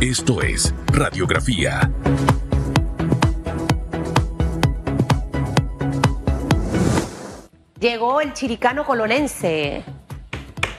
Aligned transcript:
Esto 0.00 0.42
es 0.42 0.74
Radiografía. 0.92 1.90
Llegó 7.78 8.20
el 8.20 8.34
chiricano 8.34 8.84
colonense, 8.84 9.82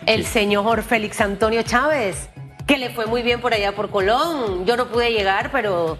el 0.05 0.25
señor 0.25 0.83
Félix 0.83 1.19
Antonio 1.19 1.63
Chávez, 1.63 2.29
que 2.67 2.77
le 2.77 2.91
fue 2.91 3.07
muy 3.07 3.23
bien 3.23 3.41
por 3.41 3.53
allá 3.53 3.75
por 3.75 3.89
Colón. 3.89 4.65
Yo 4.65 4.77
no 4.77 4.87
pude 4.87 5.11
llegar, 5.11 5.49
pero, 5.51 5.97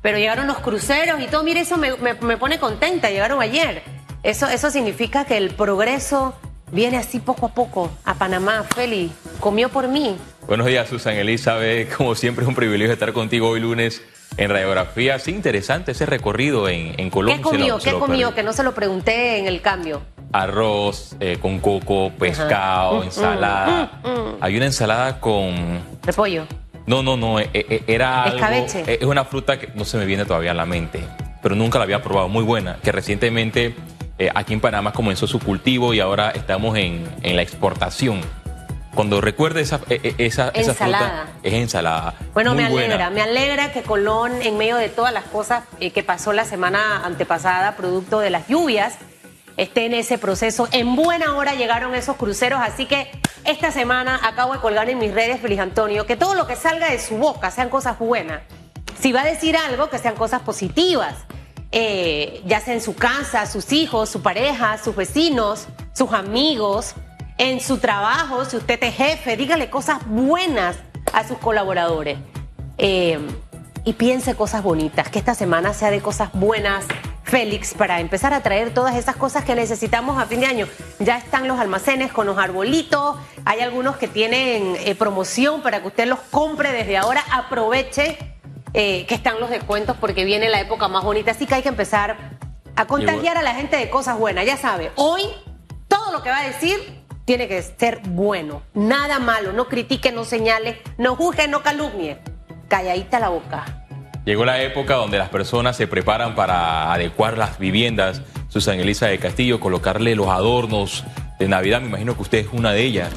pero 0.00 0.16
llegaron 0.16 0.46
los 0.46 0.58
cruceros 0.58 1.20
y 1.20 1.26
todo. 1.26 1.42
Mire, 1.42 1.60
eso 1.60 1.76
me, 1.76 1.96
me- 1.96 2.14
me 2.14 2.36
pone 2.36 2.60
contenta. 2.60 3.10
Llegaron 3.10 3.42
ayer. 3.42 3.82
Eso, 4.22 4.46
eso 4.46 4.70
significa 4.70 5.24
que 5.24 5.36
el 5.36 5.50
progreso 5.50 6.34
viene 6.70 6.98
así 6.98 7.18
poco 7.18 7.46
a 7.46 7.48
poco 7.50 7.90
a 8.04 8.14
Panamá. 8.14 8.62
Félix, 8.62 9.12
comió 9.40 9.68
por 9.70 9.88
mí. 9.88 10.16
Buenos 10.46 10.66
días, 10.66 10.88
Susan 10.88 11.14
Elizabeth. 11.14 11.94
Como 11.96 12.14
siempre, 12.14 12.44
es 12.44 12.48
un 12.48 12.54
privilegio 12.54 12.92
estar 12.92 13.12
contigo 13.12 13.48
hoy 13.48 13.60
lunes 13.60 14.02
en 14.36 14.50
Radiografía. 14.50 15.18
Sí, 15.18 15.30
interesante 15.30 15.92
ese 15.92 16.06
recorrido 16.06 16.68
en, 16.68 16.94
en 16.98 17.10
Colombia. 17.10 17.36
¿Qué 17.38 17.42
comió? 17.42 17.78
¿Qué 17.78 17.92
comió? 17.92 18.34
Que 18.34 18.42
no 18.42 18.52
se 18.52 18.62
lo 18.62 18.74
pregunté 18.74 19.38
en 19.38 19.46
el 19.46 19.60
cambio. 19.62 20.02
Arroz 20.32 21.16
eh, 21.20 21.38
con 21.40 21.60
coco, 21.60 22.10
pescado, 22.18 22.96
Mm, 22.96 23.00
mm, 23.00 23.04
ensalada. 23.04 24.00
mm, 24.02 24.08
mm. 24.08 24.36
Hay 24.40 24.56
una 24.56 24.66
ensalada 24.66 25.20
con... 25.20 25.80
Repollo. 26.02 26.46
No, 26.86 27.02
no, 27.02 27.16
no, 27.16 27.40
eh, 27.40 27.48
eh, 27.54 27.82
era 27.86 28.24
algo... 28.24 28.36
Escabeche. 28.36 28.84
Es 29.00 29.04
una 29.04 29.24
fruta 29.24 29.58
que 29.58 29.68
no 29.74 29.84
se 29.84 29.96
me 29.96 30.04
viene 30.04 30.24
todavía 30.26 30.50
a 30.50 30.54
la 30.54 30.66
mente, 30.66 31.00
pero 31.42 31.54
nunca 31.54 31.78
la 31.78 31.84
había 31.84 32.02
probado. 32.02 32.28
Muy 32.28 32.42
buena, 32.44 32.76
que 32.82 32.92
recientemente 32.92 33.74
aquí 34.34 34.52
en 34.52 34.60
Panamá 34.60 34.92
comenzó 34.92 35.26
su 35.26 35.38
cultivo 35.38 35.94
y 35.94 36.00
ahora 36.00 36.30
estamos 36.30 36.76
en, 36.76 37.08
en 37.22 37.36
la 37.36 37.42
exportación. 37.42 38.20
Cuando 38.94 39.20
recuerde 39.20 39.60
esa, 39.60 39.80
eh, 39.88 40.00
eh, 40.02 40.14
esa, 40.18 40.48
esa 40.50 40.70
Ensalada. 40.72 41.24
fruta, 41.26 41.38
es 41.42 41.52
ensalada. 41.54 42.14
Bueno, 42.32 42.54
Muy 42.54 42.62
me 42.64 42.70
buena. 42.70 42.86
alegra, 42.94 43.10
me 43.10 43.22
alegra 43.22 43.72
que 43.72 43.82
Colón, 43.82 44.32
en 44.42 44.56
medio 44.56 44.76
de 44.76 44.88
todas 44.88 45.12
las 45.12 45.24
cosas 45.24 45.64
eh, 45.80 45.90
que 45.90 46.02
pasó 46.02 46.32
la 46.32 46.44
semana 46.44 47.04
antepasada, 47.04 47.76
producto 47.76 48.20
de 48.20 48.30
las 48.30 48.46
lluvias, 48.48 48.94
esté 49.56 49.86
en 49.86 49.94
ese 49.94 50.18
proceso. 50.18 50.68
En 50.72 50.94
buena 50.96 51.34
hora 51.34 51.54
llegaron 51.54 51.94
esos 51.94 52.16
cruceros, 52.16 52.60
así 52.62 52.86
que 52.86 53.10
esta 53.44 53.70
semana 53.70 54.20
acabo 54.22 54.52
de 54.54 54.60
colgar 54.60 54.88
en 54.88 54.98
mis 54.98 55.12
redes, 55.12 55.40
Feliz 55.40 55.60
Antonio, 55.60 56.06
que 56.06 56.16
todo 56.16 56.34
lo 56.34 56.46
que 56.46 56.56
salga 56.56 56.90
de 56.90 56.98
su 56.98 57.16
boca 57.16 57.50
sean 57.50 57.68
cosas 57.68 57.98
buenas. 57.98 58.42
Si 59.00 59.12
va 59.12 59.22
a 59.22 59.24
decir 59.24 59.56
algo, 59.56 59.90
que 59.90 59.98
sean 59.98 60.14
cosas 60.14 60.42
positivas. 60.42 61.14
Eh, 61.72 62.40
ya 62.46 62.60
sea 62.60 62.72
en 62.74 62.80
su 62.80 62.94
casa, 62.94 63.46
sus 63.46 63.72
hijos, 63.72 64.08
su 64.08 64.22
pareja, 64.22 64.78
sus 64.78 64.94
vecinos, 64.94 65.66
sus 65.92 66.12
amigos, 66.12 66.94
en 67.38 67.60
su 67.60 67.78
trabajo, 67.78 68.44
si 68.44 68.56
usted 68.56 68.82
es 68.82 68.94
jefe, 68.94 69.36
dígale 69.36 69.70
cosas 69.70 69.98
buenas 70.06 70.76
a 71.12 71.26
sus 71.26 71.38
colaboradores. 71.38 72.18
Eh, 72.78 73.18
y 73.84 73.92
piense 73.92 74.34
cosas 74.34 74.62
bonitas, 74.62 75.10
que 75.10 75.18
esta 75.18 75.34
semana 75.34 75.74
sea 75.74 75.90
de 75.90 76.00
cosas 76.00 76.30
buenas, 76.32 76.86
Félix, 77.22 77.74
para 77.74 78.00
empezar 78.00 78.32
a 78.32 78.42
traer 78.42 78.72
todas 78.72 78.94
esas 78.96 79.16
cosas 79.16 79.44
que 79.44 79.54
necesitamos 79.54 80.20
a 80.22 80.26
fin 80.26 80.40
de 80.40 80.46
año. 80.46 80.68
Ya 81.00 81.18
están 81.18 81.48
los 81.48 81.58
almacenes 81.58 82.12
con 82.12 82.26
los 82.26 82.38
arbolitos, 82.38 83.16
hay 83.44 83.60
algunos 83.60 83.96
que 83.96 84.08
tienen 84.08 84.76
eh, 84.78 84.94
promoción 84.94 85.62
para 85.62 85.80
que 85.80 85.88
usted 85.88 86.06
los 86.06 86.20
compre 86.30 86.72
desde 86.72 86.96
ahora, 86.96 87.22
aproveche 87.30 88.18
eh, 88.72 89.04
que 89.06 89.14
están 89.14 89.38
los 89.38 89.50
descuentos 89.50 89.96
porque 90.00 90.24
viene 90.24 90.48
la 90.48 90.60
época 90.60 90.88
más 90.88 91.04
bonita, 91.04 91.32
así 91.32 91.46
que 91.46 91.56
hay 91.56 91.62
que 91.62 91.68
empezar 91.68 92.16
a 92.76 92.86
contagiar 92.86 93.36
a 93.36 93.42
la 93.42 93.54
gente 93.54 93.76
de 93.76 93.90
cosas 93.90 94.18
buenas. 94.18 94.46
Ya 94.46 94.56
sabe, 94.56 94.92
hoy 94.96 95.22
todo 95.88 96.10
lo 96.10 96.22
que 96.22 96.30
va 96.30 96.38
a 96.38 96.46
decir 96.46 97.03
tiene 97.24 97.48
que 97.48 97.62
ser 97.62 98.00
bueno, 98.06 98.62
nada 98.74 99.18
malo, 99.18 99.52
no 99.52 99.66
critique, 99.68 100.12
no 100.12 100.24
señale, 100.24 100.80
no 100.98 101.16
juzgue, 101.16 101.48
no 101.48 101.62
calumnie. 101.62 102.18
Calladita 102.68 103.18
la 103.20 103.28
boca. 103.28 103.86
Llegó 104.24 104.44
la 104.44 104.62
época 104.62 104.94
donde 104.94 105.18
las 105.18 105.28
personas 105.28 105.76
se 105.76 105.86
preparan 105.86 106.34
para 106.34 106.92
adecuar 106.92 107.36
las 107.36 107.58
viviendas. 107.58 108.22
Susan 108.48 108.80
Elisa 108.80 109.06
de 109.06 109.18
Castillo, 109.18 109.60
colocarle 109.60 110.14
los 110.16 110.28
adornos 110.28 111.04
de 111.38 111.48
Navidad. 111.48 111.80
Me 111.82 111.88
imagino 111.88 112.14
que 112.16 112.22
usted 112.22 112.38
es 112.38 112.46
una 112.52 112.72
de 112.72 112.82
ellas. 112.82 113.10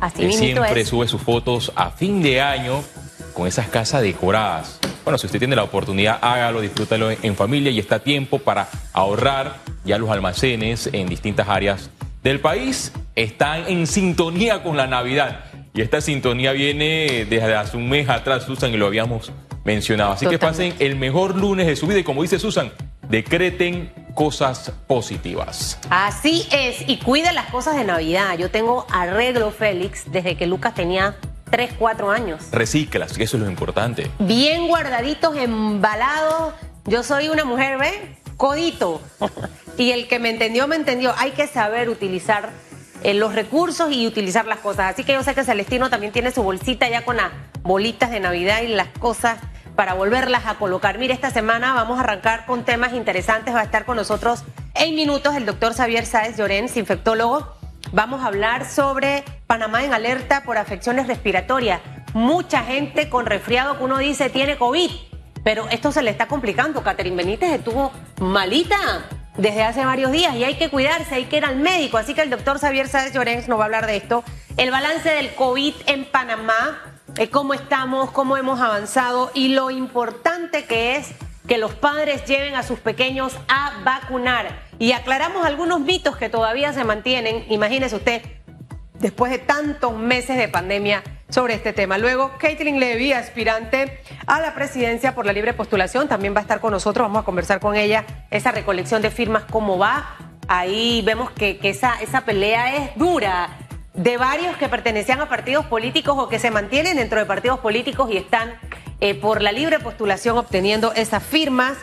Así 0.00 0.22
que 0.26 0.32
siempre 0.32 0.80
es. 0.80 0.88
sube 0.88 1.06
sus 1.06 1.20
fotos 1.20 1.72
a 1.76 1.90
fin 1.90 2.22
de 2.22 2.40
año 2.40 2.82
con 3.34 3.46
esas 3.46 3.68
casas 3.68 4.00
decoradas. 4.02 4.78
Bueno, 5.04 5.18
si 5.18 5.26
usted 5.26 5.38
tiene 5.38 5.54
la 5.56 5.64
oportunidad, 5.64 6.18
hágalo, 6.22 6.60
disfrútalo 6.62 7.10
en- 7.10 7.18
en 7.22 7.36
familia 7.36 7.70
y 7.70 7.78
está 7.78 7.96
a 7.96 7.98
tiempo 8.00 8.38
para 8.38 8.68
ahorrar. 8.92 9.56
Ya 9.84 9.98
los 9.98 10.08
almacenes 10.10 10.88
en 10.94 11.08
distintas 11.08 11.46
áreas 11.48 11.90
del 12.22 12.40
país 12.40 12.90
están 13.16 13.68
en 13.68 13.86
sintonía 13.86 14.62
con 14.62 14.76
la 14.76 14.86
Navidad. 14.86 15.44
Y 15.72 15.82
esta 15.82 16.00
sintonía 16.00 16.52
viene 16.52 17.26
desde 17.28 17.54
hace 17.54 17.76
un 17.76 17.88
mes 17.88 18.08
atrás, 18.08 18.44
Susan, 18.44 18.72
y 18.72 18.76
lo 18.76 18.86
habíamos 18.86 19.32
mencionado. 19.64 20.12
Así 20.12 20.26
que 20.26 20.38
pasen 20.38 20.74
el 20.78 20.96
mejor 20.96 21.36
lunes 21.36 21.66
de 21.66 21.76
su 21.76 21.86
vida 21.86 21.98
y 21.98 22.04
como 22.04 22.22
dice 22.22 22.38
Susan, 22.38 22.70
decreten 23.08 23.92
cosas 24.14 24.72
positivas. 24.86 25.78
Así 25.90 26.46
es, 26.52 26.88
y 26.88 26.98
cuida 26.98 27.32
las 27.32 27.46
cosas 27.46 27.76
de 27.76 27.84
Navidad. 27.84 28.38
Yo 28.38 28.50
tengo 28.50 28.86
arreglo, 28.92 29.50
Félix, 29.50 30.04
desde 30.12 30.36
que 30.36 30.46
Lucas 30.46 30.74
tenía 30.74 31.16
3, 31.50 31.72
4 31.78 32.10
años. 32.10 32.44
Recíclas, 32.52 33.16
que 33.16 33.24
eso 33.24 33.36
es 33.36 33.42
lo 33.42 33.50
importante. 33.50 34.10
Bien 34.20 34.68
guardaditos, 34.68 35.36
embalados. 35.36 36.54
Yo 36.84 37.02
soy 37.02 37.28
una 37.28 37.44
mujer, 37.44 37.78
¿ve? 37.78 38.16
Codito. 38.36 39.00
Y 39.76 39.90
el 39.90 40.06
que 40.06 40.20
me 40.20 40.30
entendió, 40.30 40.68
me 40.68 40.76
entendió. 40.76 41.12
Hay 41.18 41.32
que 41.32 41.48
saber 41.48 41.88
utilizar 41.88 42.50
los 43.12 43.34
recursos 43.34 43.92
y 43.92 44.06
utilizar 44.06 44.46
las 44.46 44.60
cosas. 44.60 44.94
Así 44.94 45.04
que 45.04 45.12
yo 45.12 45.22
sé 45.22 45.34
que 45.34 45.44
Celestino 45.44 45.90
también 45.90 46.12
tiene 46.12 46.30
su 46.30 46.42
bolsita 46.42 46.88
ya 46.88 47.04
con 47.04 47.18
las 47.18 47.30
bolitas 47.62 48.10
de 48.10 48.20
Navidad 48.20 48.62
y 48.62 48.68
las 48.68 48.88
cosas 48.98 49.38
para 49.76 49.94
volverlas 49.94 50.46
a 50.46 50.54
colocar. 50.54 50.98
Mire, 50.98 51.12
esta 51.12 51.30
semana 51.30 51.74
vamos 51.74 51.98
a 51.98 52.02
arrancar 52.02 52.46
con 52.46 52.64
temas 52.64 52.94
interesantes. 52.94 53.54
Va 53.54 53.60
a 53.60 53.64
estar 53.64 53.84
con 53.84 53.96
nosotros 53.96 54.44
en 54.74 54.94
minutos 54.94 55.34
el 55.34 55.44
doctor 55.44 55.74
Xavier 55.74 56.06
Sáez 56.06 56.36
Llorens, 56.38 56.76
infectólogo. 56.76 57.54
Vamos 57.92 58.22
a 58.22 58.28
hablar 58.28 58.68
sobre 58.68 59.24
Panamá 59.46 59.84
en 59.84 59.92
alerta 59.92 60.42
por 60.44 60.56
afecciones 60.56 61.06
respiratorias. 61.06 61.80
Mucha 62.14 62.62
gente 62.62 63.10
con 63.10 63.26
resfriado 63.26 63.76
que 63.76 63.84
uno 63.84 63.98
dice 63.98 64.30
tiene 64.30 64.56
COVID, 64.56 64.90
pero 65.42 65.68
esto 65.68 65.92
se 65.92 66.02
le 66.02 66.10
está 66.10 66.26
complicando. 66.26 66.82
Catherine 66.82 67.16
Benítez 67.16 67.52
estuvo 67.52 67.92
malita 68.20 69.04
desde 69.36 69.62
hace 69.62 69.84
varios 69.84 70.12
días 70.12 70.34
y 70.36 70.44
hay 70.44 70.54
que 70.54 70.70
cuidarse, 70.70 71.14
hay 71.14 71.24
que 71.26 71.38
ir 71.38 71.44
al 71.44 71.56
médico. 71.56 71.98
Así 71.98 72.14
que 72.14 72.22
el 72.22 72.30
doctor 72.30 72.58
Xavier 72.58 72.88
Sáez 72.88 73.12
Llorens 73.12 73.48
nos 73.48 73.58
va 73.58 73.64
a 73.64 73.66
hablar 73.66 73.86
de 73.86 73.96
esto. 73.96 74.24
El 74.56 74.70
balance 74.70 75.08
del 75.10 75.34
COVID 75.34 75.74
en 75.86 76.04
Panamá, 76.04 76.94
eh, 77.16 77.28
cómo 77.28 77.54
estamos, 77.54 78.10
cómo 78.10 78.36
hemos 78.36 78.60
avanzado 78.60 79.30
y 79.34 79.48
lo 79.48 79.70
importante 79.70 80.64
que 80.64 80.96
es 80.96 81.12
que 81.48 81.58
los 81.58 81.74
padres 81.74 82.24
lleven 82.24 82.54
a 82.54 82.62
sus 82.62 82.78
pequeños 82.78 83.36
a 83.48 83.72
vacunar. 83.84 84.62
Y 84.78 84.92
aclaramos 84.92 85.44
algunos 85.44 85.80
mitos 85.80 86.16
que 86.16 86.28
todavía 86.28 86.72
se 86.72 86.84
mantienen. 86.84 87.44
Imagínese 87.50 87.96
usted, 87.96 88.22
después 88.98 89.30
de 89.30 89.38
tantos 89.38 89.94
meses 89.96 90.36
de 90.36 90.48
pandemia 90.48 91.02
sobre 91.34 91.54
este 91.54 91.72
tema. 91.72 91.98
Luego, 91.98 92.30
Caitlin 92.38 92.78
Levy, 92.78 93.12
aspirante 93.12 94.00
a 94.26 94.40
la 94.40 94.54
presidencia 94.54 95.16
por 95.16 95.26
la 95.26 95.32
libre 95.32 95.52
postulación, 95.52 96.06
también 96.06 96.32
va 96.32 96.38
a 96.38 96.42
estar 96.42 96.60
con 96.60 96.70
nosotros. 96.70 97.08
Vamos 97.08 97.22
a 97.22 97.24
conversar 97.24 97.58
con 97.58 97.74
ella. 97.74 98.04
Esa 98.30 98.52
recolección 98.52 99.02
de 99.02 99.10
firmas, 99.10 99.42
¿cómo 99.50 99.76
va? 99.76 100.16
Ahí 100.46 101.02
vemos 101.04 101.32
que, 101.32 101.58
que 101.58 101.70
esa, 101.70 102.00
esa 102.00 102.20
pelea 102.20 102.76
es 102.76 102.96
dura 102.96 103.48
de 103.94 104.16
varios 104.16 104.56
que 104.58 104.68
pertenecían 104.68 105.20
a 105.20 105.28
partidos 105.28 105.66
políticos 105.66 106.14
o 106.16 106.28
que 106.28 106.38
se 106.38 106.52
mantienen 106.52 106.98
dentro 106.98 107.18
de 107.18 107.26
partidos 107.26 107.58
políticos 107.58 108.10
y 108.12 108.16
están 108.16 108.54
eh, 109.00 109.14
por 109.16 109.42
la 109.42 109.50
libre 109.50 109.80
postulación 109.80 110.38
obteniendo 110.38 110.92
esas 110.92 111.22
firmas. 111.22 111.76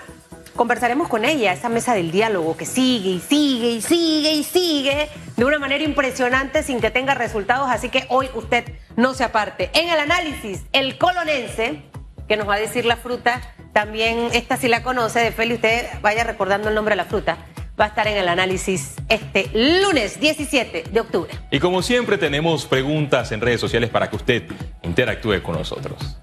Conversaremos 0.56 1.07
con 1.07 1.25
ella, 1.25 1.53
esa 1.53 1.69
mesa 1.69 1.94
del 1.94 2.12
diálogo 2.12 2.57
que 2.57 2.66
sigue 2.66 3.12
y 3.12 3.19
sigue 3.19 3.72
y 3.72 3.81
sigue 3.81 4.34
y 4.34 4.44
sigue 4.44 5.09
de 5.38 5.45
una 5.45 5.59
manera 5.59 5.84
impresionante 5.84 6.62
sin 6.62 6.81
que 6.81 6.91
tenga 6.91 7.13
resultados, 7.13 7.69
así 7.69 7.89
que 7.89 8.06
hoy 8.09 8.29
usted 8.35 8.66
no 8.97 9.13
se 9.13 9.23
aparte. 9.23 9.69
En 9.73 9.89
el 9.89 9.97
análisis, 9.97 10.63
el 10.73 10.97
colonense, 10.97 11.81
que 12.28 12.38
nos 12.38 12.47
va 12.47 12.56
a 12.56 12.59
decir 12.59 12.86
la 12.86 12.98
fruta, 12.98 13.42
también 13.74 14.30
esta 14.33 14.57
si 14.57 14.68
la 14.68 14.83
conoce, 14.83 15.19
de 15.19 15.31
Feli, 15.31 15.56
usted 15.56 15.88
vaya 16.01 16.24
recordando 16.24 16.69
el 16.69 16.75
nombre 16.75 16.94
de 16.94 16.97
la 16.97 17.06
fruta, 17.06 17.38
va 17.80 17.86
a 17.86 17.88
estar 17.88 18.07
en 18.07 18.18
el 18.18 18.27
análisis 18.27 18.95
este 19.09 19.50
lunes 19.54 20.19
17 20.19 20.83
de 20.92 21.00
octubre. 21.00 21.31
Y 21.50 21.59
como 21.59 21.81
siempre 21.81 22.18
tenemos 22.18 22.65
preguntas 22.65 23.31
en 23.31 23.42
redes 23.42 23.62
sociales 23.62 23.89
para 23.89 24.09
que 24.09 24.18
usted 24.18 24.44
interactúe 24.83 25.42
con 25.42 25.56
nosotros. 25.56 26.18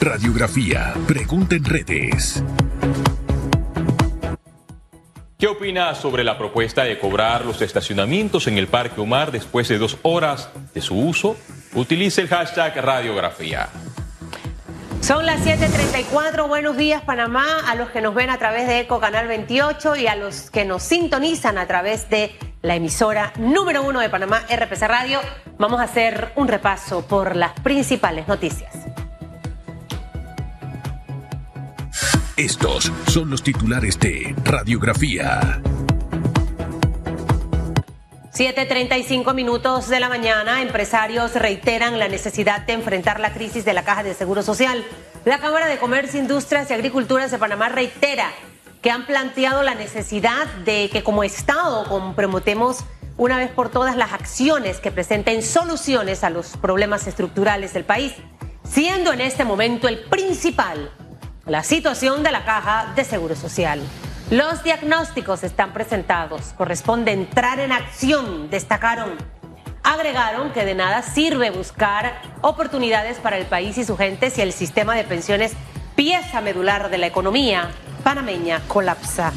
Radiografía. 0.00 0.94
Pregunta 1.06 1.56
en 1.56 1.64
redes. 1.64 2.42
¿Qué 5.38 5.46
opina 5.46 5.94
sobre 5.94 6.24
la 6.24 6.38
propuesta 6.38 6.84
de 6.84 6.98
cobrar 6.98 7.44
los 7.44 7.60
estacionamientos 7.60 8.46
en 8.46 8.56
el 8.56 8.66
Parque 8.66 8.98
Omar 8.98 9.30
después 9.30 9.68
de 9.68 9.76
dos 9.76 9.98
horas 10.00 10.48
de 10.72 10.80
su 10.80 10.98
uso? 10.98 11.36
Utilice 11.74 12.22
el 12.22 12.28
hashtag 12.28 12.76
radiografía. 12.76 13.68
Son 15.02 15.26
las 15.26 15.44
7:34. 15.44 16.48
Buenos 16.48 16.78
días, 16.78 17.02
Panamá. 17.02 17.60
A 17.68 17.74
los 17.74 17.90
que 17.90 18.00
nos 18.00 18.14
ven 18.14 18.30
a 18.30 18.38
través 18.38 18.66
de 18.68 18.80
Eco 18.80 19.00
Canal 19.00 19.28
28 19.28 19.96
y 19.96 20.06
a 20.06 20.16
los 20.16 20.50
que 20.50 20.64
nos 20.64 20.82
sintonizan 20.82 21.58
a 21.58 21.66
través 21.66 22.08
de 22.08 22.34
la 22.62 22.74
emisora 22.74 23.34
número 23.36 23.82
uno 23.82 24.00
de 24.00 24.08
Panamá, 24.08 24.40
RPC 24.48 24.88
Radio, 24.88 25.20
vamos 25.58 25.78
a 25.78 25.84
hacer 25.84 26.32
un 26.36 26.48
repaso 26.48 27.06
por 27.06 27.36
las 27.36 27.52
principales 27.60 28.26
noticias. 28.28 28.79
Estos 32.40 32.90
son 33.06 33.28
los 33.28 33.42
titulares 33.42 34.00
de 34.00 34.34
Radiografía. 34.44 35.60
7.35 38.32 39.34
minutos 39.34 39.90
de 39.90 40.00
la 40.00 40.08
mañana, 40.08 40.62
empresarios 40.62 41.34
reiteran 41.34 41.98
la 41.98 42.08
necesidad 42.08 42.62
de 42.62 42.72
enfrentar 42.72 43.20
la 43.20 43.34
crisis 43.34 43.66
de 43.66 43.74
la 43.74 43.84
Caja 43.84 44.02
de 44.04 44.14
Seguro 44.14 44.42
Social. 44.42 44.82
La 45.26 45.38
Cámara 45.38 45.66
de 45.66 45.76
Comercio, 45.76 46.18
Industrias 46.18 46.70
y 46.70 46.72
Agriculturas 46.72 47.30
de 47.30 47.36
Panamá 47.36 47.68
reitera 47.68 48.32
que 48.80 48.90
han 48.90 49.04
planteado 49.04 49.62
la 49.62 49.74
necesidad 49.74 50.46
de 50.64 50.88
que 50.90 51.02
como 51.02 51.24
Estado 51.24 51.84
comprometemos 51.90 52.86
una 53.18 53.36
vez 53.36 53.50
por 53.50 53.68
todas 53.68 53.98
las 53.98 54.14
acciones 54.14 54.80
que 54.80 54.90
presenten 54.90 55.42
soluciones 55.42 56.24
a 56.24 56.30
los 56.30 56.56
problemas 56.56 57.06
estructurales 57.06 57.74
del 57.74 57.84
país, 57.84 58.14
siendo 58.64 59.12
en 59.12 59.20
este 59.20 59.44
momento 59.44 59.88
el 59.88 59.98
principal 60.04 60.90
la 61.50 61.64
situación 61.64 62.22
de 62.22 62.30
la 62.30 62.44
Caja 62.44 62.92
de 62.94 63.02
Seguro 63.02 63.34
Social. 63.34 63.80
Los 64.30 64.62
diagnósticos 64.62 65.42
están 65.42 65.72
presentados, 65.72 66.54
corresponde 66.56 67.10
entrar 67.10 67.58
en 67.58 67.72
acción, 67.72 68.48
destacaron. 68.50 69.16
Agregaron 69.82 70.52
que 70.52 70.64
de 70.64 70.76
nada 70.76 71.02
sirve 71.02 71.50
buscar 71.50 72.22
oportunidades 72.40 73.18
para 73.18 73.36
el 73.36 73.46
país 73.46 73.76
y 73.78 73.84
su 73.84 73.96
gente 73.96 74.30
si 74.30 74.42
el 74.42 74.52
sistema 74.52 74.94
de 74.94 75.02
pensiones, 75.02 75.54
pieza 75.96 76.40
medular 76.40 76.88
de 76.88 76.98
la 76.98 77.08
economía 77.08 77.72
panameña, 78.04 78.60
colapsa. 78.68 79.32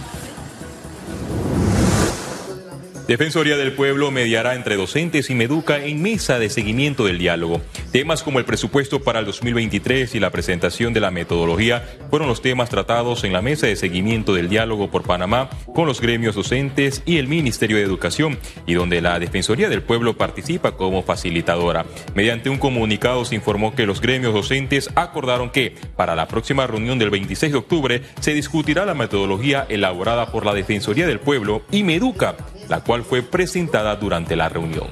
Defensoría 3.07 3.57
del 3.57 3.73
Pueblo 3.73 4.11
mediará 4.11 4.55
entre 4.55 4.77
docentes 4.77 5.29
y 5.29 5.35
Meduca 5.35 5.83
en 5.83 6.01
mesa 6.01 6.39
de 6.39 6.50
seguimiento 6.50 7.03
del 7.03 7.17
diálogo. 7.17 7.61
Temas 7.91 8.23
como 8.23 8.39
el 8.39 8.45
presupuesto 8.45 9.03
para 9.03 9.19
el 9.19 9.25
2023 9.25 10.15
y 10.15 10.21
la 10.21 10.29
presentación 10.29 10.94
de 10.94 11.01
la 11.01 11.11
metodología 11.11 11.83
fueron 12.09 12.29
los 12.29 12.41
temas 12.41 12.69
tratados 12.69 13.25
en 13.25 13.33
la 13.33 13.41
mesa 13.41 13.67
de 13.67 13.75
seguimiento 13.75 14.33
del 14.33 14.47
diálogo 14.47 14.89
por 14.89 15.03
Panamá 15.03 15.50
con 15.75 15.85
los 15.85 16.00
gremios 16.00 16.35
docentes 16.35 17.03
y 17.05 17.17
el 17.17 17.27
Ministerio 17.27 17.75
de 17.75 17.83
Educación, 17.83 18.39
y 18.65 18.73
donde 18.73 19.01
la 19.01 19.19
Defensoría 19.19 19.67
del 19.67 19.83
Pueblo 19.83 20.15
participa 20.15 20.77
como 20.77 21.03
facilitadora. 21.03 21.85
Mediante 22.15 22.50
un 22.50 22.57
comunicado 22.57 23.25
se 23.25 23.35
informó 23.35 23.75
que 23.75 23.85
los 23.85 24.00
gremios 24.00 24.33
docentes 24.33 24.89
acordaron 24.95 25.50
que 25.50 25.75
para 25.97 26.15
la 26.15 26.29
próxima 26.29 26.67
reunión 26.67 27.00
del 27.00 27.09
26 27.09 27.51
de 27.51 27.57
octubre 27.57 28.01
se 28.21 28.33
discutirá 28.33 28.85
la 28.85 28.94
metodología 28.94 29.65
elaborada 29.67 30.31
por 30.31 30.45
la 30.45 30.53
Defensoría 30.53 31.05
del 31.05 31.19
Pueblo 31.19 31.63
y 31.69 31.83
Meduca, 31.83 32.38
la 32.69 32.81
cual 32.81 33.04
fue 33.04 33.21
presentada 33.21 33.95
durante 33.95 34.36
la 34.36 34.50
reunión. 34.50 34.88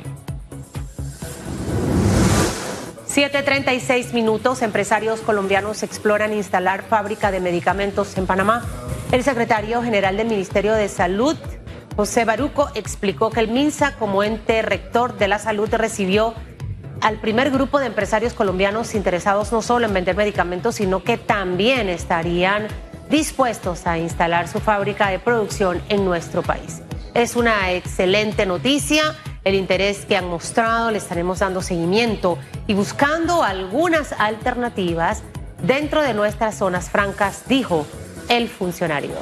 7.36 3.13 4.13
minutos, 4.13 4.61
empresarios 4.61 5.19
colombianos 5.19 5.83
exploran 5.83 6.31
instalar 6.31 6.83
fábrica 6.83 7.29
de 7.29 7.41
medicamentos 7.41 8.17
en 8.17 8.25
Panamá. 8.25 8.63
El 9.11 9.23
secretario 9.23 9.83
general 9.83 10.15
del 10.15 10.27
Ministerio 10.27 10.73
de 10.73 10.87
Salud, 10.87 11.35
José 11.97 12.23
Baruco, 12.23 12.69
explicó 12.73 13.29
que 13.29 13.41
el 13.41 13.49
MINSA, 13.49 13.97
como 13.97 14.23
ente 14.23 14.61
rector 14.61 15.17
de 15.17 15.27
la 15.27 15.39
salud, 15.39 15.69
recibió 15.73 16.33
al 17.01 17.17
primer 17.19 17.51
grupo 17.51 17.79
de 17.79 17.87
empresarios 17.87 18.33
colombianos 18.33 18.95
interesados 18.95 19.51
no 19.51 19.61
solo 19.61 19.87
en 19.87 19.93
vender 19.93 20.15
medicamentos, 20.15 20.75
sino 20.75 21.03
que 21.03 21.17
también 21.17 21.89
estarían 21.89 22.67
dispuestos 23.09 23.87
a 23.87 23.97
instalar 23.97 24.47
su 24.47 24.61
fábrica 24.61 25.09
de 25.09 25.19
producción 25.19 25.81
en 25.89 26.05
nuestro 26.05 26.43
país. 26.43 26.81
Es 27.13 27.35
una 27.35 27.73
excelente 27.73 28.45
noticia. 28.45 29.15
El 29.43 29.55
interés 29.55 30.05
que 30.05 30.15
han 30.15 30.27
mostrado 30.27 30.91
le 30.91 30.97
estaremos 30.97 31.39
dando 31.39 31.61
seguimiento 31.61 32.37
y 32.67 32.73
buscando 32.73 33.43
algunas 33.43 34.13
alternativas 34.13 35.21
dentro 35.61 36.01
de 36.01 36.13
nuestras 36.13 36.57
zonas 36.57 36.89
francas, 36.89 37.43
dijo 37.47 37.85
el 38.29 38.47
funcionario. 38.47 39.15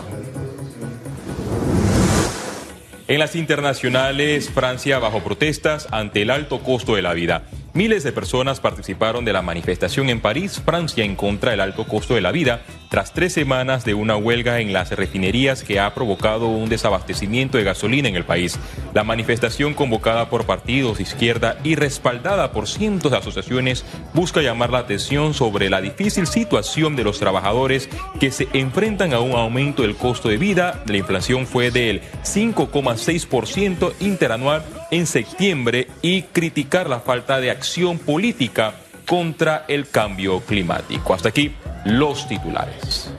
En 3.07 3.17
las 3.17 3.35
internacionales, 3.35 4.51
Francia 4.51 4.99
bajo 4.99 5.23
protestas 5.23 5.87
ante 5.89 6.21
el 6.21 6.29
alto 6.29 6.61
costo 6.61 6.95
de 6.95 7.01
la 7.01 7.13
vida. 7.13 7.41
Miles 7.73 8.03
de 8.03 8.11
personas 8.11 8.59
participaron 8.59 9.25
de 9.25 9.33
la 9.33 9.43
manifestación 9.43 10.09
en 10.09 10.21
París, 10.21 10.59
Francia, 10.65 11.03
en 11.03 11.15
contra 11.15 11.51
del 11.51 11.61
alto 11.61 11.85
costo 11.85 12.15
de 12.15 12.21
la 12.21 12.31
vida, 12.31 12.61
tras 12.89 13.13
tres 13.13 13.33
semanas 13.33 13.85
de 13.85 13.93
una 13.93 14.17
huelga 14.17 14.59
en 14.59 14.73
las 14.73 14.89
refinerías 14.89 15.63
que 15.63 15.79
ha 15.79 15.93
provocado 15.93 16.47
un 16.47 16.67
desabastecimiento 16.67 17.59
de 17.59 17.63
gasolina 17.63 18.09
en 18.09 18.15
el 18.15 18.25
país. 18.25 18.59
La 18.95 19.03
manifestación 19.03 19.75
convocada 19.75 20.31
por 20.31 20.47
partidos 20.47 20.97
de 20.97 21.03
izquierda 21.03 21.59
y 21.63 21.75
respaldada 21.75 22.51
por 22.51 22.67
cientos 22.67 23.11
de 23.11 23.17
asociaciones 23.19 23.85
busca 24.15 24.41
llamar 24.41 24.71
la 24.71 24.79
atención 24.79 25.35
sobre 25.35 25.69
la 25.69 25.79
difícil 25.79 26.25
situación 26.25 26.95
de 26.95 27.03
los 27.03 27.19
trabajadores 27.19 27.87
que 28.19 28.31
se 28.31 28.47
enfrentan 28.53 29.13
a 29.13 29.19
un 29.19 29.33
aumento 29.33 29.83
del 29.83 29.95
costo 29.95 30.27
de 30.27 30.37
vida. 30.37 30.83
La 30.87 30.97
inflación 30.97 31.45
fue 31.45 31.69
del 31.69 32.01
5,6% 32.23 33.93
interanual 33.99 34.63
en 34.91 35.07
septiembre 35.07 35.87
y 36.01 36.23
criticar 36.23 36.89
la 36.89 36.99
falta 36.99 37.39
de 37.39 37.51
acción 37.51 37.99
política 37.99 38.73
contra 39.07 39.65
el 39.67 39.89
cambio 39.89 40.41
climático. 40.41 41.13
Hasta 41.13 41.29
aquí 41.29 41.55
los 41.85 42.27
titulares. 42.27 43.11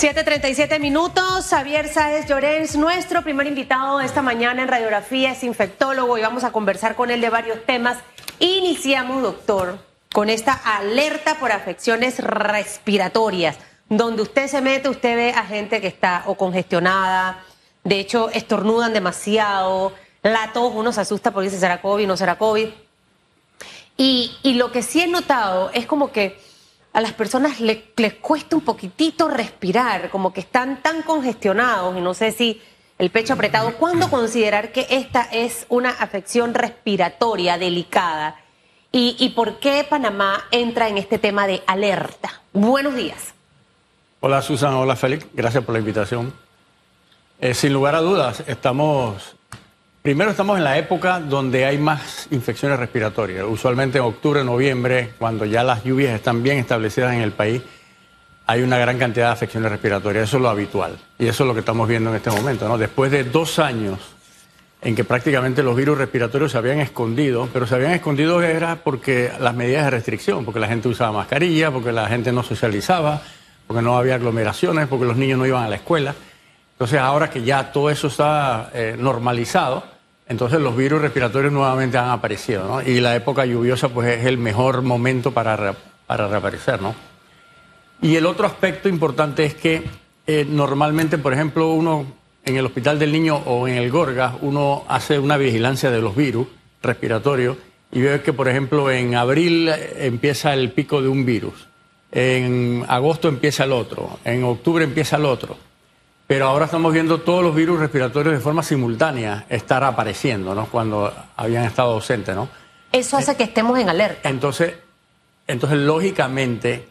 7.37 0.00 0.80
minutos, 0.80 1.48
Javier 1.48 1.86
Sáez 1.88 2.26
Llorens, 2.26 2.74
nuestro 2.76 3.22
primer 3.22 3.46
invitado 3.46 4.00
esta 4.00 4.22
mañana 4.22 4.62
en 4.62 4.68
radiografía, 4.68 5.32
es 5.32 5.44
infectólogo 5.44 6.16
y 6.16 6.22
vamos 6.22 6.42
a 6.44 6.52
conversar 6.52 6.94
con 6.94 7.10
él 7.10 7.20
de 7.20 7.28
varios 7.28 7.66
temas. 7.66 7.98
Iniciamos, 8.38 9.20
doctor, 9.20 9.78
con 10.10 10.30
esta 10.30 10.54
alerta 10.54 11.34
por 11.38 11.52
afecciones 11.52 12.18
respiratorias. 12.18 13.58
Donde 13.90 14.22
usted 14.22 14.46
se 14.46 14.62
mete, 14.62 14.88
usted 14.88 15.16
ve 15.16 15.30
a 15.32 15.44
gente 15.44 15.82
que 15.82 15.88
está 15.88 16.22
o 16.26 16.34
congestionada, 16.34 17.44
de 17.84 17.98
hecho, 17.98 18.28
estornudan 18.30 18.92
demasiado, 18.92 19.92
la 20.22 20.52
tos, 20.52 20.72
uno 20.74 20.92
se 20.92 21.00
asusta 21.00 21.30
porque 21.30 21.48
dice, 21.48 21.60
¿será 21.60 21.80
COVID? 21.80 22.06
¿No 22.06 22.16
será 22.16 22.36
COVID? 22.36 22.68
Y, 23.96 24.32
lo 24.54 24.72
que 24.72 24.82
sí 24.82 25.00
he 25.00 25.06
notado 25.06 25.70
es 25.74 25.86
como 25.86 26.10
que 26.10 26.38
a 26.92 27.00
las 27.00 27.12
personas 27.12 27.60
les 27.60 28.14
cuesta 28.20 28.56
un 28.56 28.62
poquitito 28.62 29.28
respirar, 29.28 30.10
como 30.10 30.32
que 30.32 30.40
están 30.40 30.82
tan 30.82 31.02
congestionados 31.02 31.96
y 31.96 32.00
no 32.00 32.14
sé 32.14 32.32
si 32.32 32.62
el 32.98 33.10
pecho 33.10 33.34
apretado. 33.34 33.76
¿Cuándo 33.76 34.08
considerar 34.08 34.72
que 34.72 34.86
esta 34.90 35.22
es 35.22 35.66
una 35.68 35.90
afección 35.90 36.54
respiratoria 36.54 37.58
delicada? 37.58 38.40
¿Y, 38.90 39.16
y 39.18 39.30
por 39.30 39.58
qué 39.60 39.86
Panamá 39.88 40.44
entra 40.50 40.88
en 40.88 40.96
este 40.96 41.18
tema 41.18 41.46
de 41.46 41.62
alerta? 41.66 42.40
Buenos 42.52 42.94
días. 42.94 43.34
Hola 44.20 44.42
Susana, 44.42 44.78
hola 44.78 44.96
Félix, 44.96 45.26
gracias 45.32 45.64
por 45.64 45.74
la 45.74 45.78
invitación. 45.78 46.32
Eh, 47.42 47.54
sin 47.54 47.72
lugar 47.72 47.94
a 47.94 48.00
dudas, 48.00 48.44
estamos, 48.46 49.34
primero 50.02 50.30
estamos 50.30 50.58
en 50.58 50.64
la 50.64 50.76
época 50.76 51.20
donde 51.20 51.64
hay 51.64 51.78
más 51.78 52.28
infecciones 52.32 52.78
respiratorias. 52.78 53.46
Usualmente 53.48 53.96
en 53.96 54.04
octubre, 54.04 54.44
noviembre, 54.44 55.14
cuando 55.18 55.46
ya 55.46 55.64
las 55.64 55.82
lluvias 55.82 56.14
están 56.14 56.42
bien 56.42 56.58
establecidas 56.58 57.14
en 57.14 57.22
el 57.22 57.32
país, 57.32 57.62
hay 58.46 58.60
una 58.60 58.76
gran 58.76 58.98
cantidad 58.98 59.28
de 59.28 59.32
afecciones 59.32 59.70
respiratorias. 59.70 60.24
Eso 60.24 60.36
es 60.36 60.42
lo 60.42 60.50
habitual. 60.50 60.98
Y 61.18 61.28
eso 61.28 61.44
es 61.44 61.48
lo 61.48 61.54
que 61.54 61.60
estamos 61.60 61.88
viendo 61.88 62.10
en 62.10 62.16
este 62.16 62.30
momento. 62.30 62.68
¿no? 62.68 62.76
Después 62.76 63.10
de 63.10 63.24
dos 63.24 63.58
años 63.58 63.98
en 64.82 64.94
que 64.94 65.04
prácticamente 65.04 65.62
los 65.62 65.74
virus 65.74 65.96
respiratorios 65.96 66.52
se 66.52 66.58
habían 66.58 66.80
escondido, 66.80 67.48
pero 67.54 67.66
se 67.66 67.74
habían 67.74 67.92
escondido 67.92 68.42
era 68.42 68.76
porque 68.76 69.32
las 69.40 69.54
medidas 69.54 69.84
de 69.84 69.90
restricción, 69.92 70.44
porque 70.44 70.60
la 70.60 70.68
gente 70.68 70.88
usaba 70.88 71.12
mascarilla, 71.12 71.70
porque 71.70 71.90
la 71.90 72.06
gente 72.06 72.32
no 72.32 72.42
socializaba, 72.42 73.22
porque 73.66 73.82
no 73.82 73.96
había 73.96 74.16
aglomeraciones, 74.16 74.88
porque 74.88 75.06
los 75.06 75.16
niños 75.16 75.38
no 75.38 75.46
iban 75.46 75.64
a 75.64 75.68
la 75.68 75.76
escuela. 75.76 76.14
Entonces 76.80 76.98
ahora 76.98 77.28
que 77.28 77.42
ya 77.42 77.72
todo 77.72 77.90
eso 77.90 78.06
está 78.06 78.70
eh, 78.72 78.96
normalizado, 78.98 79.84
entonces 80.26 80.58
los 80.60 80.74
virus 80.74 81.02
respiratorios 81.02 81.52
nuevamente 81.52 81.98
han 81.98 82.08
aparecido, 82.08 82.66
¿no? 82.66 82.80
Y 82.80 83.00
la 83.00 83.14
época 83.14 83.44
lluviosa 83.44 83.90
pues 83.90 84.08
es 84.16 84.24
el 84.24 84.38
mejor 84.38 84.80
momento 84.80 85.30
para, 85.30 85.74
para 86.06 86.26
reaparecer, 86.26 86.80
¿no? 86.80 86.94
Y 88.00 88.16
el 88.16 88.24
otro 88.24 88.46
aspecto 88.46 88.88
importante 88.88 89.44
es 89.44 89.54
que 89.56 89.82
eh, 90.26 90.46
normalmente, 90.48 91.18
por 91.18 91.34
ejemplo, 91.34 91.70
uno 91.70 92.06
en 92.46 92.56
el 92.56 92.64
Hospital 92.64 92.98
del 92.98 93.12
Niño 93.12 93.36
o 93.36 93.68
en 93.68 93.74
el 93.74 93.90
Gorgas, 93.90 94.36
uno 94.40 94.84
hace 94.88 95.18
una 95.18 95.36
vigilancia 95.36 95.90
de 95.90 96.00
los 96.00 96.16
virus 96.16 96.46
respiratorios 96.82 97.58
y 97.92 98.00
ve 98.00 98.22
que, 98.22 98.32
por 98.32 98.48
ejemplo, 98.48 98.90
en 98.90 99.16
abril 99.16 99.70
empieza 99.98 100.54
el 100.54 100.70
pico 100.70 101.02
de 101.02 101.08
un 101.08 101.26
virus, 101.26 101.68
en 102.10 102.86
agosto 102.88 103.28
empieza 103.28 103.64
el 103.64 103.72
otro, 103.72 104.18
en 104.24 104.44
octubre 104.44 104.82
empieza 104.82 105.18
el 105.18 105.26
otro. 105.26 105.68
Pero 106.30 106.46
ahora 106.46 106.66
estamos 106.66 106.92
viendo 106.92 107.22
todos 107.22 107.42
los 107.42 107.52
virus 107.52 107.80
respiratorios 107.80 108.32
de 108.32 108.38
forma 108.40 108.62
simultánea 108.62 109.46
estar 109.48 109.82
apareciendo, 109.82 110.54
¿no? 110.54 110.66
Cuando 110.66 111.12
habían 111.36 111.64
estado 111.64 111.94
ausentes, 111.94 112.36
¿no? 112.36 112.48
Eso 112.92 113.16
hace 113.16 113.34
que 113.34 113.42
estemos 113.42 113.76
en 113.80 113.88
alerta. 113.88 114.28
Entonces, 114.28 114.74
entonces 115.48 115.80
lógicamente, 115.80 116.86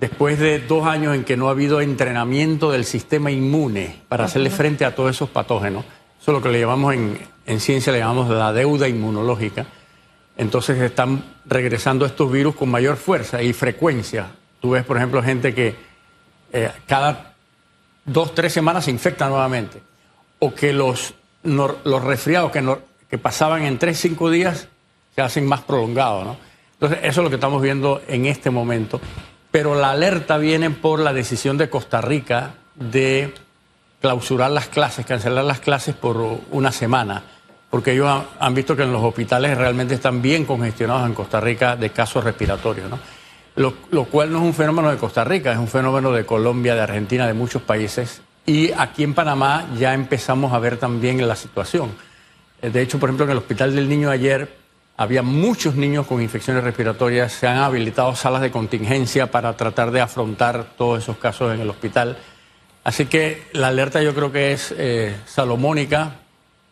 después 0.00 0.38
de 0.38 0.58
dos 0.60 0.86
años 0.86 1.14
en 1.14 1.24
que 1.24 1.36
no 1.36 1.48
ha 1.48 1.50
habido 1.50 1.82
entrenamiento 1.82 2.70
del 2.72 2.86
sistema 2.86 3.30
inmune 3.30 4.00
para 4.08 4.24
hacerle 4.24 4.48
frente 4.48 4.86
a 4.86 4.94
todos 4.94 5.10
esos 5.10 5.28
patógenos, 5.28 5.84
eso 6.18 6.30
es 6.30 6.38
lo 6.38 6.42
que 6.42 6.48
le 6.48 6.58
llamamos 6.58 6.94
en, 6.94 7.18
en 7.44 7.60
ciencia, 7.60 7.92
le 7.92 7.98
llamamos 7.98 8.30
la 8.30 8.54
deuda 8.54 8.88
inmunológica, 8.88 9.66
entonces 10.38 10.80
están 10.80 11.22
regresando 11.44 12.06
estos 12.06 12.32
virus 12.32 12.56
con 12.56 12.70
mayor 12.70 12.96
fuerza 12.96 13.42
y 13.42 13.52
frecuencia. 13.52 14.28
Tú 14.62 14.70
ves, 14.70 14.82
por 14.82 14.96
ejemplo, 14.96 15.22
gente 15.22 15.54
que 15.54 15.76
eh, 16.54 16.70
cada 16.86 17.31
dos, 18.04 18.34
tres 18.34 18.52
semanas 18.52 18.84
se 18.84 18.90
infecta 18.90 19.28
nuevamente. 19.28 19.82
O 20.38 20.54
que 20.54 20.72
los, 20.72 21.14
los 21.42 22.02
resfriados 22.02 22.50
que, 22.50 22.76
que 23.08 23.18
pasaban 23.18 23.62
en 23.62 23.78
tres, 23.78 24.00
cinco 24.00 24.30
días 24.30 24.68
se 25.14 25.22
hacen 25.22 25.46
más 25.46 25.62
prolongados. 25.62 26.36
Entonces, 26.74 26.98
eso 27.02 27.20
es 27.20 27.24
lo 27.24 27.30
que 27.30 27.36
estamos 27.36 27.62
viendo 27.62 28.02
en 28.08 28.26
este 28.26 28.50
momento. 28.50 29.00
Pero 29.50 29.74
la 29.74 29.90
alerta 29.90 30.38
viene 30.38 30.70
por 30.70 30.98
la 30.98 31.12
decisión 31.12 31.58
de 31.58 31.70
Costa 31.70 32.00
Rica 32.00 32.54
de 32.74 33.34
clausurar 34.00 34.50
las 34.50 34.68
clases, 34.68 35.06
cancelar 35.06 35.44
las 35.44 35.60
clases 35.60 35.94
por 35.94 36.16
una 36.50 36.72
semana, 36.72 37.22
porque 37.70 37.92
ellos 37.92 38.08
han, 38.08 38.24
han 38.40 38.54
visto 38.54 38.74
que 38.74 38.82
en 38.82 38.92
los 38.92 39.04
hospitales 39.04 39.56
realmente 39.56 39.94
están 39.94 40.20
bien 40.20 40.44
congestionados 40.44 41.06
en 41.06 41.14
Costa 41.14 41.40
Rica 41.40 41.76
de 41.76 41.90
casos 41.90 42.24
respiratorios, 42.24 42.90
¿no? 42.90 42.98
Lo, 43.54 43.74
cual 44.06 44.32
no 44.32 44.38
es 44.38 44.44
un 44.44 44.54
fenómeno 44.54 44.90
de 44.90 44.96
Costa 44.96 45.24
Rica, 45.24 45.52
es 45.52 45.58
un 45.58 45.68
fenómeno 45.68 46.10
de 46.12 46.24
Colombia, 46.24 46.74
de 46.74 46.80
Argentina, 46.80 47.26
de 47.26 47.34
muchos 47.34 47.62
países. 47.62 48.22
Y 48.46 48.72
aquí 48.72 49.04
en 49.04 49.14
Panamá 49.14 49.66
ya 49.78 49.92
empezamos 49.92 50.52
a 50.52 50.58
ver 50.58 50.78
también 50.78 51.26
la 51.28 51.36
situación. 51.36 51.90
Eh, 52.62 52.70
De 52.70 52.80
hecho, 52.80 52.98
por 52.98 53.10
ejemplo, 53.10 53.26
en 53.26 53.32
el 53.32 53.38
Hospital 53.38 53.74
del 53.74 53.88
Niño 53.88 54.10
ayer 54.10 54.56
había 54.96 55.22
muchos 55.22 55.74
niños 55.74 56.06
con 56.06 56.22
infecciones 56.22 56.64
respiratorias, 56.64 57.32
se 57.32 57.46
han 57.46 57.58
habilitado 57.58 58.14
salas 58.14 58.40
de 58.40 58.50
contingencia 58.50 59.30
para 59.30 59.56
tratar 59.56 59.90
de 59.90 60.00
afrontar 60.00 60.64
todos 60.76 61.02
esos 61.02 61.18
casos 61.18 61.54
en 61.54 61.60
el 61.60 61.68
hospital. 61.70 62.16
Así 62.84 63.06
que 63.06 63.44
la 63.52 63.68
alerta 63.68 64.02
yo 64.02 64.14
creo 64.14 64.32
que 64.32 64.52
es 64.52 64.74
eh, 64.76 65.14
salomónica 65.26 66.16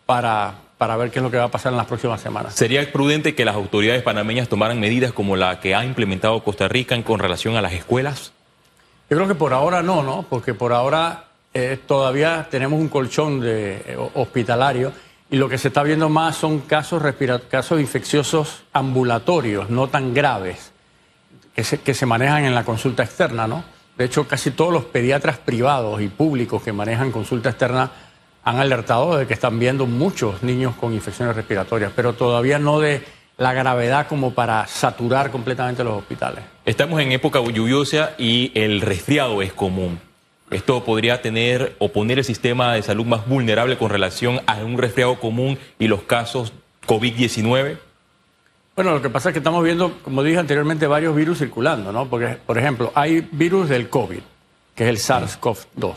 para, 0.07 0.55
para 0.81 0.97
ver 0.97 1.11
qué 1.11 1.19
es 1.19 1.23
lo 1.23 1.31
que 1.31 1.37
va 1.37 1.45
a 1.45 1.49
pasar 1.51 1.73
en 1.73 1.77
las 1.77 1.85
próximas 1.87 2.23
semanas. 2.23 2.55
¿Sería 2.55 2.91
prudente 2.91 3.35
que 3.35 3.45
las 3.45 3.55
autoridades 3.55 4.03
panameñas 4.03 4.49
tomaran 4.49 4.81
medidas 4.81 5.13
como 5.13 5.37
la 5.37 5.61
que 5.61 5.75
ha 5.75 5.85
implementado 5.85 6.43
Costa 6.43 6.69
Rica 6.69 6.95
en- 6.95 7.03
con 7.03 7.21
relación 7.21 7.55
a 7.55 7.61
las 7.61 7.75
escuelas? 7.75 8.33
Yo 9.11 9.19
creo 9.19 9.29
que 9.29 9.35
por 9.35 9.53
ahora 9.53 9.83
no, 9.83 10.03
¿no? 10.03 10.25
Porque 10.31 10.55
por 10.55 10.73
ahora 10.73 11.25
eh, 11.53 11.79
todavía 11.87 12.49
tenemos 12.51 12.81
un 12.81 12.89
colchón 12.89 13.41
de, 13.41 13.75
eh, 13.89 13.97
ho- 13.99 14.11
hospitalario 14.15 14.91
y 15.31 15.37
lo 15.37 15.51
que 15.51 15.59
se 15.59 15.69
está 15.69 15.83
viendo 15.83 16.09
más 16.09 16.37
son 16.37 16.61
casos, 16.61 17.03
casos 17.51 17.79
infecciosos 17.79 18.63
ambulatorios, 18.73 19.69
no 19.69 19.89
tan 19.89 20.15
graves, 20.15 20.73
que 21.55 21.63
se, 21.63 21.79
que 21.81 21.93
se 21.93 22.07
manejan 22.07 22.47
en 22.47 22.55
la 22.55 22.65
consulta 22.65 23.03
externa, 23.03 23.47
¿no? 23.47 23.65
De 23.99 24.07
hecho, 24.07 24.27
casi 24.27 24.53
todos 24.53 24.73
los 24.73 24.85
pediatras 24.87 25.37
privados 25.37 26.01
y 26.01 26.09
públicos 26.09 26.63
que 26.63 26.73
manejan 26.73 27.13
consulta 27.13 27.51
externa 27.51 27.91
han 28.45 28.59
alertado 28.59 29.17
de 29.17 29.27
que 29.27 29.35
están 29.35 29.59
viendo 29.59 29.87
muchos 29.87 30.43
niños 30.43 30.75
con 30.77 30.93
infecciones 30.93 31.37
respiratorias, 31.37 31.93
pero 31.95 32.15
todavía 32.15 32.59
no 32.59 32.81
de 32.81 33.03
la 33.37 33.53
gravedad 33.53 34.07
como 34.07 34.35
para 34.35 34.67
saturar 34.67 35.31
completamente 35.31 35.83
los 35.83 35.95
hospitales. 35.99 36.45
Estamos 36.65 37.01
en 37.01 37.13
época 37.13 37.41
lluviosa 37.43 38.13
y 38.19 38.53
el 38.55 38.81
resfriado 38.83 39.41
es 39.43 39.53
común. 39.53 39.99
Esto 40.51 40.85
podría 40.85 41.23
tener 41.23 41.77
o 41.79 41.91
poner 41.91 42.19
el 42.19 42.25
sistema 42.25 42.75
de 42.75 42.83
salud 42.83 43.07
más 43.07 43.27
vulnerable 43.27 43.79
con 43.79 43.89
relación 43.89 44.41
a 44.47 44.57
un 44.57 44.77
resfriado 44.77 45.19
común 45.21 45.59
y 45.79 45.87
los 45.87 46.03
casos 46.03 46.53
COVID-19. 46.87 47.79
Bueno, 48.75 48.93
lo 48.93 49.03
que 49.03 49.11
pasa 49.11 49.29
es 49.29 49.33
que 49.33 49.39
estamos 49.39 49.63
viendo, 49.63 49.99
como 50.03 50.23
dije 50.23 50.39
anteriormente, 50.39 50.87
varios 50.87 51.15
virus 51.15 51.39
circulando, 51.39 51.93
¿no? 51.93 52.07
Porque, 52.07 52.37
por 52.47 52.59
ejemplo, 52.59 52.93
hay 52.95 53.27
virus 53.31 53.69
del 53.69 53.89
COVID, 53.89 54.21
que 54.75 54.85
es 54.85 54.91
el 54.91 54.97
SARS-CoV-2. 54.97 55.95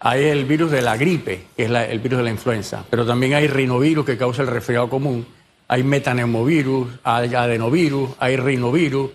Hay 0.00 0.24
el 0.24 0.44
virus 0.44 0.70
de 0.70 0.82
la 0.82 0.96
gripe, 0.96 1.46
que 1.56 1.64
es 1.64 1.70
la- 1.70 1.84
el 1.86 1.98
virus 2.00 2.18
de 2.18 2.24
la 2.24 2.30
influenza. 2.30 2.84
Pero 2.90 3.06
también 3.06 3.34
hay 3.34 3.46
rinovirus, 3.48 4.04
que 4.04 4.18
causa 4.18 4.42
el 4.42 4.48
resfriado 4.48 4.88
común. 4.90 5.26
Hay 5.68 5.82
metaneumovirus, 5.82 6.88
hay 7.02 7.34
adenovirus, 7.34 8.10
hay 8.18 8.36
rinovirus. 8.36 9.10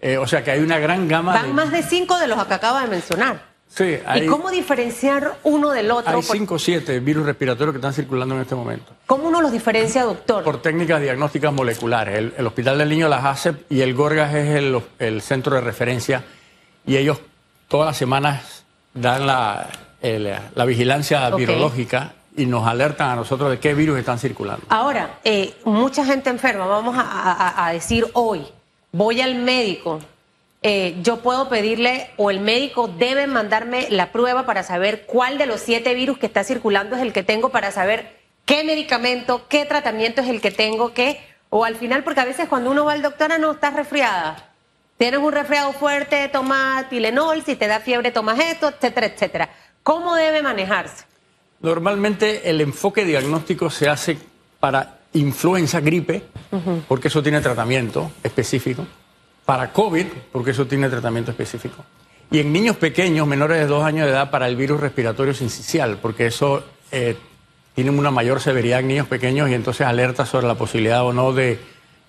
Eh, 0.00 0.16
o 0.18 0.26
sea 0.26 0.44
que 0.44 0.50
hay 0.52 0.60
una 0.60 0.78
gran 0.78 1.08
gama 1.08 1.32
Van 1.34 1.46
de... 1.48 1.52
más 1.54 1.70
de 1.72 1.82
cinco 1.82 2.18
de 2.18 2.28
los 2.28 2.44
que 2.46 2.54
acaba 2.54 2.82
de 2.82 2.88
mencionar. 2.88 3.48
Sí, 3.68 3.98
hay, 4.06 4.22
¿Y 4.22 4.26
cómo 4.26 4.50
diferenciar 4.50 5.38
uno 5.42 5.70
del 5.70 5.90
otro? 5.90 6.08
hay 6.18 6.22
Por- 6.22 6.36
cinco 6.36 6.54
o 6.54 6.58
siete 6.58 7.00
virus 7.00 7.26
respiratorios 7.26 7.72
que 7.74 7.78
están 7.78 7.92
circulando 7.92 8.34
en 8.34 8.40
este 8.42 8.54
momento. 8.54 8.92
¿Cómo 9.06 9.24
uno 9.28 9.42
los 9.42 9.52
diferencia, 9.52 10.04
doctor? 10.04 10.42
Por 10.42 10.62
técnicas 10.62 11.00
diagnósticas 11.02 11.52
moleculares. 11.52 12.16
El, 12.16 12.34
el 12.38 12.46
Hospital 12.46 12.78
del 12.78 12.88
Niño, 12.88 13.08
las 13.08 13.24
ACEP 13.24 13.70
y 13.70 13.82
el 13.82 13.94
Gorgas 13.94 14.34
es 14.34 14.56
el, 14.56 14.80
el 14.98 15.20
centro 15.20 15.54
de 15.54 15.60
referencia 15.60 16.24
y 16.86 16.96
ellos 16.96 17.18
todas 17.68 17.88
las 17.88 17.96
semanas 17.98 18.64
dan 18.94 19.26
la, 19.26 19.68
el- 20.02 20.34
la 20.54 20.64
vigilancia 20.64 21.28
virológica 21.30 22.12
y 22.36 22.46
nos 22.46 22.66
alertan 22.66 23.10
a 23.10 23.16
nosotros 23.16 23.50
de 23.50 23.58
qué 23.58 23.74
virus 23.74 23.98
están 23.98 24.18
circulando. 24.18 24.64
Ahora, 24.68 25.18
eh, 25.24 25.54
mucha 25.64 26.04
gente 26.04 26.30
enferma, 26.30 26.66
vamos 26.66 26.96
a, 26.96 27.02
a- 27.02 27.66
a 27.66 27.72
decir 27.72 28.06
hoy, 28.12 28.42
voy 28.92 29.20
al 29.20 29.34
médico, 29.34 30.00
eh, 30.62 30.96
yo 31.02 31.18
puedo 31.20 31.48
pedirle 31.48 32.10
o 32.16 32.30
el 32.30 32.40
médico 32.40 32.88
debe 32.88 33.26
mandarme 33.26 33.86
la 33.90 34.10
prueba 34.12 34.44
para 34.46 34.62
saber 34.62 35.04
cuál 35.06 35.38
de 35.38 35.46
los 35.46 35.60
siete 35.60 35.94
virus 35.94 36.18
que 36.18 36.26
está 36.26 36.42
circulando 36.44 36.96
es 36.96 37.02
el 37.02 37.12
que 37.12 37.22
tengo 37.22 37.48
para 37.50 37.70
saber 37.70 38.16
qué 38.44 38.64
medicamento, 38.64 39.46
qué 39.48 39.64
tratamiento 39.66 40.20
es 40.20 40.28
el 40.28 40.40
que 40.40 40.50
tengo, 40.50 40.94
qué, 40.94 41.20
o 41.50 41.64
al 41.64 41.76
final, 41.76 42.02
porque 42.04 42.20
a 42.20 42.24
veces 42.24 42.48
cuando 42.48 42.70
uno 42.70 42.84
va 42.84 42.92
al 42.92 43.02
doctor, 43.02 43.32
ah, 43.32 43.38
no, 43.38 43.52
estás 43.52 43.74
resfriada. 43.74 44.44
Tienes 44.96 45.20
un 45.20 45.32
resfriado 45.32 45.72
fuerte, 45.72 46.28
toma 46.28 46.86
Tilenol, 46.90 47.42
si 47.44 47.54
te 47.54 47.68
da 47.68 47.78
fiebre, 47.80 48.10
tomas 48.10 48.38
esto, 48.40 48.68
etcétera, 48.68 49.06
etcétera. 49.06 49.48
¿Cómo 49.88 50.16
debe 50.16 50.42
manejarse? 50.42 51.06
Normalmente 51.62 52.50
el 52.50 52.60
enfoque 52.60 53.06
diagnóstico 53.06 53.70
se 53.70 53.88
hace 53.88 54.18
para 54.60 54.98
influenza, 55.14 55.80
gripe, 55.80 56.24
porque 56.86 57.08
eso 57.08 57.22
tiene 57.22 57.40
tratamiento 57.40 58.12
específico, 58.22 58.86
para 59.46 59.72
COVID, 59.72 60.04
porque 60.30 60.50
eso 60.50 60.66
tiene 60.66 60.90
tratamiento 60.90 61.30
específico, 61.30 61.86
y 62.30 62.40
en 62.40 62.52
niños 62.52 62.76
pequeños, 62.76 63.26
menores 63.26 63.60
de 63.60 63.66
dos 63.66 63.82
años 63.82 64.04
de 64.04 64.12
edad, 64.12 64.30
para 64.30 64.46
el 64.46 64.56
virus 64.56 64.78
respiratorio 64.78 65.32
sincicial, 65.32 65.96
porque 66.02 66.26
eso 66.26 66.64
eh, 66.92 67.16
tiene 67.74 67.88
una 67.88 68.10
mayor 68.10 68.40
severidad 68.42 68.80
en 68.80 68.88
niños 68.88 69.06
pequeños 69.06 69.48
y 69.48 69.54
entonces 69.54 69.86
alerta 69.86 70.26
sobre 70.26 70.46
la 70.46 70.54
posibilidad 70.54 71.02
o 71.02 71.14
no 71.14 71.32
de, 71.32 71.58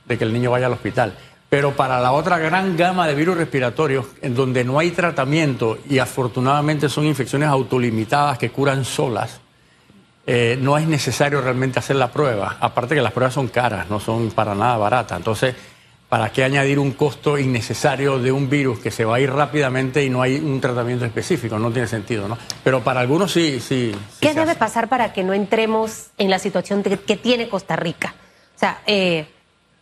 de 0.04 0.18
que 0.18 0.26
el 0.26 0.34
niño 0.34 0.52
vaya 0.52 0.66
al 0.66 0.74
hospital. 0.74 1.16
Pero 1.50 1.76
para 1.76 2.00
la 2.00 2.12
otra 2.12 2.38
gran 2.38 2.78
gama 2.78 3.08
de 3.08 3.16
virus 3.16 3.38
respiratorios, 3.38 4.06
en 4.22 4.36
donde 4.36 4.64
no 4.64 4.78
hay 4.78 4.92
tratamiento 4.92 5.80
y 5.90 5.98
afortunadamente 5.98 6.90
son 6.90 7.06
infecciones 7.06 7.50
autolimitadas 7.50 8.38
que 8.38 8.52
curan 8.52 8.86
solas, 8.86 9.42
eh, 10.28 10.60
no 10.62 10.78
es 10.78 10.88
necesario 10.88 11.42
realmente 11.42 11.80
hacer 11.80 11.96
la 11.96 12.12
prueba. 12.12 12.58
Aparte 12.60 12.94
que 12.94 13.02
las 13.02 13.14
pruebas 13.14 13.34
son 13.34 13.48
caras, 13.48 13.90
no 13.90 14.00
son 14.00 14.30
para 14.30 14.54
nada 14.54 14.78
baratas. 14.78 15.18
Entonces, 15.18 15.56
¿para 16.08 16.32
qué 16.32 16.44
añadir 16.44 16.78
un 16.78 16.92
costo 16.92 17.36
innecesario 17.40 18.20
de 18.20 18.32
un 18.32 18.48
virus 18.48 18.78
que 18.78 18.92
se 18.92 19.04
va 19.06 19.16
a 19.16 19.20
ir 19.20 19.32
rápidamente 19.32 20.04
y 20.04 20.10
no 20.12 20.22
hay 20.22 20.36
un 20.36 20.62
tratamiento 20.62 21.04
específico? 21.04 21.58
No 21.58 21.72
tiene 21.72 21.88
sentido, 21.88 22.28
¿no? 22.28 22.38
Pero 22.64 22.84
para 22.84 23.00
algunos 23.00 23.32
sí, 23.32 23.60
sí. 23.60 23.92
sí 23.92 24.18
¿Qué 24.22 24.36
debe 24.36 24.52
hace. 24.52 24.60
pasar 24.60 24.88
para 24.88 25.14
que 25.14 25.24
no 25.24 25.34
entremos 25.34 26.10
en 26.20 26.30
la 26.30 26.38
situación 26.38 26.84
que 26.84 27.18
tiene 27.18 27.50
Costa 27.50 27.76
Rica? 27.76 28.14
O 28.56 28.60
sea, 28.60 28.82
eh, 28.86 29.26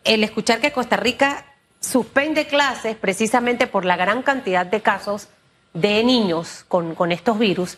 el 0.05 0.23
escuchar 0.23 0.61
que 0.61 0.71
Costa 0.71 0.95
Rica 0.95 1.45
suspende 1.79 2.47
clases 2.47 2.95
precisamente 2.95 3.67
por 3.67 3.85
la 3.85 3.95
gran 3.95 4.23
cantidad 4.23 4.65
de 4.65 4.81
casos 4.81 5.27
de 5.73 6.03
niños 6.03 6.65
con, 6.67 6.95
con 6.95 7.11
estos 7.11 7.37
virus, 7.37 7.77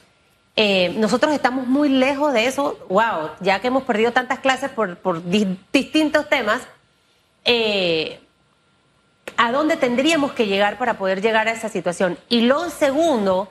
eh, 0.55 0.93
nosotros 0.97 1.33
estamos 1.33 1.67
muy 1.67 1.89
lejos 1.89 2.33
de 2.33 2.45
eso. 2.45 2.79
Wow, 2.89 3.31
ya 3.39 3.59
que 3.59 3.67
hemos 3.67 3.83
perdido 3.83 4.11
tantas 4.11 4.39
clases 4.39 4.69
por, 4.71 4.97
por 4.97 5.23
di- 5.23 5.57
distintos 5.71 6.27
temas, 6.29 6.61
eh, 7.45 8.19
¿a 9.37 9.51
dónde 9.51 9.77
tendríamos 9.77 10.33
que 10.33 10.47
llegar 10.47 10.77
para 10.77 10.95
poder 10.97 11.21
llegar 11.21 11.47
a 11.47 11.51
esa 11.51 11.69
situación? 11.69 12.17
Y 12.29 12.41
lo 12.41 12.69
segundo 12.69 13.49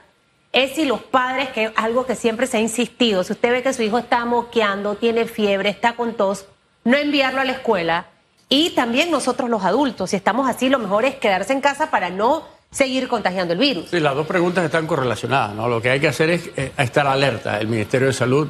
es 0.53 0.75
si 0.77 0.87
los 0.87 1.03
padres, 1.03 1.51
que 1.51 1.65
es 1.65 1.73
algo 1.77 2.07
que 2.07 2.15
siempre 2.15 2.47
se 2.47 2.57
ha 2.57 2.61
insistido, 2.61 3.23
si 3.23 3.33
usted 3.33 3.53
ve 3.53 3.63
que 3.63 3.73
su 3.73 3.83
hijo 3.83 3.99
está 3.99 4.25
moqueando, 4.25 4.97
tiene 4.97 5.27
fiebre, 5.27 5.69
está 5.69 5.95
con 5.95 6.15
tos, 6.15 6.47
no 6.85 6.97
enviarlo 6.97 7.41
a 7.41 7.45
la 7.45 7.53
escuela. 7.53 8.07
Y 8.49 8.71
también 8.71 9.11
nosotros 9.11 9.51
los 9.51 9.65
adultos, 9.65 10.11
si 10.11 10.17
estamos 10.17 10.49
así, 10.49 10.69
lo 10.69 10.79
mejor 10.79 11.05
es 11.05 11.17
quedarse 11.17 11.53
en 11.53 11.61
casa 11.61 11.91
para 11.91 12.09
no 12.11 12.45
seguir 12.71 13.09
contagiando 13.09 13.53
el 13.53 13.59
virus. 13.59 13.91
Sí, 13.91 14.01
las 14.01 14.15
dos 14.15 14.27
preguntas 14.27 14.65
están 14.65 14.87
correlacionadas, 14.87 15.55
¿no? 15.55 15.69
Lo 15.69 15.81
que 15.81 15.91
hay 15.91 16.01
que 16.01 16.09
hacer 16.09 16.31
es 16.31 16.51
eh, 16.57 16.73
estar 16.79 17.07
alerta. 17.07 17.59
El 17.59 17.69
Ministerio 17.69 18.09
de 18.09 18.15
Salud, 18.15 18.49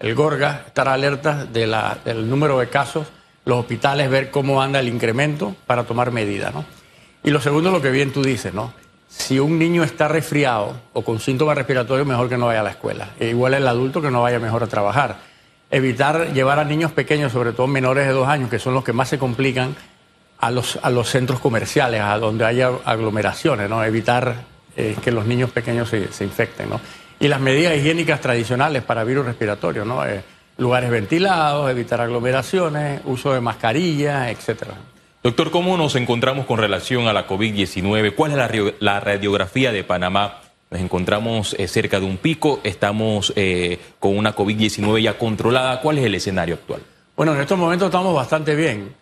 el 0.00 0.14
Gorga, 0.14 0.64
estar 0.66 0.88
alerta 0.88 1.44
del 1.44 2.28
número 2.28 2.58
de 2.58 2.68
casos, 2.68 3.06
los 3.44 3.58
hospitales, 3.58 4.10
ver 4.10 4.30
cómo 4.30 4.60
anda 4.62 4.80
el 4.80 4.88
incremento 4.88 5.56
para 5.66 5.84
tomar 5.84 6.10
medidas, 6.12 6.52
¿no? 6.54 6.64
Y 7.24 7.30
lo 7.30 7.40
segundo, 7.40 7.70
lo 7.70 7.82
que 7.82 7.90
bien 7.90 8.12
tú 8.12 8.22
dices, 8.22 8.52
¿no? 8.52 8.72
Si 9.08 9.38
un 9.40 9.58
niño 9.58 9.82
está 9.82 10.06
resfriado 10.06 10.74
o 10.92 11.02
con 11.02 11.18
síntomas 11.18 11.56
respiratorios, 11.56 12.06
mejor 12.06 12.28
que 12.28 12.36
no 12.36 12.46
vaya 12.46 12.60
a 12.60 12.64
la 12.64 12.70
escuela. 12.70 13.10
E 13.18 13.28
igual 13.28 13.54
el 13.54 13.66
adulto 13.66 14.02
que 14.02 14.10
no 14.10 14.22
vaya 14.22 14.38
mejor 14.38 14.62
a 14.62 14.66
trabajar. 14.66 15.16
Evitar 15.70 16.32
llevar 16.32 16.58
a 16.58 16.64
niños 16.64 16.92
pequeños, 16.92 17.32
sobre 17.32 17.52
todo 17.52 17.66
menores 17.66 18.06
de 18.06 18.12
dos 18.12 18.28
años, 18.28 18.48
que 18.48 18.58
son 18.58 18.74
los 18.74 18.84
que 18.84 18.92
más 18.92 19.08
se 19.08 19.18
complican, 19.18 19.76
a 20.38 20.50
los, 20.50 20.78
a 20.82 20.90
los 20.90 21.08
centros 21.08 21.40
comerciales, 21.40 22.00
a 22.00 22.18
donde 22.18 22.44
haya 22.44 22.70
aglomeraciones, 22.84 23.68
¿no? 23.68 23.82
Evitar 23.82 24.34
eh, 24.76 24.96
que 25.02 25.10
los 25.10 25.26
niños 25.26 25.50
pequeños 25.50 25.88
se, 25.88 26.12
se 26.12 26.24
infecten, 26.24 26.70
¿no? 26.70 26.80
Y 27.20 27.28
las 27.28 27.40
medidas 27.40 27.76
higiénicas 27.76 28.20
tradicionales 28.20 28.82
para 28.84 29.02
virus 29.04 29.26
respiratorios, 29.26 29.86
¿no? 29.86 30.06
Eh, 30.06 30.22
lugares 30.58 30.90
ventilados, 30.90 31.70
evitar 31.70 32.00
aglomeraciones, 32.00 33.00
uso 33.04 33.32
de 33.32 33.40
mascarillas, 33.40 34.28
etcétera. 34.28 34.74
Doctor, 35.22 35.50
¿cómo 35.50 35.76
nos 35.76 35.96
encontramos 35.96 36.46
con 36.46 36.58
relación 36.58 37.08
a 37.08 37.12
la 37.12 37.26
COVID-19? 37.26 38.14
¿Cuál 38.14 38.32
es 38.32 38.74
la, 38.80 39.00
radiografía 39.00 39.72
de 39.72 39.82
Panamá 39.82 40.40
nos 40.70 40.80
encontramos 40.80 41.54
eh, 41.58 41.66
cerca 41.68 41.98
de 41.98 42.06
un 42.06 42.18
pico, 42.18 42.60
estamos 42.62 43.32
eh, 43.36 43.78
con 43.98 44.16
una 44.16 44.34
COVID-19 44.36 45.02
ya 45.02 45.16
controlada. 45.16 45.80
¿Cuál 45.80 45.98
es 45.98 46.04
el 46.04 46.14
escenario 46.14 46.56
actual? 46.56 46.80
Bueno, 47.16 47.34
en 47.34 47.40
estos 47.40 47.58
momentos 47.58 47.86
estamos 47.86 48.14
bastante 48.14 48.54
bien. 48.54 48.94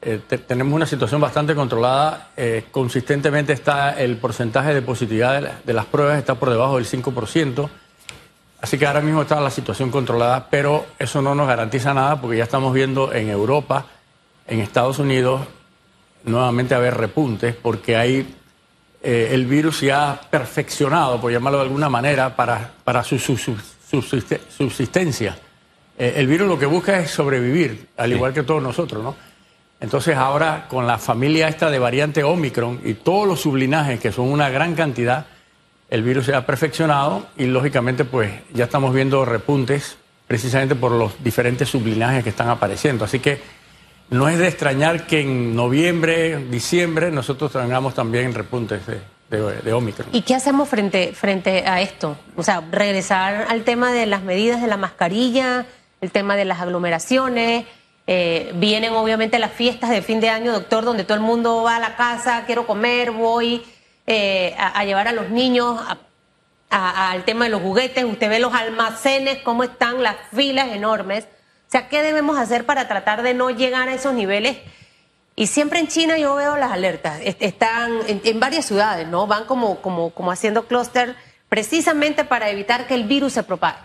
Eh, 0.00 0.20
te- 0.28 0.38
tenemos 0.38 0.72
una 0.74 0.86
situación 0.86 1.20
bastante 1.20 1.54
controlada. 1.56 2.30
Consistentemente 2.70 3.52
está 3.52 3.98
el 4.00 4.16
porcentaje 4.18 4.72
de 4.74 4.80
positividad 4.82 5.42
de, 5.42 5.50
de 5.64 5.72
las 5.72 5.86
pruebas 5.86 6.18
está 6.18 6.36
por 6.36 6.50
debajo 6.50 6.76
del 6.76 6.86
5%. 6.86 7.68
Así 8.60 8.78
que 8.78 8.86
ahora 8.86 9.00
mismo 9.00 9.22
está 9.22 9.40
la 9.40 9.50
situación 9.50 9.90
controlada, 9.90 10.48
pero 10.50 10.86
eso 10.98 11.20
no 11.22 11.34
nos 11.34 11.46
garantiza 11.48 11.94
nada 11.94 12.20
porque 12.20 12.38
ya 12.38 12.44
estamos 12.44 12.72
viendo 12.74 13.12
en 13.12 13.28
Europa, 13.30 13.86
en 14.46 14.60
Estados 14.60 14.98
Unidos, 14.98 15.42
nuevamente 16.24 16.74
haber 16.74 16.96
repuntes 16.96 17.54
porque 17.54 17.96
hay 17.96 18.34
eh, 19.10 19.30
el 19.32 19.46
virus 19.46 19.80
ya 19.80 20.10
ha 20.10 20.20
perfeccionado, 20.20 21.18
por 21.18 21.32
llamarlo 21.32 21.58
de 21.60 21.64
alguna 21.64 21.88
manera, 21.88 22.36
para, 22.36 22.72
para 22.84 23.02
su, 23.02 23.18
su- 23.18 23.38
su- 23.38 23.56
subsiste- 23.90 24.40
subsistencia. 24.54 25.34
Eh, 25.98 26.12
el 26.16 26.26
virus 26.26 26.46
lo 26.46 26.58
que 26.58 26.66
busca 26.66 26.98
es 27.00 27.10
sobrevivir, 27.10 27.88
al 27.96 28.10
Sí. 28.10 28.16
igual 28.16 28.34
que 28.34 28.42
todos 28.42 28.62
nosotros, 28.62 29.02
¿no? 29.02 29.16
Entonces 29.80 30.14
ahora 30.16 30.66
con 30.68 30.86
la 30.86 30.98
familia 30.98 31.48
esta 31.48 31.70
de 31.70 31.78
variante 31.78 32.22
Omicron 32.22 32.80
y 32.84 32.94
todos 32.94 33.26
los 33.26 33.40
sublinajes, 33.40 33.98
que 33.98 34.12
son 34.12 34.28
una 34.30 34.50
gran 34.50 34.74
cantidad, 34.74 35.24
el 35.88 36.02
virus 36.02 36.26
se 36.26 36.34
ha 36.34 36.44
perfeccionado 36.44 37.28
y 37.38 37.46
lógicamente 37.46 38.04
pues 38.04 38.30
ya 38.52 38.64
estamos 38.64 38.92
viendo 38.92 39.24
repuntes 39.24 39.96
precisamente 40.26 40.74
por 40.74 40.92
los 40.92 41.12
diferentes 41.24 41.70
sublinajes 41.70 42.22
que 42.24 42.28
están 42.30 42.50
apareciendo. 42.50 43.06
Así 43.06 43.20
que 43.20 43.40
no 44.10 44.28
es 44.28 44.38
de 44.38 44.48
extrañar 44.48 45.06
que 45.06 45.20
en 45.20 45.54
noviembre, 45.54 46.36
diciembre, 46.50 47.10
nosotros 47.10 47.52
tengamos 47.52 47.94
también 47.94 48.32
repuntes 48.34 48.80
de, 48.86 49.00
de- 49.30 49.72
Omicron. 49.72 50.08
¿Y 50.12 50.22
qué 50.22 50.34
hacemos 50.34 50.68
frente, 50.68 51.12
frente 51.12 51.64
a 51.66 51.80
esto? 51.82 52.16
O 52.36 52.42
sea, 52.42 52.62
regresar 52.72 53.46
al 53.48 53.64
tema 53.64 53.92
de 53.92 54.06
las 54.06 54.22
medidas 54.22 54.60
de 54.62 54.66
la 54.66 54.76
mascarilla, 54.78 55.66
el 56.00 56.10
tema 56.10 56.36
de 56.36 56.44
las 56.46 56.60
aglomeraciones. 56.60 57.66
eh, 58.06 58.52
vienen 58.54 58.94
obviamente 58.94 59.38
las 59.38 59.52
fiestas 59.52 59.90
de 59.90 60.00
fin 60.00 60.18
de 60.20 60.30
año, 60.30 60.52
doctor, 60.52 60.82
donde 60.84 61.04
todo 61.04 61.16
el 61.18 61.22
mundo 61.22 61.62
va 61.64 61.76
a 61.76 61.80
la 61.80 61.94
casa, 61.96 62.44
quiero 62.46 62.66
comer, 62.66 63.10
voy 63.10 63.62
eh, 64.06 64.54
a, 64.58 64.82
llevar 64.86 65.08
a 65.08 65.12
los 65.12 65.28
niños 65.28 65.78
al 66.70 67.24
tema 67.24 67.44
de 67.44 67.50
los 67.50 67.60
juguetes. 67.60 68.04
Usted 68.04 68.30
ve 68.30 68.38
los 68.40 68.54
almacenes, 68.54 69.38
cómo 69.42 69.62
están 69.64 70.02
las 70.02 70.16
filas 70.34 70.68
enormes. 70.68 71.26
O 71.68 71.70
sea, 71.70 71.88
¿qué 71.88 72.02
debemos 72.02 72.38
hacer 72.38 72.64
para 72.64 72.88
tratar 72.88 73.22
de 73.22 73.34
no 73.34 73.50
llegar 73.50 73.88
a 73.88 73.94
esos 73.94 74.14
niveles? 74.14 74.56
Y 75.36 75.46
siempre 75.48 75.78
en 75.78 75.86
China 75.88 76.16
yo 76.18 76.34
veo 76.34 76.56
las 76.56 76.72
alertas. 76.72 77.20
Est- 77.22 77.42
Están 77.42 77.92
en, 78.08 78.20
en 78.24 78.40
varias 78.40 78.64
ciudades, 78.66 79.06
¿no? 79.06 79.26
Van 79.26 79.44
como, 79.44 79.80
como, 79.80 80.10
como 80.10 80.32
haciendo 80.32 80.64
clúster 80.64 81.14
precisamente 81.48 82.24
para 82.24 82.50
evitar 82.50 82.86
que 82.86 82.94
el 82.94 83.04
virus 83.04 83.34
se 83.34 83.42
propague. 83.42 83.78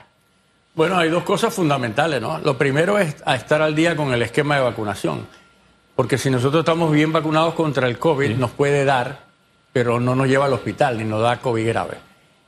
Bueno, 0.76 0.98
hay 0.98 1.10
dos 1.10 1.24
cosas 1.24 1.54
fundamentales, 1.54 2.20
¿no? 2.22 2.40
Lo 2.40 2.58
primero 2.58 2.98
es 2.98 3.16
a 3.26 3.36
estar 3.36 3.62
al 3.62 3.76
día 3.76 3.96
con 3.96 4.12
el 4.14 4.22
esquema 4.24 4.56
de 4.56 4.62
vacunación, 4.62 5.28
porque 5.96 6.18
si 6.18 6.30
nosotros 6.32 6.62
estamos 6.62 6.92
bien 6.92 7.12
vacunados 7.14 7.54
contra 7.54 7.88
el 7.88 8.00
COVID, 8.00 8.38
nos 8.38 8.52
puede 8.52 8.84
dar, 8.86 9.20
pero 9.72 10.00
no 10.00 10.16
nos 10.16 10.28
lleva 10.28 10.46
al 10.46 10.54
hospital 10.54 10.98
ni 10.98 11.04
nos 11.04 11.22
da 11.22 11.38
COVID 11.38 11.68
grave. 11.68 11.98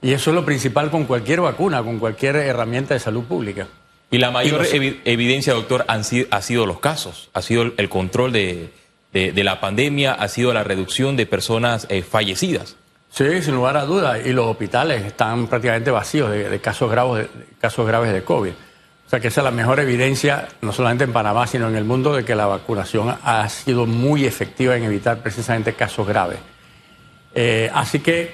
Y 0.01 0.13
eso 0.13 0.31
es 0.31 0.35
lo 0.35 0.43
principal 0.45 0.89
con 0.89 1.03
cualquier 1.05 1.41
vacuna, 1.41 1.83
con 1.83 1.99
cualquier 1.99 2.37
herramienta 2.37 2.93
de 2.95 2.99
salud 2.99 3.23
pública. 3.25 3.67
Y 4.11 4.17
la 4.19 4.31
mayor 4.31 4.65
Y 4.65 4.77
evi- 4.77 4.99
evidencia, 5.05 5.53
doctor, 5.53 5.83
han 5.87 6.03
sido, 6.03 6.27
ha 6.31 6.41
sido 6.41 6.65
los 6.65 6.79
casos, 6.79 7.29
ha 7.33 7.41
sido 7.41 7.71
el, 7.77 7.89
control 7.89 8.31
de, 8.31 8.69
de- 9.13 9.31
de 9.31 9.43
la 9.43 9.59
pandemia, 9.59 10.13
ha 10.13 10.27
sido 10.27 10.53
la 10.53 10.63
reducción 10.63 11.17
de 11.17 11.25
personas 11.25 11.87
eh, 11.89 12.01
fallecidas. 12.03 12.75
Sí, 13.09 13.41
sin 13.41 13.55
lugar 13.55 13.77
a 13.77 13.85
dudas. 13.85 14.19
Y 14.25 14.33
los 14.33 14.45
hospitales 14.45 15.03
están 15.05 15.47
prácticamente 15.47 15.89
vacíos 15.91 16.29
de, 16.31 16.49
de 16.49 16.59
casos, 16.59 16.91
graves 16.91 17.27
casos 17.61 17.87
graves 17.87 18.11
de 18.13 18.23
COVID. 18.23 18.51
O 18.51 19.09
sea 19.09 19.19
que 19.19 19.27
esa 19.29 19.41
es 19.41 19.45
la 19.45 19.51
mejor 19.51 19.79
evidencia, 19.79 20.47
no 20.61 20.71
solamente 20.73 21.03
en 21.03 21.13
Panamá, 21.13 21.45
sino 21.47 21.67
en 21.69 21.75
el 21.75 21.83
mundo, 21.85 22.13
de 22.15 22.25
que 22.25 22.35
la 22.35 22.47
vacunación 22.47 23.15
ha 23.23 23.47
sido 23.49 23.85
muy 23.85 24.25
efectiva 24.25 24.75
en 24.75 24.83
evitar 24.83 25.19
precisamente 25.19 25.73
casos 25.73 26.07
graves. 26.07 26.39
Eh, 27.33 27.69
así 27.73 27.99
que 27.99 28.33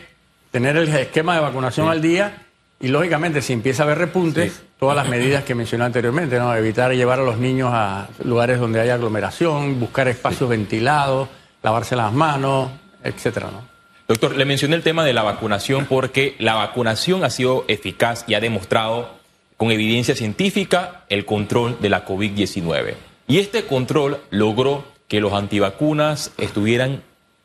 tener 0.51 0.77
el 0.77 0.87
esquema 0.89 1.35
de 1.35 1.41
vacunación 1.41 1.89
al 1.89 2.01
día 2.01 2.43
y, 2.79 2.87
lógicamente, 2.87 3.41
si 3.41 3.53
empieza 3.53 3.83
a 3.83 3.85
haber 3.85 3.97
repuntes, 3.99 4.61
todas 4.81 4.95
las 4.95 5.09
medidas 5.09 5.43
que 5.43 5.53
mencioné 5.53 5.83
anteriormente, 5.85 6.39
¿no? 6.39 6.55
evitar 6.55 6.91
llevar 6.91 7.19
a 7.19 7.23
los 7.23 7.37
niños 7.37 7.69
a 7.71 8.07
lugares 8.23 8.59
donde 8.59 8.81
haya 8.81 8.95
aglomeración, 8.95 9.79
buscar 9.79 10.07
espacios 10.07 10.49
ventilados, 10.49 11.29
lavarse 11.61 11.95
las 11.95 12.11
manos, 12.11 12.71
etcétera, 13.03 13.51
¿no? 13.51 13.61
Doctor, 14.07 14.35
le 14.35 14.43
mencioné 14.43 14.75
el 14.75 14.81
tema 14.81 15.05
de 15.05 15.13
la 15.13 15.21
vacunación 15.21 15.85
porque 15.85 16.35
la 16.39 16.55
vacunación 16.55 17.23
ha 17.23 17.29
sido 17.29 17.63
eficaz 17.67 18.25
y 18.25 18.33
ha 18.33 18.39
demostrado 18.39 19.11
con 19.55 19.69
evidencia 19.69 20.15
científica 20.15 21.05
el 21.09 21.25
control 21.25 21.77
de 21.79 21.89
la 21.89 22.03
COVID-19. 22.03 22.95
Y 23.27 23.37
este 23.37 23.65
control 23.67 24.17
logró 24.31 24.83
que 25.07 25.21
los 25.21 25.33
antivacunas 25.33 26.31
estuvieran 26.39 27.03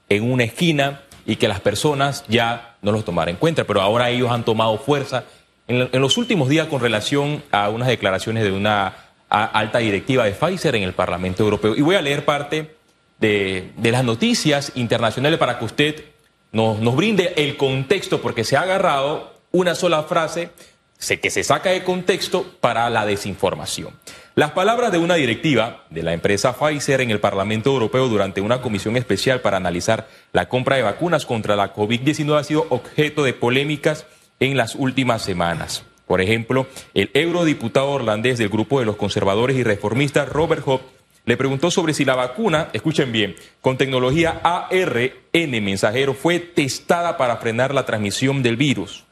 en 0.09 0.33
una 0.33 0.45
esquina 0.45 1.03
y 1.27 1.37
que 1.37 1.49
las 1.49 1.61
personas 1.61 2.25
ya 2.29 2.77
no 2.81 2.93
los 2.93 3.05
tomaran 3.05 3.35
en 3.35 3.39
cuenta. 3.39 3.65
Pero 3.65 3.83
ahora 3.83 4.09
ellos 4.09 4.31
han 4.31 4.45
tomado 4.45 4.79
fuerza 4.79 5.25
en, 5.69 6.01
los 6.01 6.17
últimos 6.17 6.49
días 6.49 6.69
con 6.69 6.81
relación 6.81 7.43
a 7.51 7.69
unas 7.69 7.89
declaraciones 7.89 8.45
de 8.45 8.53
una 8.53 8.95
alta 9.29 9.79
directiva 9.79 10.25
de 10.25 10.33
Pfizer 10.33 10.77
en 10.77 10.83
el 10.85 10.93
Parlamento 10.93 11.43
Europeo. 11.43 11.75
Y 11.75 11.83
voy 11.83 11.97
a 11.97 12.03
leer 12.03 12.25
parte 12.25 12.77
de, 13.19 13.73
las 13.83 14.05
noticias 14.05 14.73
internacionales 14.75 15.39
para 15.39 15.59
que 15.59 15.65
usted 15.65 16.05
nos, 16.53 16.97
brinde 16.97 17.35
el 17.37 17.57
contexto, 17.57 18.23
porque 18.23 18.45
se 18.45 18.57
ha 18.57 18.63
agarrado 18.63 19.35
una 19.53 19.75
sola 19.75 20.05
frase 20.05 20.51
se- 20.99 21.21
que 21.21 21.31
se 21.31 21.45
saca 21.45 21.71
de 21.71 21.83
contexto 21.83 22.47
para 22.61 22.89
la 22.89 23.05
desinformación. 23.05 23.91
Las 24.35 24.53
palabras 24.53 24.93
de 24.93 24.99
una 24.99 25.15
directiva 25.15 25.85
de 25.91 26.03
la 26.03 26.13
empresa 26.13 26.55
Pfizer 26.55 27.01
en 27.01 27.11
el 27.11 27.21
Parlamento 27.21 27.71
Europeo 27.71 28.07
durante 28.09 28.43
una 28.43 28.61
comisión 28.61 28.97
especial 28.97 29.41
para 29.41 29.57
analizar 29.57 30.09
la 30.33 30.49
compra 30.49 30.77
de 30.77 30.83
vacunas 30.83 31.25
contra 31.27 31.57
la 31.57 31.75
COVID-19 31.75 32.39
ha 32.39 32.45
sido 32.45 32.67
objeto 32.69 33.25
de 33.25 33.33
polémicas 33.33 34.07
en 34.41 34.57
las 34.57 34.75
últimas 34.75 35.23
semanas. 35.23 35.85
Por 36.07 36.21
ejemplo, 36.21 36.67
el 36.95 37.11
eurodiputado 37.15 37.91
holandés 37.91 38.39
del 38.39 38.49
grupo 38.49 38.79
de 38.79 38.87
los 38.87 38.97
conservadores 38.97 39.57
y 39.57 39.65
reformistas, 39.65 40.29
Robert 40.29 40.63
Hope, 40.65 40.85
le 41.25 41.37
preguntó 41.37 41.73
sobre 41.73 41.93
si 41.93 42.05
la 42.05 42.15
vacuna, 42.15 42.69
escuchen 42.73 43.11
bien, 43.11 43.35
con 43.61 43.77
tecnología 43.77 44.41
ARN 44.45 45.65
mensajero 45.65 46.15
fue 46.15 46.39
testada 46.39 47.17
para 47.17 47.39
frenar 47.39 47.75
la 47.75 47.85
transmisión 47.85 48.45
del 48.45 48.57
virus. 48.57 49.03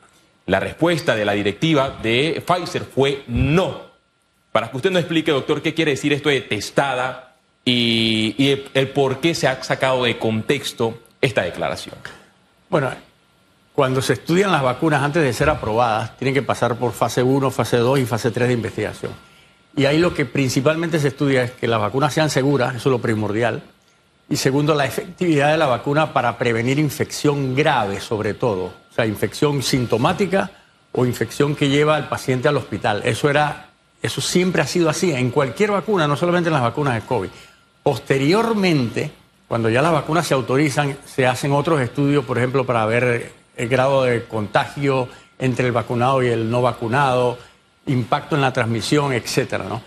La 0.46 0.60
respuesta 0.60 1.16
de 1.16 1.24
la 1.24 1.32
directiva 1.32 1.98
de 2.02 2.40
Pfizer 2.46 2.82
fue 2.84 3.24
no. 3.26 3.82
Para 4.52 4.70
que 4.70 4.76
usted 4.76 4.92
nos 4.92 5.00
explique, 5.00 5.32
doctor, 5.32 5.60
qué 5.62 5.74
quiere 5.74 5.92
decir 5.92 6.12
esto 6.12 6.28
de 6.28 6.42
testada 6.42 7.34
y, 7.64 8.37
y 8.38 8.50
el, 8.50 8.64
el 8.74 8.88
por 8.90 9.18
qué 9.18 9.34
se 9.34 9.48
ha 9.48 9.60
sacado 9.64 10.04
de 10.04 10.16
contexto 10.16 11.00
esta 11.20 11.42
declaración. 11.42 11.96
Bueno, 12.70 12.92
cuando 13.74 14.00
se 14.00 14.12
estudian 14.12 14.52
las 14.52 14.62
vacunas 14.62 15.02
antes 15.02 15.20
de 15.20 15.32
ser 15.32 15.50
aprobadas, 15.50 16.16
tienen 16.16 16.32
que 16.32 16.42
pasar 16.42 16.76
por 16.76 16.92
fase 16.92 17.24
1, 17.24 17.50
fase 17.50 17.78
2 17.78 17.98
y 17.98 18.06
fase 18.06 18.30
3 18.30 18.46
de 18.46 18.54
investigación. 18.54 19.12
Y 19.74 19.87
ahí 19.87 19.98
lo 19.98 20.14
que 20.14 20.24
principalmente 20.24 21.00
se 21.00 21.08
estudia 21.08 21.42
es 21.42 21.50
que 21.50 21.66
las 21.66 21.80
vacunas 21.80 22.14
sean 22.14 22.30
seguras, 22.30 22.76
eso 22.76 22.88
es 22.88 22.92
lo 22.92 23.00
primordial. 23.00 23.62
Y 24.28 24.37
segundo, 24.37 24.76
la 24.76 24.87
efectividad 24.87 25.50
de 25.50 25.58
la 25.58 25.66
vacuna 25.66 26.12
para 26.12 26.38
prevenir 26.38 26.78
infección 26.78 27.56
grave, 27.56 28.00
sobre 28.00 28.32
todo. 28.32 28.66
O 28.66 28.94
sea, 28.94 29.06
infección 29.06 29.60
sintomática 29.60 30.52
o 30.92 31.04
infección 31.04 31.56
que 31.56 31.68
lleva 31.68 31.96
al 31.96 32.08
paciente 32.08 32.46
al 32.46 32.56
hospital. 32.56 33.02
Eso 33.04 33.28
era, 33.28 33.70
eso 34.00 34.20
siempre 34.20 34.62
ha 34.62 34.66
sido 34.68 34.88
así 34.88 35.10
en 35.10 35.32
cualquier 35.32 35.72
vacuna, 35.72 36.06
no 36.06 36.16
solamente 36.16 36.48
en 36.48 36.54
las 36.54 36.62
vacunas 36.62 36.94
de 36.94 37.00
COVID. 37.00 37.28
Posteriormente, 37.82 39.10
cuando 39.48 39.68
ya 39.68 39.82
las 39.82 39.92
vacunas 39.92 40.28
se 40.28 40.34
autorizan, 40.34 40.96
se 41.04 41.26
hacen 41.26 41.50
otros 41.50 41.80
estudios, 41.80 42.24
por 42.24 42.38
ejemplo, 42.38 42.64
para 42.64 42.87
ver 42.87 43.32
el 43.56 43.68
grado 43.68 44.04
de 44.04 44.24
contagio 44.24 45.08
entre 45.38 45.66
el 45.66 45.72
vacunado 45.72 46.22
y 46.22 46.28
el 46.28 46.50
no 46.50 46.62
vacunado, 46.62 47.38
impacto 47.86 48.34
en 48.36 48.42
la 48.42 48.52
transmisión, 48.52 49.12
etcétera, 49.12 49.64
¿no? 49.68 49.82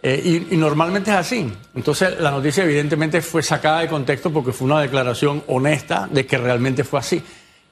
Eh, 0.00 0.46
y, 0.50 0.56
normalmente 0.56 1.10
es 1.10 1.16
así. 1.16 1.52
Entonces, 1.74 2.20
la 2.20 2.30
noticia 2.30 2.64
evidentemente 2.64 3.20
fue 3.20 3.42
sacada 3.42 3.80
de 3.80 3.88
contexto 3.88 4.32
porque 4.32 4.52
fue 4.52 4.66
una 4.66 4.80
declaración 4.80 5.42
honesta 5.48 6.08
de 6.10 6.24
que 6.24 6.38
realmente 6.38 6.84
fue 6.84 7.00
así. 7.00 7.22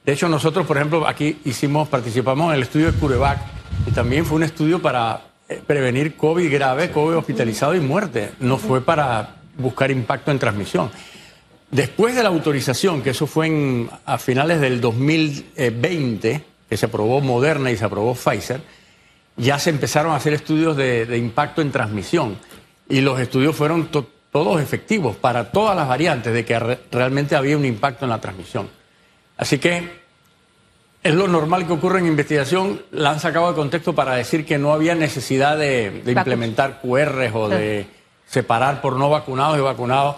De 0.05 0.13
hecho, 0.13 0.27
nosotros, 0.27 0.65
por 0.65 0.77
ejemplo, 0.77 1.07
aquí 1.07 1.39
hicimos, 1.45 1.87
participamos 1.87 2.49
en 2.49 2.57
el 2.57 2.63
estudio 2.63 2.91
de 2.91 2.97
Curevac 2.97 3.39
y 3.85 3.91
también 3.91 4.25
fue 4.25 4.37
un 4.37 4.43
estudio 4.43 4.81
para 4.81 5.21
eh, 5.47 5.61
prevenir 5.65 6.15
COVID 6.15 6.51
grave, 6.51 6.91
COVID 6.91 7.17
hospitalizado 7.17 7.75
y 7.75 7.79
muerte. 7.79 8.31
No 8.39 8.57
fue 8.57 8.81
para 8.81 9.35
buscar 9.57 9.89
impacto 9.89 10.31
en 10.31 10.39
transmisión. 10.39 10.91
Después 11.71 12.15
de 12.15 12.23
la 12.23 12.29
autorización, 12.29 13.01
que 13.01 13.09
eso 13.09 13.27
fue 13.27 13.47
en- 13.47 13.89
a 14.05 14.17
finales 14.17 14.61
del 14.61 14.79
2020, 14.81 16.43
que 16.69 16.77
se 16.77 16.85
aprobó 16.85 17.21
Moderna 17.21 17.71
y 17.71 17.77
se 17.77 17.85
aprobó 17.85 18.13
Pfizer, 18.15 18.61
ya 19.35 19.59
se 19.59 19.69
empezaron 19.69 20.11
a 20.13 20.15
hacer 20.15 20.33
estudios 20.33 20.75
de, 20.77 21.05
de 21.05 21.17
impacto 21.17 21.61
en 21.61 21.71
transmisión. 21.71 22.37
Y 22.89 23.01
los 23.01 23.19
estudios 23.19 23.55
fueron 23.55 23.87
to- 23.87 24.07
todos 24.31 24.61
efectivos 24.61 25.15
para 25.15 25.51
todas 25.51 25.75
las 25.75 25.87
variantes 25.87 26.33
de 26.33 26.45
que 26.45 26.57
re- 26.59 26.79
realmente 26.91 27.35
había 27.35 27.57
un 27.57 27.65
impacto 27.65 28.05
en 28.05 28.09
la 28.11 28.21
transmisión. 28.21 28.69
Así 29.37 29.57
que 29.59 30.07
es 31.03 31.13
lo 31.13 31.27
normal 31.27 31.67
que 31.67 31.73
ocurre 31.73 31.99
en 31.99 32.07
investigación. 32.07 32.81
La 32.91 33.11
han 33.11 33.19
sacado 33.19 33.49
de 33.49 33.55
contexto 33.55 33.93
para 33.93 34.15
decir 34.15 34.45
que 34.45 34.57
no 34.57 34.73
había 34.73 34.95
necesidad 34.95 35.57
de, 35.57 36.01
de 36.03 36.11
implementar 36.13 36.79
QRs 36.81 37.31
o 37.35 37.49
de 37.49 37.87
separar 38.25 38.81
por 38.81 38.93
no 38.97 39.09
vacunados 39.09 39.57
y 39.57 39.61
vacunados, 39.61 40.15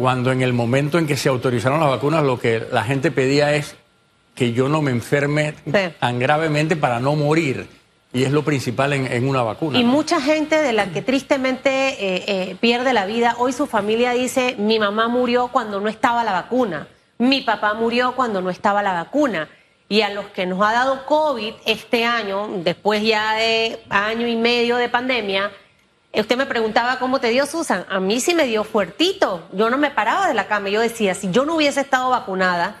cuando 0.00 0.32
en 0.32 0.42
el 0.42 0.52
momento 0.52 0.98
en 0.98 1.06
que 1.06 1.16
se 1.16 1.28
autorizaron 1.28 1.78
las 1.80 1.90
vacunas 1.90 2.24
lo 2.24 2.38
que 2.38 2.66
la 2.72 2.82
gente 2.84 3.10
pedía 3.10 3.54
es 3.54 3.76
que 4.34 4.52
yo 4.52 4.68
no 4.68 4.80
me 4.80 4.90
enferme 4.90 5.54
Sí. 5.64 5.92
tan 5.98 6.18
gravemente 6.18 6.74
para 6.76 7.00
no 7.00 7.14
morir. 7.16 7.68
Y 8.12 8.24
es 8.24 8.32
lo 8.32 8.42
principal 8.42 8.92
en, 8.92 9.06
en 9.06 9.28
una 9.28 9.42
vacuna. 9.42 9.78
Y 9.78 9.84
¿no? 9.84 9.92
mucha 9.92 10.20
gente 10.20 10.56
de 10.60 10.72
la 10.72 10.86
que 10.86 11.00
tristemente 11.02 11.70
eh, 11.70 12.24
eh, 12.26 12.56
pierde 12.60 12.92
la 12.92 13.06
vida, 13.06 13.36
hoy 13.38 13.52
su 13.52 13.66
familia 13.66 14.10
dice, 14.12 14.56
mi 14.58 14.80
mamá 14.80 15.06
murió 15.06 15.48
cuando 15.48 15.80
no 15.80 15.88
estaba 15.88 16.24
la 16.24 16.32
vacuna, 16.32 16.88
mi 17.18 17.42
papá 17.42 17.74
murió 17.74 18.16
cuando 18.16 18.40
no 18.40 18.50
estaba 18.50 18.82
la 18.82 18.94
vacuna. 18.94 19.48
Y 19.88 20.00
a 20.02 20.10
los 20.10 20.26
que 20.26 20.46
nos 20.46 20.60
ha 20.66 20.72
dado 20.72 21.04
COVID 21.06 21.52
este 21.66 22.04
año, 22.04 22.48
después 22.64 23.02
ya 23.02 23.34
de 23.34 23.78
año 23.90 24.26
y 24.26 24.36
medio 24.36 24.76
de 24.76 24.88
pandemia, 24.88 25.50
usted 26.14 26.36
me 26.36 26.46
preguntaba 26.46 26.98
cómo 26.98 27.20
te 27.20 27.28
dio 27.28 27.46
Susan. 27.46 27.86
A 27.88 28.00
mí 28.00 28.20
sí 28.20 28.34
me 28.34 28.46
dio 28.46 28.64
fuertito. 28.64 29.48
Yo 29.52 29.70
no 29.70 29.78
me 29.78 29.90
paraba 29.90 30.26
de 30.26 30.34
la 30.34 30.46
cama. 30.46 30.68
Yo 30.68 30.80
decía, 30.80 31.14
si 31.14 31.30
yo 31.30 31.44
no 31.44 31.56
hubiese 31.56 31.80
estado 31.80 32.10
vacunada, 32.10 32.76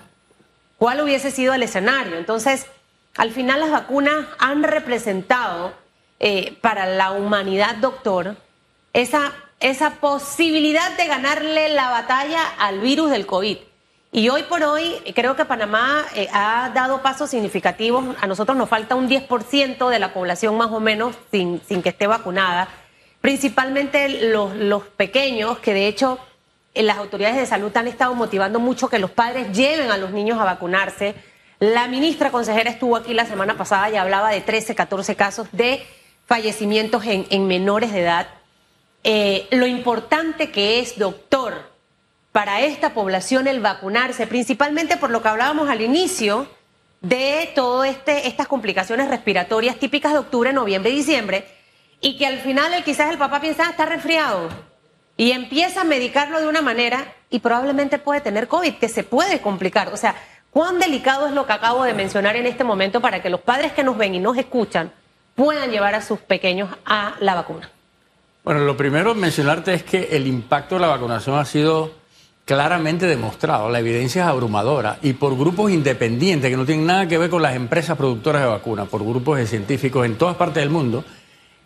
cuál 0.78 1.00
hubiese 1.00 1.30
sido 1.30 1.54
el 1.54 1.62
escenario. 1.62 2.16
Entonces, 2.16 2.66
al 3.16 3.30
final 3.30 3.60
las 3.60 3.70
vacunas 3.70 4.26
han 4.38 4.62
representado 4.62 5.74
eh, 6.18 6.56
para 6.60 6.86
la 6.86 7.12
humanidad, 7.12 7.76
doctor, 7.76 8.36
esa, 8.92 9.32
esa 9.60 9.90
posibilidad 9.96 10.96
de 10.96 11.06
ganarle 11.06 11.68
la 11.70 11.90
batalla 11.90 12.42
al 12.58 12.80
virus 12.80 13.10
del 13.10 13.26
COVID. 13.26 13.58
Y 14.12 14.28
hoy 14.28 14.42
por 14.42 14.64
hoy 14.64 14.96
creo 15.14 15.36
que 15.36 15.44
Panamá 15.44 16.04
eh, 16.16 16.28
ha 16.32 16.70
dado 16.74 17.00
pasos 17.00 17.30
significativos. 17.30 18.16
A 18.20 18.26
nosotros 18.26 18.56
nos 18.56 18.68
falta 18.68 18.96
un 18.96 19.08
10% 19.08 19.88
de 19.88 19.98
la 20.00 20.12
población 20.12 20.56
más 20.56 20.72
o 20.72 20.80
menos 20.80 21.14
sin, 21.30 21.60
sin 21.68 21.80
que 21.80 21.90
esté 21.90 22.08
vacunada. 22.08 22.68
Principalmente 23.20 24.30
los, 24.30 24.84
pequeños, 24.96 25.58
que 25.58 25.74
de 25.74 25.86
hecho 25.86 26.18
eh, 26.74 26.82
las 26.82 26.98
autoridades 26.98 27.36
de 27.36 27.46
salud 27.46 27.76
han 27.76 27.88
estado 27.88 28.14
motivando 28.14 28.60
mucho 28.60 28.88
que 28.88 28.98
los 28.98 29.10
padres 29.10 29.56
lleven 29.56 29.90
a 29.90 29.98
los 29.98 30.10
niños 30.10 30.38
a 30.38 30.44
vacunarse. 30.44 31.14
La 31.58 31.88
ministra 31.88 32.30
consejera 32.30 32.70
estuvo 32.70 32.96
aquí 32.96 33.12
la 33.12 33.26
semana 33.26 33.56
pasada 33.56 33.90
y 33.90 33.96
hablaba 33.96 34.30
de 34.30 34.40
13, 34.40 34.74
14 34.74 35.16
casos 35.16 35.48
de 35.52 35.82
fallecimientos 36.26 37.04
en, 37.04 37.26
en 37.30 37.46
menores 37.46 37.92
de 37.92 38.00
edad. 38.00 38.28
Eh, 39.04 39.48
lo 39.50 39.66
importante 39.66 40.50
que 40.50 40.80
es, 40.80 40.98
doctor, 40.98 41.70
para 42.32 42.60
esta 42.60 42.94
población 42.94 43.46
el 43.46 43.60
vacunarse, 43.60 44.26
principalmente 44.26 44.96
por 44.96 45.10
lo 45.10 45.22
que 45.22 45.28
hablábamos 45.28 45.68
al 45.68 45.80
inicio 45.80 46.46
de 47.00 47.50
todas 47.54 47.90
este, 47.90 48.28
estas 48.28 48.46
complicaciones 48.46 49.08
respiratorias 49.08 49.76
típicas 49.76 50.12
de 50.12 50.18
octubre, 50.18 50.52
noviembre 50.52 50.90
y 50.90 50.96
diciembre, 50.96 51.46
y 52.00 52.16
que 52.16 52.26
al 52.26 52.38
final 52.38 52.72
el, 52.74 52.84
quizás 52.84 53.10
el 53.10 53.18
papá 53.18 53.40
piensa, 53.40 53.64
"Ah, 53.66 53.70
está 53.70 53.86
resfriado, 53.86 54.48
y 55.16 55.32
empieza 55.32 55.82
a 55.82 55.84
medicarlo 55.84 56.40
de 56.40 56.48
una 56.48 56.62
manera 56.62 57.12
y 57.28 57.40
probablemente 57.40 57.98
puede 57.98 58.22
tener 58.22 58.48
COVID, 58.48 58.74
que 58.76 58.88
se 58.88 59.04
puede 59.04 59.40
complicar. 59.40 59.88
O 59.92 59.96
sea, 59.98 60.14
cuán 60.50 60.78
delicado 60.78 61.26
es 61.26 61.34
lo 61.34 61.46
que 61.46 61.52
acabo 61.52 61.84
de 61.84 61.92
mencionar 61.92 62.36
en 62.36 62.46
este 62.46 62.64
momento 62.64 63.00
para 63.02 63.20
que 63.20 63.28
los 63.28 63.40
padres 63.40 63.72
que 63.72 63.84
nos 63.84 63.98
ven 63.98 64.14
y 64.14 64.18
nos 64.18 64.38
escuchan 64.38 64.90
puedan 65.34 65.70
llevar 65.70 65.94
a 65.94 66.00
sus 66.00 66.20
pequeños 66.20 66.70
a 66.86 67.16
la 67.20 67.34
vacuna. 67.34 67.70
Bueno, 68.42 68.60
lo 68.60 68.76
primero 68.76 69.14
mencionarte 69.14 69.74
es 69.74 69.82
que 69.82 70.08
el 70.12 70.26
impacto 70.26 70.76
de 70.76 70.80
la 70.80 70.86
vacunación 70.88 71.38
ha 71.38 71.44
sido 71.44 71.92
claramente 72.46 73.06
demostrado. 73.06 73.68
La 73.68 73.78
evidencia 73.80 74.22
es 74.22 74.28
abrumadora 74.28 74.98
y 75.02 75.12
por 75.12 75.36
grupos 75.36 75.70
independientes 75.70 76.50
que 76.50 76.56
no 76.56 76.64
tienen 76.64 76.86
nada 76.86 77.06
que 77.06 77.18
ver 77.18 77.28
con 77.30 77.42
las 77.42 77.54
empresas 77.54 77.96
productoras 77.96 78.42
de 78.42 78.48
vacunas, 78.48 78.88
por 78.88 79.04
grupos 79.04 79.36
de 79.38 79.46
científicos 79.46 80.06
en 80.06 80.16
todas 80.16 80.36
partes 80.36 80.62
del 80.62 80.70
mundo. 80.70 81.04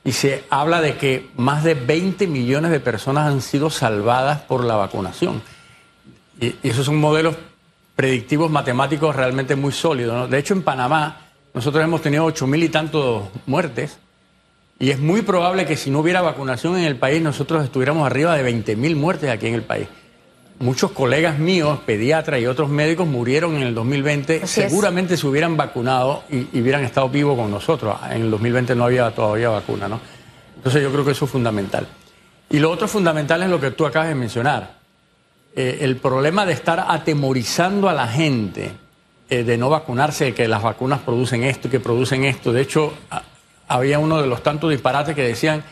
Y 0.05 0.13
se 0.13 0.45
habla 0.51 0.81
de 0.81 0.97
que 0.97 1.31
más 1.37 1.65
de 1.65 1.75
20 1.75 2.27
millones 2.27 2.71
de 2.71 2.81
personas 2.81 3.27
han 3.27 3.41
sido 3.41 3.71
salvadas 3.71 4.43
por 4.43 4.63
la 4.65 4.77
vacunación. 4.77 5.43
Y, 6.41 6.55
esos 6.63 6.87
son 6.87 6.97
modelos 6.97 7.37
predictivos 7.97 8.51
matemáticos 8.51 9.17
realmente 9.17 9.57
muy 9.57 9.73
sólidos. 9.73 10.29
De 10.29 10.39
hecho, 10.39 10.55
en 10.55 10.63
Panamá 10.63 11.21
nosotros 11.55 11.83
hemos 11.83 12.03
tenido 12.03 12.25
8 12.25 12.47
mil 12.47 12.63
y 12.63 12.69
tantos 12.69 13.29
muertes 13.47 13.99
y 14.79 14.91
es 14.91 14.99
muy 14.99 15.23
probable 15.23 15.67
que 15.67 15.77
si 15.77 15.91
no 15.91 16.01
hubiera 16.01 16.21
vacunación 16.21 16.77
en 16.77 16.85
el 16.85 16.97
país, 16.97 17.23
nosotros 17.23 17.65
estuviéramos 17.65 18.07
arriba 18.07 18.37
de 18.37 18.53
20.000 18.53 18.97
muertes 18.97 19.31
aquí 19.31 19.47
en 19.47 19.55
el 19.55 19.63
país. 19.63 19.89
Muchos 20.61 20.93
colegas 20.93 21.39
míos, 21.39 21.81
pediatras 21.85 22.41
y 22.41 22.47
otros 22.47 22.69
médicos, 22.69 23.07
murieron 23.09 23.57
en 23.57 23.63
el 23.63 23.75
2020. 23.75 24.41
Así 24.45 24.61
es. 24.63 24.71
Seguramente 24.71 25.17
se 25.17 25.27
hubieran 25.27 25.57
vacunado 25.57 26.23
y, 26.31 26.47
y 26.57 26.61
hubieran 26.63 26.85
estado 26.85 27.09
vivos 27.09 27.37
con 27.37 27.51
nosotros. 27.51 27.97
En 28.11 28.23
el 28.23 28.31
2020 28.31 28.75
no 28.77 28.85
había 28.85 29.11
todavía 29.11 29.49
vacuna, 29.49 29.89
¿no? 29.89 30.01
Entonces 30.57 30.83
yo 30.83 30.91
creo 30.93 31.05
que 31.05 31.11
eso 31.11 31.25
es 31.25 31.31
fundamental. 31.31 31.87
Y 32.51 32.59
lo 32.61 32.71
otro 32.71 32.87
fundamental 32.87 33.43
es 33.43 33.49
lo 33.51 33.61
que 33.61 33.73
tú 33.73 33.85
acabas 33.85 34.09
de 34.09 34.15
mencionar. 34.15 34.75
Eh, 35.57 35.79
el 35.83 35.97
problema 35.97 36.47
de 36.47 36.53
estar 36.53 36.85
atemorizando 36.89 37.89
a 37.89 37.93
la 37.95 38.07
gente 38.09 38.71
eh, 39.29 39.43
de 39.45 39.59
no 39.59 39.69
vacunarse, 39.71 40.27
de 40.27 40.35
que 40.35 40.47
las 40.49 40.63
vacunas 40.63 41.01
producen 41.01 41.43
esto 41.45 41.69
y 41.69 41.71
que 41.71 41.81
producen 41.81 42.25
esto. 42.25 42.53
De 42.53 42.61
hecho, 42.63 42.93
a- 43.11 43.23
había 43.69 43.99
uno 43.99 44.21
de 44.21 44.27
los 44.29 44.43
tantos 44.43 44.71
disparates 44.71 45.15
que 45.15 45.23
decían 45.23 45.65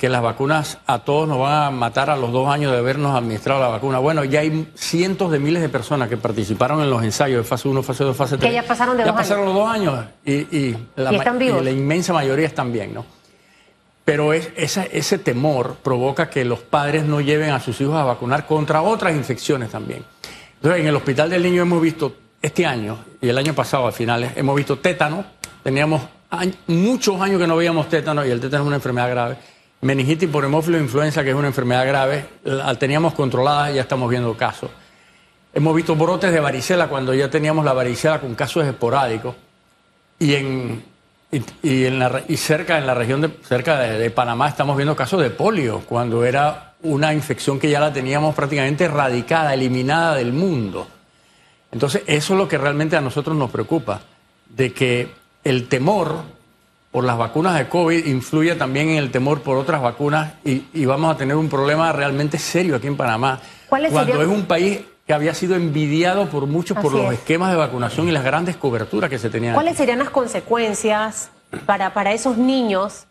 que 0.00 0.08
las 0.08 0.22
vacunas 0.22 0.78
a 0.86 1.00
todos 1.00 1.28
nos 1.28 1.38
van 1.38 1.62
a 1.64 1.70
matar 1.70 2.08
a 2.08 2.16
los 2.16 2.32
dos 2.32 2.48
años 2.48 2.72
de 2.72 2.78
habernos 2.78 3.14
administrado 3.14 3.60
la 3.60 3.68
vacuna. 3.68 3.98
Bueno, 3.98 4.24
ya 4.24 4.40
hay 4.40 4.70
cientos 4.74 5.30
de 5.30 5.38
miles 5.38 5.60
de 5.60 5.68
personas 5.68 6.08
que 6.08 6.16
participaron 6.16 6.80
en 6.80 6.88
los 6.88 7.02
ensayos 7.04 7.42
de 7.42 7.44
fase 7.46 7.68
1, 7.68 7.82
fase 7.82 8.04
2, 8.04 8.16
fase 8.16 8.38
3. 8.38 8.50
ya 8.54 8.62
pasaron 8.62 8.96
de 8.96 9.02
ya 9.02 9.08
dos 9.08 9.16
pasaron 9.20 9.44
los 9.44 9.54
dos 9.54 9.68
años 9.68 10.02
y, 10.24 10.32
y 10.32 10.76
la, 10.96 11.12
Y 11.12 11.16
están 11.16 11.38
vivos. 11.38 11.60
y 11.60 11.64
la 11.66 11.70
inmensa 11.70 12.14
mayoría 12.14 12.46
están 12.46 12.72
bien, 12.72 12.94
¿no? 12.94 13.04
Pero 14.02 14.32
es, 14.32 14.48
esa- 14.56 14.84
ese 14.86 15.18
temor 15.18 15.76
provoca 15.82 16.30
que 16.30 16.46
los 16.46 16.60
padres 16.60 17.04
no 17.04 17.20
lleven 17.20 17.50
a 17.50 17.60
sus 17.60 17.78
hijos 17.82 17.94
a 17.94 18.02
vacunar 18.04 18.46
contra 18.46 18.80
otras 18.80 19.14
infecciones 19.14 19.68
también. 19.70 20.02
Entonces, 20.56 20.80
en 20.80 20.86
el 20.86 20.96
Hospital 20.96 21.28
del 21.28 21.42
Niño 21.42 21.60
hemos 21.62 21.82
visto 21.82 22.16
este 22.40 22.64
año 22.64 22.96
y 23.20 23.28
el 23.28 23.36
año 23.36 23.52
pasado 23.54 23.86
a 23.86 23.92
finales, 23.92 24.32
hemos 24.36 24.56
visto 24.56 24.78
tétano. 24.78 25.24
Teníamos 25.62 26.00
muchos 26.68 27.20
años 27.20 27.38
que 27.38 27.46
no 27.46 27.54
veíamos 27.56 27.90
tétano 27.90 28.24
y 28.24 28.30
el 28.30 28.40
tétano 28.40 28.62
es 28.64 28.66
una 28.68 28.76
enfermedad 28.76 29.10
grave. 29.10 29.36
Meningitis 29.82 30.28
por 30.28 30.44
hemófilo 30.44 30.78
influenza, 30.78 31.24
que 31.24 31.30
es 31.30 31.36
una 31.36 31.48
enfermedad 31.48 31.86
grave, 31.86 32.26
la 32.44 32.74
teníamos 32.74 33.14
controlada 33.14 33.70
ya 33.70 33.80
estamos 33.80 34.10
viendo 34.10 34.36
casos. 34.36 34.70
Hemos 35.54 35.74
visto 35.74 35.96
brotes 35.96 36.32
de 36.32 36.40
varicela 36.40 36.88
cuando 36.88 37.14
ya 37.14 37.30
teníamos 37.30 37.64
la 37.64 37.72
varicela 37.72 38.20
con 38.20 38.34
casos 38.34 38.66
esporádicos. 38.66 39.34
Y, 40.18 40.34
en, 40.34 40.84
y, 41.62 41.88
la 41.88 42.22
cerca, 42.36 42.76
en 42.78 42.86
la 42.86 42.94
región 42.94 43.22
de, 43.22 43.30
cerca 43.42 43.78
de, 43.78 43.98
de 43.98 44.10
Panamá 44.10 44.48
estamos 44.48 44.76
viendo 44.76 44.94
casos 44.94 45.22
de 45.22 45.30
polio, 45.30 45.80
cuando 45.80 46.24
era 46.24 46.74
una 46.82 47.14
infección 47.14 47.58
que 47.58 47.70
ya 47.70 47.80
la 47.80 47.92
teníamos 47.92 48.34
prácticamente 48.34 48.84
erradicada, 48.84 49.54
eliminada 49.54 50.16
del 50.16 50.34
mundo. 50.34 50.86
Entonces, 51.72 52.02
eso 52.06 52.34
es 52.34 52.38
lo 52.38 52.48
que 52.48 52.58
realmente 52.58 52.96
a 52.96 53.00
nosotros 53.00 53.34
nos 53.34 53.50
preocupa, 53.50 54.02
de 54.48 54.72
que 54.74 55.08
el 55.42 55.68
temor 55.68 56.22
por 56.90 57.04
las 57.04 57.16
vacunas 57.16 57.56
de 57.56 57.68
COVID 57.68 58.06
influye 58.06 58.54
también 58.56 58.88
en 58.90 58.96
el 58.96 59.10
temor 59.10 59.42
por 59.42 59.56
otras 59.56 59.80
vacunas 59.80 60.32
y, 60.44 60.64
y 60.72 60.84
vamos 60.86 61.14
a 61.14 61.16
tener 61.16 61.36
un 61.36 61.48
problema 61.48 61.92
realmente 61.92 62.38
serio 62.38 62.76
aquí 62.76 62.86
en 62.88 62.96
Panamá. 62.96 63.38
¿Cuáles 63.68 63.92
Cuando 63.92 64.20
es 64.20 64.28
un 64.28 64.46
país 64.46 64.80
que 65.06 65.14
había 65.14 65.34
sido 65.34 65.54
envidiado 65.56 66.26
por 66.26 66.46
muchos 66.46 66.76
por 66.78 66.92
los 66.92 67.06
es. 67.12 67.18
esquemas 67.20 67.50
de 67.50 67.56
vacunación 67.56 68.08
y 68.08 68.12
las 68.12 68.24
grandes 68.24 68.56
coberturas 68.56 69.08
que 69.10 69.18
se 69.18 69.30
tenían. 69.30 69.54
¿Cuáles 69.54 69.76
serían 69.76 69.98
las 70.00 70.10
consecuencias 70.10 71.30
para, 71.66 71.94
para 71.94 72.12
esos 72.12 72.36
niños 72.36 73.06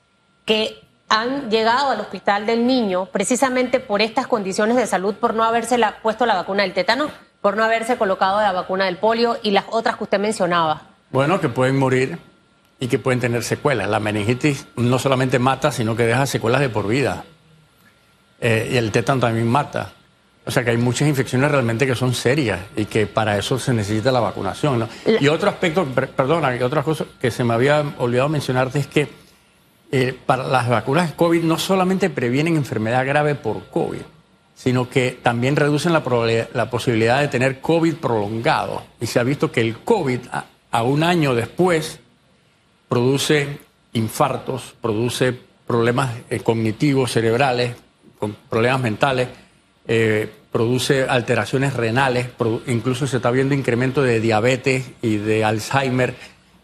que 0.46 0.82
han 1.10 1.50
llegado 1.50 1.90
al 1.90 2.00
hospital 2.02 2.46
del 2.46 2.68
niño 2.68 3.06
precisamente 3.08 3.80
por 3.80 4.02
estas 4.02 4.28
condiciones 4.28 4.76
de 4.78 4.88
salud, 4.88 5.16
por 5.16 5.34
no 5.34 5.44
haberse 5.44 5.78
la- 5.78 5.98
puesto 6.02 6.26
la 6.26 6.36
vacuna 6.36 6.64
del 6.64 6.74
tétano, 6.74 7.08
por 7.42 7.58
no 7.58 7.64
haberse 7.64 7.98
colocado 7.98 8.40
la 8.42 8.52
vacuna 8.52 8.86
del 8.86 8.98
polio 8.98 9.38
y 9.42 9.52
las 9.52 9.66
otras 9.72 9.96
que 9.98 10.04
usted 10.04 10.20
mencionaba? 10.20 10.84
Bueno, 11.12 11.40
que 11.42 11.50
pueden 11.50 11.80
morir 11.80 12.20
y 12.80 12.88
que 12.88 13.00
pueden 13.00 13.20
tener 13.20 13.44
secuelas. 13.44 13.90
La 13.90 14.00
meningitis 14.00 14.66
no 14.78 15.00
solamente 15.00 15.38
mata, 15.40 15.72
sino 15.72 15.96
que 15.96 16.04
deja 16.06 16.26
secuelas 16.26 16.62
de 16.62 16.70
por 16.70 16.88
vida. 16.88 17.26
Eh, 18.42 18.70
y 18.74 18.78
el 18.78 18.92
tétano 18.92 19.20
también 19.20 19.48
mata. 19.48 19.94
O 20.46 20.52
sea 20.52 20.64
que 20.64 20.72
hay 20.72 20.78
muchas 20.78 21.08
infecciones 21.08 21.52
realmente 21.52 21.86
que 21.86 21.94
son 21.96 22.14
serias 22.14 22.60
y 22.76 22.86
que 22.86 23.06
para 23.06 23.38
eso 23.38 23.60
se 23.60 23.74
necesita 23.74 24.12
la 24.12 24.22
vacunación. 24.22 24.80
¿no? 24.80 24.90
Y 25.20 25.28
otro 25.28 25.50
aspecto, 25.50 25.86
per- 25.86 26.10
perdona, 26.10 26.56
y 26.56 26.64
otra 26.64 26.82
cosa 26.82 27.06
que 27.22 27.30
se 27.30 27.44
me 27.44 27.54
había 27.54 27.84
olvidado 27.98 28.30
mencionarte 28.30 28.80
es 28.80 28.88
que 28.88 29.10
eh, 29.92 30.18
para 30.26 30.48
las 30.48 30.70
vacunas 30.70 31.12
COVID 31.14 31.44
no 31.44 31.58
solamente 31.60 32.10
previenen 32.10 32.56
enfermedad 32.56 33.06
grave 33.06 33.36
por 33.36 33.66
COVID, 33.68 34.02
sino 34.56 34.90
que 34.90 35.20
también 35.22 35.56
reducen 35.56 35.94
la, 35.94 36.02
la 36.54 36.70
posibilidad 36.70 37.20
de 37.20 37.28
tener 37.28 37.60
COVID 37.60 37.96
prolongado. 37.96 38.84
Y 39.02 39.06
se 39.06 39.20
ha 39.20 39.24
visto 39.24 39.52
que 39.52 39.62
el 39.62 39.80
COVID, 39.80 40.20
a, 40.32 40.46
a 40.72 40.84
un 40.84 41.04
año 41.04 41.36
después, 41.36 42.00
produce 42.90 43.60
infartos, 43.94 44.76
produce 44.82 45.34
problemas 45.66 46.12
eh, 46.30 46.40
cognitivos, 46.40 47.12
cerebrales, 47.12 47.76
problemas 48.50 48.82
mentales, 48.82 49.30
eh, 49.88 50.30
produce 50.52 51.04
alteraciones 51.04 51.74
renales, 51.74 52.28
incluso 52.68 53.08
se 53.08 53.18
está 53.18 53.30
viendo 53.32 53.54
incremento 53.54 54.02
de 54.02 54.20
diabetes 54.20 54.90
y 55.02 55.18
de 55.18 55.46
Alzheimer 55.46 56.16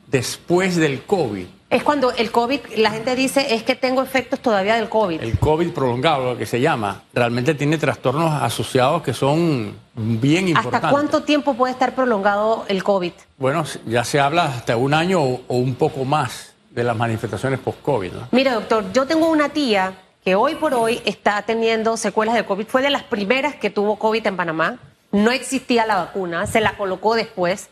después 0.08 0.76
del 0.76 1.04
COVID. 1.04 1.46
Es 1.70 1.84
cuando 1.84 2.12
el 2.12 2.32
COVID, 2.32 2.60
la 2.78 2.92
gente 2.92 3.16
dice, 3.16 3.56
es 3.56 3.64
que 3.64 3.76
tengo 3.76 4.04
efectos 4.04 4.40
todavía 4.40 4.76
del 4.76 4.88
COVID. 4.88 5.22
El 5.22 5.40
COVID 5.40 5.72
prolongado, 5.72 6.34
lo 6.34 6.38
que 6.38 6.46
se 6.46 6.62
llama, 6.62 7.02
realmente 7.14 7.56
tiene 7.56 7.78
trastornos 7.78 8.32
asociados 8.42 9.02
que 9.02 9.14
son 9.14 9.76
bien 9.96 10.48
importantes. 10.48 10.84
¿Hasta 10.84 10.90
cuánto 10.90 11.24
tiempo 11.24 11.56
puede 11.56 11.74
estar 11.74 11.96
prolongado 11.96 12.66
el 12.68 12.84
COVID? 12.84 13.12
Bueno, 13.38 13.64
ya 13.88 14.04
se 14.04 14.20
habla 14.20 14.46
hasta 14.46 14.78
un 14.78 14.94
año 14.94 15.22
o, 15.22 15.42
o 15.48 15.58
un 15.58 15.76
poco 15.76 16.06
más 16.06 16.54
de 16.70 16.84
las 16.84 16.96
manifestaciones 16.96 17.60
post-COVID. 17.60 18.12
¿no? 18.12 18.28
Mire, 18.32 18.52
doctor, 18.52 18.92
yo 18.94 19.08
tengo 19.08 19.30
una 19.30 19.50
tía 19.50 19.94
que 20.24 20.36
hoy 20.36 20.56
por 20.56 20.74
hoy 20.74 21.02
está 21.06 21.42
teniendo 21.44 21.98
secuelas 21.98 22.36
de 22.36 22.46
COVID. 22.46 22.68
Fue 22.68 22.82
de 22.82 22.90
las 22.90 23.04
primeras 23.04 23.56
que 23.56 23.70
tuvo 23.70 23.98
COVID 23.98 24.26
en 24.28 24.36
Panamá. 24.36 24.80
No 25.12 25.32
existía 25.32 25.86
la 25.86 25.98
vacuna, 25.98 26.46
se 26.46 26.62
la 26.62 26.78
colocó 26.78 27.16
después. 27.16 27.70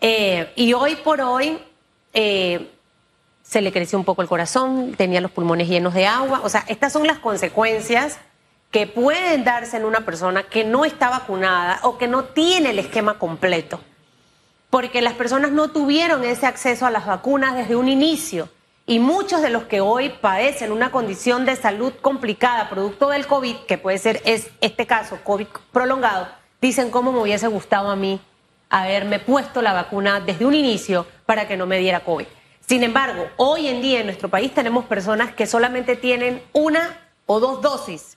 Eh, 0.00 0.52
y 0.56 0.72
hoy 0.72 0.96
por 0.96 1.20
hoy 1.20 1.58
eh, 2.14 2.70
se 3.50 3.62
le 3.62 3.72
creció 3.72 3.98
un 3.98 4.04
poco 4.04 4.22
el 4.22 4.28
corazón, 4.28 4.94
tenía 4.96 5.20
los 5.20 5.32
pulmones 5.32 5.68
llenos 5.68 5.92
de 5.92 6.06
agua. 6.06 6.40
O 6.44 6.48
sea, 6.48 6.64
estas 6.68 6.92
son 6.92 7.04
las 7.08 7.18
consecuencias 7.18 8.16
que 8.70 8.86
pueden 8.86 9.42
darse 9.42 9.76
en 9.76 9.84
una 9.84 10.02
persona 10.02 10.44
que 10.44 10.62
no 10.62 10.84
está 10.84 11.10
vacunada 11.10 11.80
o 11.82 11.98
que 11.98 12.06
no 12.06 12.26
tiene 12.26 12.70
el 12.70 12.78
esquema 12.78 13.18
completo. 13.18 13.80
Porque 14.70 15.02
las 15.02 15.14
personas 15.14 15.50
no 15.50 15.66
tuvieron 15.72 16.22
ese 16.22 16.46
acceso 16.46 16.86
a 16.86 16.92
las 16.92 17.06
vacunas 17.06 17.56
desde 17.56 17.74
un 17.74 17.88
inicio. 17.88 18.48
Y 18.86 19.00
muchos 19.00 19.42
de 19.42 19.50
los 19.50 19.64
que 19.64 19.80
hoy 19.80 20.10
padecen 20.10 20.70
una 20.70 20.92
condición 20.92 21.44
de 21.44 21.56
salud 21.56 21.92
complicada 22.00 22.70
producto 22.70 23.08
del 23.08 23.26
COVID, 23.26 23.56
que 23.66 23.78
puede 23.78 23.98
ser 23.98 24.22
es 24.26 24.48
este 24.60 24.86
caso, 24.86 25.18
COVID 25.24 25.48
prolongado, 25.72 26.28
dicen 26.62 26.92
cómo 26.92 27.10
me 27.10 27.18
hubiese 27.18 27.48
gustado 27.48 27.90
a 27.90 27.96
mí 27.96 28.20
haberme 28.68 29.18
puesto 29.18 29.60
la 29.60 29.72
vacuna 29.72 30.20
desde 30.20 30.46
un 30.46 30.54
inicio 30.54 31.04
para 31.26 31.48
que 31.48 31.56
no 31.56 31.66
me 31.66 31.78
diera 31.78 32.04
COVID. 32.04 32.26
Sin 32.70 32.84
embargo, 32.84 33.28
hoy 33.36 33.66
en 33.66 33.82
día 33.82 33.98
en 33.98 34.06
nuestro 34.06 34.28
país 34.28 34.54
tenemos 34.54 34.84
personas 34.84 35.34
que 35.34 35.48
solamente 35.48 35.96
tienen 35.96 36.40
una 36.52 37.00
o 37.26 37.40
dos 37.40 37.62
dosis. 37.62 38.16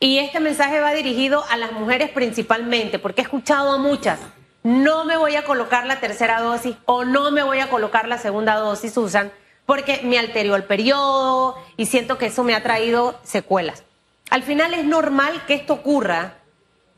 Y 0.00 0.16
este 0.16 0.40
mensaje 0.40 0.80
va 0.80 0.94
dirigido 0.94 1.44
a 1.50 1.58
las 1.58 1.72
mujeres 1.72 2.08
principalmente, 2.08 2.98
porque 2.98 3.20
he 3.20 3.24
escuchado 3.24 3.72
a 3.72 3.76
muchas, 3.76 4.18
no 4.62 5.04
me 5.04 5.18
voy 5.18 5.36
a 5.36 5.44
colocar 5.44 5.84
la 5.84 6.00
tercera 6.00 6.40
dosis 6.40 6.74
o 6.86 7.04
no 7.04 7.30
me 7.30 7.42
voy 7.42 7.58
a 7.58 7.68
colocar 7.68 8.08
la 8.08 8.16
segunda 8.16 8.54
dosis, 8.54 8.94
Susan, 8.94 9.30
porque 9.66 10.00
me 10.04 10.18
alteró 10.18 10.56
el 10.56 10.64
periodo 10.64 11.62
y 11.76 11.84
siento 11.84 12.16
que 12.16 12.28
eso 12.28 12.44
me 12.44 12.54
ha 12.54 12.62
traído 12.62 13.20
secuelas. 13.24 13.82
Al 14.30 14.42
final 14.42 14.72
es 14.72 14.86
normal 14.86 15.44
que 15.46 15.52
esto 15.52 15.74
ocurra 15.74 16.38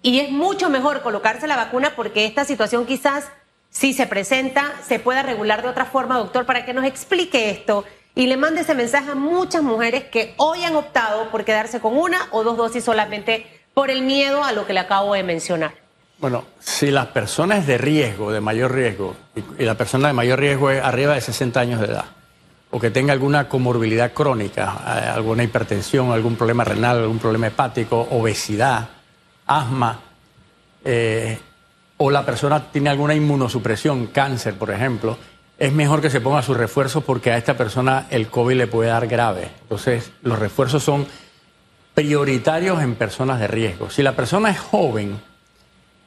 y 0.01 0.21
es 0.21 0.31
mucho 0.31 0.71
mejor 0.71 1.03
colocarse 1.03 1.49
la 1.49 1.57
vacuna 1.57 1.95
porque 1.97 2.25
esta 2.25 2.45
situación 2.45 2.87
quizás, 2.87 3.25
si 3.71 3.93
se 3.93 4.07
presenta, 4.07 4.73
se 4.87 4.99
pueda 4.99 5.23
regular 5.23 5.63
de 5.63 5.69
otra 5.69 5.85
forma, 5.85 6.19
doctor, 6.19 6.47
para 6.47 6.65
que 6.65 6.75
nos 6.75 6.85
explique 6.85 7.51
esto 7.51 7.85
y 8.15 8.27
le 8.27 8.37
mande 8.37 8.63
ese 8.63 8.75
mensaje 8.75 9.13
a 9.13 9.15
muchas 9.15 9.63
mujeres 9.63 10.05
que 10.05 10.35
hoy 10.39 10.65
han 10.65 10.75
optado 10.75 11.31
por 11.31 11.45
quedarse 11.45 11.81
con 11.81 11.97
una 11.97 12.19
o 12.33 12.43
dos 12.43 12.57
dosis 12.57 12.83
solamente 12.83 13.47
por 13.75 13.91
el 13.91 14.03
miedo 14.03 14.43
a 14.43 14.51
lo 14.51 14.67
que 14.67 14.73
le 14.73 14.81
acabo 14.81 15.15
de 15.15 15.23
mencionar. 15.23 15.73
Bueno, 16.19 16.45
si 16.59 16.91
las 16.91 17.07
personas 17.07 17.65
de 17.69 17.79
riesgo, 17.79 18.33
de 18.33 18.41
mayor 18.41 18.75
riesgo, 18.75 19.15
y, 19.37 19.65
la 19.65 19.77
persona 19.77 20.09
de 20.09 20.15
mayor 20.15 20.41
riesgo 20.41 20.71
es 20.71 20.83
arriba 20.83 21.15
de 21.15 21.21
60 21.21 21.61
años 21.61 21.81
de 21.81 21.87
edad, 21.87 22.07
o 22.73 22.81
que 22.81 22.91
tenga 22.91 23.13
alguna 23.13 23.49
comorbilidad 23.49 24.13
crónica, 24.13 24.79
eh, 24.85 25.09
alguna 25.15 25.45
hipertensión, 25.45 26.11
algún 26.11 26.35
problema 26.35 26.65
renal, 26.65 26.99
algún 26.99 27.21
problema 27.21 27.47
hepático, 27.47 28.09
obesidad, 28.11 28.89
asma, 29.47 30.01
eh, 30.85 31.39
o 31.99 32.11
la 32.11 32.25
persona 32.25 32.71
tiene 32.73 32.91
alguna 32.91 33.15
inmunosupresión, 33.15 34.07
cáncer, 34.07 34.55
por 34.55 34.71
ejemplo, 34.71 35.19
es 35.59 35.73
mejor 35.73 36.01
que 36.01 36.11
se 36.11 36.21
ponga 36.21 36.43
sus 36.43 36.57
refuerzos 36.57 37.03
porque 37.03 37.33
a 37.33 37.37
esta 37.37 37.57
persona 37.57 38.07
el 38.11 38.29
COVID 38.29 38.57
le 38.57 38.67
puede 38.69 38.91
dar 38.91 39.09
grave. 39.09 39.51
Entonces, 39.63 40.13
los 40.23 40.39
refuerzos 40.39 40.83
son 40.83 41.07
prioritarios 41.95 42.81
en 42.81 42.95
personas 42.95 43.41
de 43.41 43.49
riesgo. 43.49 43.91
Si 43.91 44.05
la 44.05 44.15
persona 44.15 44.51
es 44.51 44.61
joven, 44.61 45.21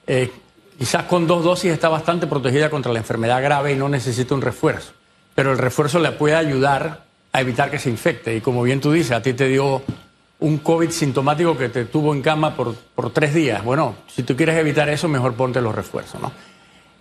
eh, 0.07 0.31
quizás 0.79 1.03
con 1.03 1.27
dos 1.27 1.43
dosis 1.43 1.71
está 1.71 1.89
bastante 1.89 2.27
protegida 2.27 2.69
contra 2.69 2.93
la 2.93 2.99
enfermedad 2.99 3.43
grave 3.43 3.73
y 3.73 3.75
no 3.75 3.89
necesita 3.89 4.33
un 4.33 4.41
refuerzo. 4.41 4.93
Pero 5.35 5.51
el 5.51 5.57
refuerzo 5.57 5.99
le 5.99 6.13
puede 6.13 6.35
ayudar 6.35 7.03
a 7.33 7.41
evitar 7.41 7.69
que 7.69 7.79
se 7.79 7.89
infecte. 7.89 8.33
Y 8.33 8.39
como 8.39 8.63
bien 8.63 8.79
tú 8.79 8.93
dices, 8.93 9.11
a 9.11 9.21
ti 9.21 9.33
te 9.33 9.49
dio 9.49 9.81
un 10.41 10.57
COVID 10.57 10.89
sintomático 10.89 11.57
que 11.57 11.69
te 11.69 11.85
tuvo 11.85 12.13
en 12.13 12.21
cama 12.21 12.55
por, 12.55 12.75
por 12.75 13.11
tres 13.11 13.33
días. 13.33 13.63
Bueno, 13.63 13.95
si 14.07 14.23
tú 14.23 14.35
quieres 14.35 14.57
evitar 14.57 14.89
eso, 14.89 15.07
mejor 15.07 15.35
ponte 15.35 15.61
los 15.61 15.73
refuerzos, 15.73 16.19
¿no? 16.21 16.31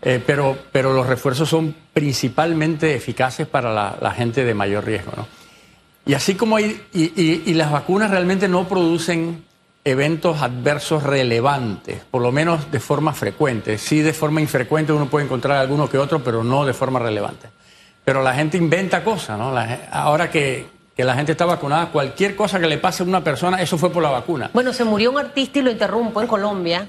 Eh, 0.03 0.23
pero, 0.25 0.57
pero 0.73 0.93
los 0.95 1.07
refuerzos 1.07 1.49
son 1.49 1.75
principalmente 1.93 2.95
eficaces 2.95 3.47
para 3.47 3.99
la, 4.01 4.11
gente 4.13 4.45
de 4.45 4.55
mayor 4.55 4.85
riesgo, 4.85 5.13
¿no? 5.17 5.27
Y 6.07 6.15
así 6.15 6.35
como 6.35 6.57
hay, 6.57 6.83
y, 6.95 7.13
y- 7.51 7.55
las 7.55 7.71
vacunas 7.71 8.11
realmente 8.11 8.49
no 8.49 8.67
producen 8.67 9.45
eventos 9.85 10.41
adversos 10.41 11.03
relevantes, 11.03 12.03
por 12.11 12.23
lo 12.23 12.33
menos 12.33 12.71
de 12.71 12.81
forma 12.81 13.13
frecuente. 13.13 13.77
Sí, 13.79 14.01
de 14.01 14.13
forma 14.13 14.41
infrecuente 14.41 14.93
uno 14.93 15.07
puede 15.07 15.27
encontrar 15.27 15.59
alguno 15.59 15.89
que 15.89 15.99
otro, 15.99 16.25
pero 16.25 16.43
no 16.43 16.65
de 16.65 16.73
forma 16.73 16.99
relevante. 16.99 17.49
Pero 18.05 18.23
la 18.23 18.35
gente 18.35 18.57
inventa 18.57 19.05
cosas, 19.05 19.39
¿no? 19.39 19.55
Ahora 19.93 20.31
que, 20.31 20.80
que 21.01 21.05
la 21.07 21.15
gente 21.15 21.33
está 21.33 21.47
vacunada, 21.47 21.87
cualquier 21.87 22.37
cosa 22.37 22.61
que 22.61 22.67
le 22.67 22.77
pase 22.77 23.03
a 23.03 23.07
una 23.07 23.25
persona, 23.25 23.61
eso 23.63 23.79
fue 23.79 23.91
por 23.91 24.03
la 24.03 24.11
vacuna. 24.11 24.51
Bueno, 24.53 24.73
se 24.75 24.85
murió 24.85 25.11
un 25.13 25.19
artista 25.19 25.59
y 25.59 25.63
lo 25.63 25.71
interrumpo 25.71 26.21
en 26.21 26.27
Colombia, 26.27 26.87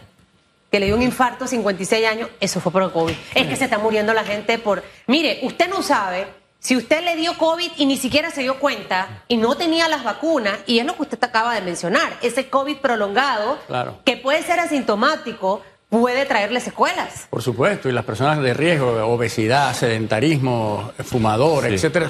que 0.69 0.79
le 0.79 0.85
dio 0.87 0.95
un 0.95 1.01
infarto 1.01 1.45
a 1.45 1.47
56 1.47 2.05
años, 2.07 2.29
eso 2.41 2.59
fue 2.59 2.71
por 2.71 2.83
el 2.83 2.91
COVID. 2.91 3.13
Es 3.35 3.47
que 3.47 3.55
se 3.55 3.65
está 3.65 3.77
muriendo 3.77 4.13
la 4.13 4.23
gente 4.23 4.57
por... 4.57 4.83
Mire, 5.07 5.39
usted 5.43 5.69
no 5.69 5.81
sabe 5.81 6.27
si 6.59 6.75
usted 6.77 7.03
le 7.03 7.15
dio 7.15 7.37
COVID 7.37 7.71
y 7.77 7.85
ni 7.85 7.97
siquiera 7.97 8.29
se 8.31 8.41
dio 8.41 8.59
cuenta 8.59 9.23
y 9.27 9.37
no 9.37 9.55
tenía 9.55 9.87
las 9.87 10.03
vacunas, 10.03 10.59
y 10.67 10.79
es 10.79 10.85
lo 10.85 10.95
que 10.95 11.01
usted 11.03 11.23
acaba 11.23 11.55
de 11.55 11.61
mencionar, 11.61 12.11
ese 12.21 12.49
COVID 12.49 12.77
prolongado, 12.77 13.57
Claro. 13.67 13.99
que 14.05 14.17
puede 14.17 14.43
ser 14.43 14.59
asintomático, 14.59 15.61
puede 15.89 16.25
traerle 16.25 16.59
secuelas. 16.59 17.27
Por 17.29 17.41
supuesto, 17.41 17.89
y 17.89 17.91
las 17.93 18.05
personas 18.05 18.41
de 18.41 18.53
riesgo, 18.53 18.91
obesidad, 19.07 19.73
sedentarismo, 19.73 20.91
fumador, 21.03 21.65
Sí. 21.67 21.73
etcétera. 21.75 22.09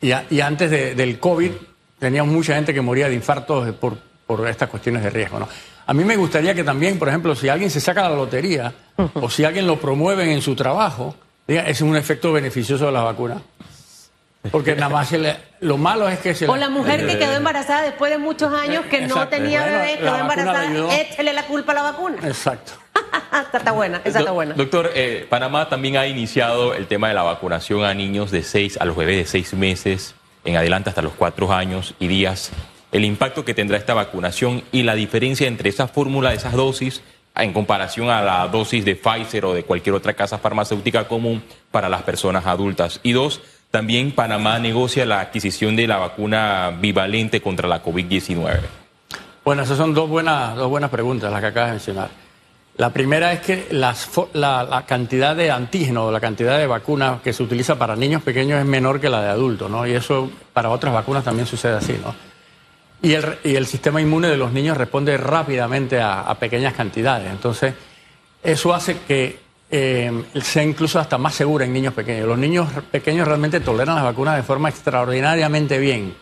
Y, 0.00 0.12
a- 0.12 0.24
y 0.30 0.40
antes 0.40 0.70
de- 0.70 0.94
del 0.94 1.18
COVID 1.18 1.50
teníamos 1.98 2.32
mucha 2.32 2.54
gente 2.54 2.72
que 2.72 2.80
moría 2.80 3.08
de 3.08 3.14
infartos 3.14 3.70
por, 3.74 3.98
por 4.26 4.48
estas 4.48 4.68
cuestiones 4.68 5.02
de 5.02 5.10
riesgo. 5.10 5.38
¿no? 5.38 5.48
A 5.86 5.92
mí 5.92 6.04
me 6.04 6.16
gustaría 6.16 6.54
que 6.54 6.64
también, 6.64 6.98
por 6.98 7.08
ejemplo, 7.08 7.34
si 7.34 7.48
alguien 7.48 7.70
se 7.70 7.80
saca 7.80 8.08
la 8.08 8.14
lotería 8.16 8.72
o 9.14 9.28
si 9.28 9.44
alguien 9.44 9.66
lo 9.66 9.78
promueve 9.80 10.32
en 10.32 10.40
su 10.40 10.54
trabajo, 10.54 11.14
diga, 11.46 11.62
ese 11.62 11.70
es 11.72 11.80
un 11.82 11.96
efecto 11.96 12.32
beneficioso 12.32 12.86
de 12.86 12.92
la 12.92 13.02
vacuna. 13.02 13.42
Porque 14.50 14.74
nada 14.74 14.88
más 14.88 15.08
se 15.08 15.18
le- 15.18 15.36
lo 15.60 15.76
malo 15.76 16.08
es 16.08 16.18
que 16.20 16.34
se 16.34 16.48
O 16.48 16.56
la 16.56 16.70
mujer 16.70 17.06
que 17.06 17.18
quedó 17.18 17.34
embarazada 17.34 17.82
después 17.82 18.10
de 18.10 18.16
muchos 18.16 18.50
años 18.54 18.86
que 18.86 19.06
no 19.06 19.28
tenía 19.28 19.64
bebé, 19.66 19.98
quedó 19.98 20.16
embarazada, 20.16 20.96
échele 20.98 21.32
la 21.34 21.42
culpa 21.44 21.72
a 21.72 21.74
la 21.74 21.82
vacuna. 21.82 22.16
Exacto. 22.26 22.72
está 23.52 23.72
buena, 23.72 24.00
esa 24.04 24.20
está 24.20 24.30
buena. 24.32 24.54
Doctor, 24.54 24.90
eh, 24.94 25.26
Panamá 25.28 25.68
también 25.68 25.96
ha 25.96 26.06
iniciado 26.06 26.74
el 26.74 26.86
tema 26.86 27.08
de 27.08 27.14
la 27.14 27.22
vacunación 27.22 27.84
a 27.84 27.94
niños 27.94 28.30
de 28.30 28.42
6, 28.42 28.78
a 28.80 28.84
los 28.84 28.96
bebés 28.96 29.16
de 29.16 29.26
6 29.26 29.54
meses 29.54 30.14
en 30.44 30.56
adelante 30.56 30.88
hasta 30.88 31.02
los 31.02 31.12
4 31.14 31.52
años 31.52 31.94
y 31.98 32.08
días. 32.08 32.50
El 32.92 33.04
impacto 33.04 33.44
que 33.44 33.54
tendrá 33.54 33.78
esta 33.78 33.94
vacunación 33.94 34.62
y 34.72 34.82
la 34.82 34.94
diferencia 34.94 35.46
entre 35.46 35.68
esa 35.68 35.86
fórmula 35.86 36.34
esas 36.34 36.54
dosis 36.54 37.02
en 37.36 37.52
comparación 37.52 38.10
a 38.10 38.22
la 38.22 38.48
dosis 38.48 38.84
de 38.84 38.96
Pfizer 38.96 39.44
o 39.44 39.54
de 39.54 39.64
cualquier 39.64 39.94
otra 39.94 40.14
casa 40.14 40.38
farmacéutica 40.38 41.06
común 41.06 41.42
para 41.70 41.88
las 41.88 42.02
personas 42.02 42.46
adultas. 42.46 43.00
Y 43.02 43.12
dos, 43.12 43.40
también 43.70 44.12
Panamá 44.12 44.58
negocia 44.58 45.06
la 45.06 45.20
adquisición 45.20 45.76
de 45.76 45.86
la 45.86 45.98
vacuna 45.98 46.76
bivalente 46.80 47.40
contra 47.40 47.68
la 47.68 47.82
COVID-19. 47.82 48.58
Bueno, 49.44 49.62
esas 49.62 49.78
son 49.78 49.94
dos 49.94 50.08
buenas, 50.08 50.56
dos 50.56 50.68
buenas 50.68 50.90
preguntas 50.90 51.30
las 51.30 51.40
que 51.40 51.46
acabas 51.46 51.70
de 51.70 51.74
mencionar. 51.74 52.10
La 52.80 52.88
primera 52.88 53.30
es 53.34 53.40
que 53.40 53.68
la, 53.72 54.84
cantidad 54.86 55.36
de 55.36 55.50
antígenos, 55.50 56.10
la 56.10 56.18
cantidad 56.18 56.56
de 56.56 56.66
vacunas 56.66 57.20
que 57.20 57.34
se 57.34 57.42
utiliza 57.42 57.76
para 57.76 57.94
niños 57.94 58.22
pequeños 58.22 58.58
es 58.58 58.64
menor 58.64 58.98
que 58.98 59.10
la 59.10 59.20
de 59.20 59.28
adultos, 59.28 59.70
¿no? 59.70 59.86
Y 59.86 59.92
eso 59.92 60.30
para 60.54 60.70
otras 60.70 60.94
vacunas 60.94 61.22
también 61.22 61.46
sucede 61.46 61.74
así, 61.74 62.00
¿no? 62.02 62.14
Y 63.02 63.12
el, 63.12 63.66
sistema 63.66 64.00
inmune 64.00 64.28
de 64.28 64.38
los 64.38 64.50
niños 64.52 64.78
responde 64.78 65.18
rápidamente 65.18 66.00
a, 66.00 66.22
a 66.22 66.38
pequeñas 66.38 66.72
cantidades. 66.72 67.30
Entonces, 67.30 67.74
eso 68.42 68.72
hace 68.72 68.96
que 69.06 69.38
eh, 69.70 70.24
sea 70.40 70.62
incluso 70.62 70.98
hasta 70.98 71.18
más 71.18 71.34
segura 71.34 71.66
en 71.66 71.74
niños 71.74 71.92
pequeños. 71.92 72.26
Los 72.26 72.38
niños 72.38 72.66
pequeños 72.90 73.28
realmente 73.28 73.60
toleran 73.60 73.96
las 73.96 74.04
vacunas 74.04 74.36
de 74.36 74.42
forma 74.42 74.70
extraordinariamente 74.70 75.76
bien, 75.76 76.14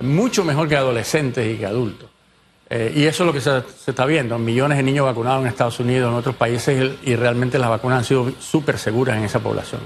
mucho 0.00 0.42
mejor 0.42 0.70
que 0.70 0.76
adolescentes 0.76 1.54
y 1.54 1.58
que 1.58 1.66
adultos. 1.66 2.08
Eh, 2.70 2.92
y 2.96 3.04
eso 3.04 3.22
es 3.22 3.26
lo 3.26 3.32
que 3.32 3.40
se, 3.40 3.62
está 3.86 4.04
viendo, 4.04 4.38
millones 4.38 4.76
de 4.76 4.82
niños 4.82 5.06
vacunados 5.06 5.40
en 5.42 5.48
Estados 5.48 5.80
Unidos, 5.80 6.10
en 6.10 6.18
otros 6.18 6.34
países, 6.36 6.92
y, 7.02 7.16
realmente 7.16 7.58
las 7.58 7.70
vacunas 7.70 7.98
han 7.98 8.04
sido 8.04 8.32
súper 8.38 8.78
seguras 8.78 9.16
en 9.16 9.24
esa 9.24 9.40
población. 9.40 9.80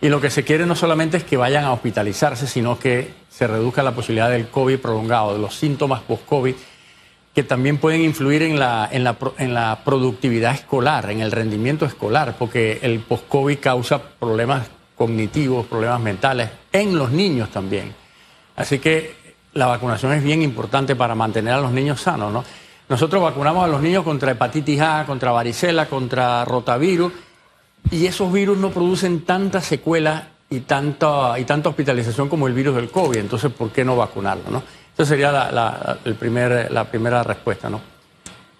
Y 0.00 0.08
lo 0.08 0.20
que 0.20 0.30
se 0.30 0.42
quiere 0.42 0.66
no 0.66 0.74
solamente 0.74 1.16
es 1.16 1.24
que 1.24 1.36
vayan 1.36 1.64
a 1.64 1.72
hospitalizarse, 1.72 2.46
sino 2.46 2.78
que 2.78 3.12
se 3.30 3.46
reduzca 3.46 3.82
la 3.82 3.92
posibilidad 3.92 4.30
del 4.30 4.48
COVID 4.48 4.78
prolongado, 4.78 5.34
de 5.34 5.38
los 5.38 5.54
síntomas 5.54 6.02
post-COVID, 6.02 6.54
que 7.34 7.42
también 7.42 7.78
pueden 7.78 8.02
influir 8.02 8.42
en 8.42 8.58
la, 8.58 8.88
en, 8.90 9.04
la, 9.04 9.16
en 9.38 9.54
la 9.54 9.80
productividad 9.84 10.54
escolar, 10.54 11.10
en 11.10 11.20
el 11.20 11.32
rendimiento 11.32 11.86
escolar, 11.86 12.36
porque 12.38 12.80
el 12.82 13.00
post-COVID 13.00 13.58
causa 13.60 14.00
problemas 14.00 14.68
cognitivos, 14.96 15.66
problemas 15.66 16.00
mentales, 16.00 16.50
en 16.72 16.96
los 16.98 17.10
niños 17.10 17.50
también. 17.50 17.94
Así 18.56 18.78
que 18.78 19.23
la 19.54 19.66
vacunación 19.66 20.12
es 20.12 20.22
bien 20.22 20.42
importante 20.42 20.94
para 20.96 21.14
mantener 21.14 21.54
a 21.54 21.60
los 21.60 21.72
niños 21.72 22.00
sanos, 22.00 22.32
¿no? 22.32 22.44
Nosotros 22.88 23.22
vacunamos 23.22 23.64
a 23.64 23.68
los 23.68 23.80
niños 23.80 24.04
contra 24.04 24.32
hepatitis 24.32 24.80
A, 24.80 25.04
contra 25.06 25.32
varicela, 25.32 25.86
contra 25.86 26.44
rotavirus, 26.44 27.12
y 27.90 28.06
esos 28.06 28.32
virus 28.32 28.58
no 28.58 28.70
producen 28.70 29.22
tantas 29.24 29.64
secuelas 29.64 30.24
y 30.50 30.60
tanta, 30.60 31.38
y 31.38 31.44
tanta 31.44 31.70
hospitalización 31.70 32.28
como 32.28 32.46
el 32.46 32.52
virus 32.52 32.76
del 32.76 32.90
COVID. 32.90 33.16
Entonces, 33.16 33.50
¿por 33.52 33.70
qué 33.70 33.84
no 33.84 33.96
vacunarlo? 33.96 34.50
¿no? 34.50 34.62
Esa 34.92 35.06
sería 35.06 35.32
la, 35.32 35.50
la, 35.50 35.98
el 36.04 36.14
primer, 36.14 36.70
la 36.70 36.84
primera 36.84 37.22
respuesta. 37.22 37.70
¿no? 37.70 37.80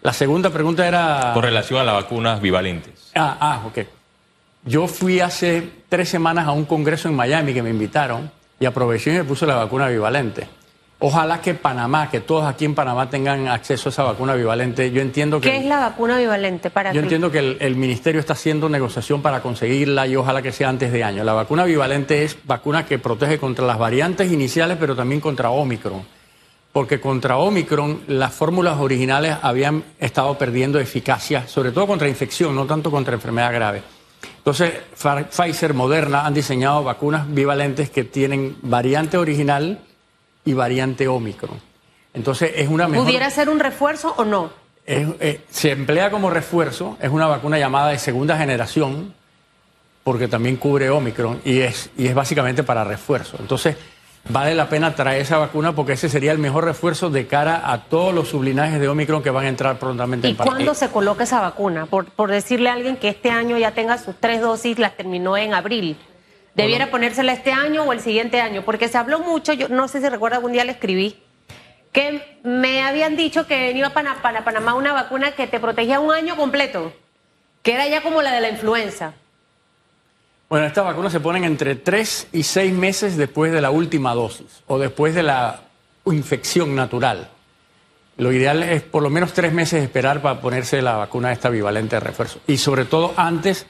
La 0.03 0.13
segunda 0.13 0.51
pregunta 0.51 0.87
era... 0.87 1.33
Con 1.35 1.43
relación 1.43 1.81
a 1.81 1.85
las 1.85 1.95
vacunas 1.95 2.41
bivalentes. 2.41 3.11
Ah, 3.15 3.37
ah, 3.41 3.63
ok. 3.67 3.79
Yo 4.65 4.87
fui 4.87 5.21
hace 5.21 5.71
tres 5.89 6.09
semanas 6.09 6.47
a 6.47 6.53
un 6.53 6.65
congreso 6.65 7.09
en 7.09 7.15
Miami 7.15 7.53
que 7.53 7.63
me 7.63 7.71
invitaron 7.71 8.31
y 8.59 8.65
aproveché 8.65 9.13
y 9.13 9.19
me 9.19 9.25
puse 9.25 9.47
la 9.47 9.57
vacuna 9.57 9.89
bivalente. 9.89 10.49
Ojalá 11.07 11.43
que 11.43 11.53
Panamá, 11.53 12.09
que 12.09 12.21
todos 12.21 12.47
aquí 12.47 12.65
en 12.65 12.75
Panamá 12.75 13.11
tengan 13.11 13.47
acceso 13.49 13.91
a 13.91 13.93
esa 13.93 14.03
vacuna 14.05 14.33
bivalente. 14.33 14.91
Yo 14.91 15.03
entiendo 15.03 15.39
que... 15.39 15.51
¿Qué 15.51 15.59
es 15.59 15.67
la 15.67 15.79
vacuna 15.79 16.17
bivalente 16.17 16.71
para 16.71 16.95
Yo 16.95 17.01
ti? 17.03 17.05
entiendo 17.05 17.31
que 17.31 17.41
el, 17.41 17.59
el 17.61 17.77
ministerio 17.77 18.21
está 18.21 18.33
haciendo 18.33 18.71
negociación 18.71 19.21
para 19.21 19.43
conseguirla 19.43 20.07
y 20.07 20.17
ojalá 20.17 20.41
que 20.41 20.51
sea 20.51 20.71
antes 20.71 20.91
de 20.91 21.05
año. 21.05 21.23
La 21.23 21.35
vacuna 21.35 21.65
bivalente 21.65 22.25
es 22.25 22.39
vacuna 22.45 22.87
que 22.87 22.99
protege 22.99 23.39
contra 23.39 23.67
las 23.67 23.77
variantes 23.77 24.33
iniciales, 24.33 24.79
pero 24.81 24.97
también 24.97 25.21
contra 25.21 25.51
Omicron. 25.51 26.03
Porque 26.73 26.99
contra 27.01 27.37
Omicron 27.37 28.01
las 28.07 28.33
fórmulas 28.33 28.81
originales 28.81 29.37
habían 29.43 29.85
estado 30.01 30.39
perdiendo 30.39 30.81
eficacia, 30.81 31.47
sobre 31.47 31.73
todo 31.73 31.87
contra 31.87 32.09
infección, 32.09 32.57
no 32.57 32.65
tanto 32.65 32.91
contra 32.91 33.13
enfermedad 33.13 33.53
grave. 33.53 33.83
Entonces, 34.39 34.73
Pfizer, 35.31 35.75
Moderna 35.75 36.25
han 36.25 36.33
diseñado 36.33 36.83
vacunas 36.83 37.27
bivalentes 37.31 37.91
que 37.91 38.05
tienen 38.05 38.57
variante 38.63 39.19
original 39.19 39.81
y 40.45 40.53
variante 40.53 41.09
Omicron. 41.09 41.59
Entonces, 42.13 42.53
es 42.57 42.69
una 42.69 42.87
mejor... 42.89 43.07
¿Pudiera 43.07 43.29
ser 43.31 43.49
un 43.49 43.59
refuerzo 43.61 44.15
o 44.17 44.25
no? 44.25 44.51
Es- 44.87 45.09
eh, 45.21 45.41
se 45.51 45.73
emplea 45.73 46.11
como 46.11 46.31
refuerzo, 46.31 46.97
es 47.01 47.11
una 47.11 47.27
vacuna 47.27 47.59
llamada 47.59 47.89
de 47.91 47.99
segunda 47.99 48.37
generación, 48.37 49.15
porque 50.05 50.29
también 50.29 50.57
cubre 50.57 50.91
Omicron 50.91 51.41
y 51.45 51.61
es, 51.61 51.91
y 51.97 52.07
es 52.07 52.15
básicamente 52.15 52.63
para 52.63 52.85
refuerzo. 52.85 53.39
Entonces, 53.41 53.77
vale 54.29 54.55
la 54.55 54.69
pena 54.69 54.95
traer 54.95 55.23
esa 55.23 55.39
vacuna 55.39 55.75
porque 55.75 55.95
ese 55.95 56.09
sería 56.11 56.31
el 56.33 56.39
mejor 56.39 56.65
refuerzo 56.67 57.09
de 57.11 57.27
cara 57.27 57.63
a 57.73 57.85
todos 57.85 58.15
los 58.15 58.29
sublinajes 58.29 58.79
de 58.81 58.89
Omicron 58.89 59.23
que 59.23 59.31
van 59.31 59.47
a 59.47 59.49
entrar 59.49 59.79
prontamente 59.79 60.29
¿Y 60.29 60.33
en 60.33 60.37
cuándo 60.37 60.75
se 60.75 60.89
coloca 60.91 61.25
esa 61.25 61.41
vacuna? 61.41 61.87
Por, 61.87 62.05
por 62.05 62.31
decirle 62.31 62.69
a 62.69 62.75
alguien 62.75 62.97
que 62.99 63.09
este 63.09 63.31
año 63.31 63.57
ya 63.57 63.71
tenga 63.73 63.97
sus 63.99 64.15
tres 64.21 64.43
dosis, 64.43 64.79
las 64.79 64.95
terminó 64.97 65.37
en 65.39 65.55
abril. 65.55 65.97
¿Debiera 66.55 66.91
ponérsela 66.91 67.33
este 67.33 67.53
año 67.53 67.83
o 67.83 67.93
el 67.93 68.01
siguiente 68.01 68.41
año? 68.41 68.65
Porque 68.65 68.89
se 68.89 68.97
habló 68.97 69.19
mucho, 69.19 69.53
yo 69.53 69.69
no 69.69 69.89
sé 69.89 70.01
si 70.01 70.09
recuerda, 70.09 70.37
algún 70.37 70.53
día 70.53 70.65
le 70.65 70.73
escribí, 70.73 71.21
que 71.91 72.41
me 72.45 72.83
habían 72.83 73.17
dicho 73.17 73.47
que 73.47 73.59
venía 73.59 73.93
para, 73.93 74.23
para 74.23 74.45
Panamá 74.45 74.75
una 74.75 74.93
vacuna 74.93 75.33
que 75.33 75.47
te 75.47 75.59
protegía 75.59 76.01
un 76.01 76.13
año 76.13 76.37
completo, 76.37 76.93
que 77.63 77.75
era 77.75 77.89
ya 77.89 78.03
como 78.03 78.23
la 78.23 78.33
de 78.33 78.41
la 78.41 78.51
influenza. 78.51 79.15
Bueno, 80.49 80.67
estas 80.67 80.85
vacunas 80.85 81.11
se 81.11 81.21
ponen 81.21 81.43
entre 81.43 81.75
3 81.75 82.29
y 82.33 82.43
6 82.45 82.73
meses 82.73 83.17
después 83.17 83.51
de 83.51 83.61
la 83.61 83.71
última 83.71 84.15
dosis 84.15 84.63
o 84.67 84.79
después 84.79 85.15
de 85.15 85.25
la 85.25 85.61
infección 86.05 86.77
natural. 86.77 87.31
Lo 88.17 88.33
ideal 88.33 88.63
es 88.63 88.83
por 88.83 89.03
lo 89.03 89.11
menos 89.11 89.33
3 89.33 89.53
meses 89.53 89.83
esperar 89.83 90.23
para 90.23 90.41
ponerse 90.41 90.83
la 90.83 90.97
vacuna 90.97 91.33
esta 91.33 91.49
bivalente 91.49 91.97
de 91.97 92.01
refuerzo. 92.01 92.39
Y 92.47 92.59
sobre 92.59 92.85
todo 92.85 93.15
antes 93.17 93.67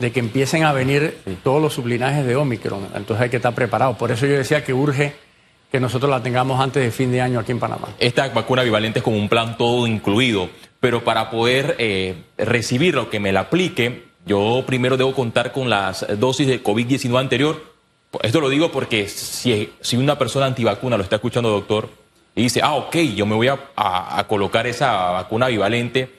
de 0.00 0.10
que 0.12 0.18
empiecen 0.20 0.64
a 0.64 0.72
venir 0.72 1.18
todos 1.44 1.62
los 1.62 1.74
sublinajes 1.74 2.26
de 2.26 2.34
Omicron. 2.34 2.88
Entonces 2.94 3.22
hay 3.24 3.30
que 3.30 3.36
estar 3.36 3.54
preparados. 3.54 3.96
Por 3.96 4.10
eso 4.10 4.26
yo 4.26 4.32
decía 4.36 4.64
que 4.64 4.72
urge 4.72 5.14
que 5.70 5.78
nosotros 5.78 6.10
la 6.10 6.22
tengamos 6.22 6.58
antes 6.60 6.82
de 6.82 6.90
fin 6.90 7.12
de 7.12 7.20
año 7.20 7.38
aquí 7.38 7.52
en 7.52 7.60
Panamá. 7.60 7.88
Esta 8.00 8.28
vacuna 8.30 8.62
bivalente 8.62 8.98
es 8.98 9.04
como 9.04 9.16
un 9.18 9.28
plan 9.28 9.56
todo 9.56 9.86
incluido, 9.86 10.48
pero 10.80 11.04
para 11.04 11.30
poder 11.30 11.76
eh, 11.78 12.14
recibirlo, 12.38 13.08
que 13.08 13.20
me 13.20 13.30
la 13.32 13.40
aplique, 13.40 14.04
yo 14.26 14.64
primero 14.66 14.96
debo 14.96 15.14
contar 15.14 15.52
con 15.52 15.70
las 15.70 16.04
dosis 16.18 16.48
de 16.48 16.62
COVID-19 16.62 17.18
anterior. 17.20 17.62
Esto 18.22 18.40
lo 18.40 18.48
digo 18.48 18.72
porque 18.72 19.08
si, 19.08 19.70
si 19.80 19.96
una 19.96 20.18
persona 20.18 20.46
antivacuna 20.46 20.96
lo 20.96 21.04
está 21.04 21.16
escuchando, 21.16 21.50
doctor, 21.50 21.88
y 22.34 22.42
dice, 22.42 22.60
ah, 22.62 22.74
ok, 22.74 22.96
yo 23.14 23.26
me 23.26 23.34
voy 23.36 23.48
a, 23.48 23.58
a- 23.76 24.18
a 24.18 24.26
colocar 24.26 24.66
esa 24.66 25.10
vacuna 25.10 25.46
bivalente 25.48 26.10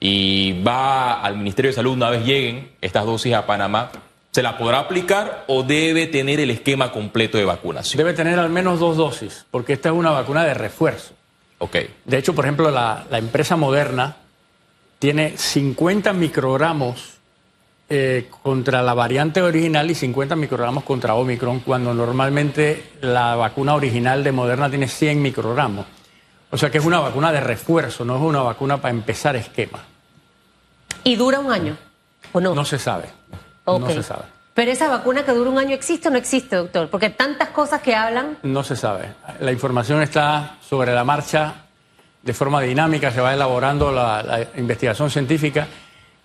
y 0.00 0.62
va 0.62 1.20
al 1.20 1.36
Ministerio 1.36 1.70
de 1.70 1.74
Salud 1.74 1.92
una 1.92 2.10
vez 2.10 2.24
lleguen 2.24 2.72
estas 2.80 3.04
dosis 3.04 3.34
a 3.34 3.46
Panamá, 3.46 3.90
¿se 4.30 4.42
la 4.42 4.56
podrá 4.56 4.80
aplicar 4.80 5.44
o 5.46 5.62
debe 5.62 6.06
tener 6.06 6.40
el 6.40 6.50
esquema 6.50 6.90
completo 6.90 7.36
de 7.36 7.44
vacunación? 7.44 7.98
Debe 7.98 8.14
tener 8.14 8.38
al 8.38 8.48
menos 8.48 8.80
dos 8.80 8.96
dosis, 8.96 9.44
porque 9.50 9.74
esta 9.74 9.90
es 9.90 9.94
una 9.94 10.10
vacuna 10.10 10.44
de 10.44 10.54
refuerzo. 10.54 11.12
Ok. 11.58 11.76
De 12.06 12.16
hecho, 12.16 12.34
por 12.34 12.46
ejemplo, 12.46 12.70
la, 12.70 13.04
la 13.10 13.18
empresa 13.18 13.56
Moderna 13.56 14.16
tiene 14.98 15.36
50 15.36 16.14
microgramos 16.14 17.20
eh, 17.92 18.28
contra 18.42 18.82
la 18.82 18.94
variante 18.94 19.42
original 19.42 19.90
y 19.90 19.96
50 19.96 20.36
microgramos 20.36 20.84
contra 20.84 21.14
Omicron, 21.14 21.58
cuando 21.58 21.92
normalmente 21.92 22.84
la 23.00 23.34
vacuna 23.34 23.74
original 23.74 24.22
de 24.22 24.30
Moderna 24.30 24.70
tiene 24.70 24.86
100 24.86 25.20
microgramos. 25.20 25.86
O 26.50 26.56
sea 26.58 26.70
que 26.70 26.78
es 26.78 26.84
una 26.84 26.98
vacuna 27.00 27.30
de 27.32 27.40
refuerzo, 27.40 28.04
no 28.04 28.16
es 28.16 28.22
una 28.22 28.42
vacuna 28.42 28.78
para 28.78 28.90
empezar 28.92 29.36
esquema. 29.36 29.78
¿Y 31.04 31.16
dura 31.16 31.38
un 31.38 31.52
año? 31.52 31.76
¿O 32.32 32.40
no? 32.40 32.54
No 32.54 32.64
se 32.64 32.78
sabe. 32.78 33.08
No 33.66 33.88
se 33.88 34.02
sabe. 34.02 34.24
Pero 34.54 34.72
esa 34.72 34.88
vacuna 34.88 35.24
que 35.24 35.32
dura 35.32 35.48
un 35.48 35.58
año 35.58 35.74
existe 35.74 36.08
o 36.08 36.10
no 36.10 36.18
existe, 36.18 36.56
doctor? 36.56 36.88
Porque 36.90 37.08
tantas 37.10 37.50
cosas 37.50 37.80
que 37.80 37.94
hablan. 37.94 38.38
No 38.42 38.64
se 38.64 38.74
sabe. 38.74 39.14
La 39.38 39.52
información 39.52 40.02
está 40.02 40.56
sobre 40.68 40.92
la 40.92 41.04
marcha 41.04 41.54
de 42.22 42.34
forma 42.34 42.60
dinámica, 42.60 43.10
se 43.10 43.20
va 43.20 43.32
elaborando 43.32 43.92
la, 43.92 44.22
la 44.22 44.40
investigación 44.56 45.08
científica. 45.08 45.66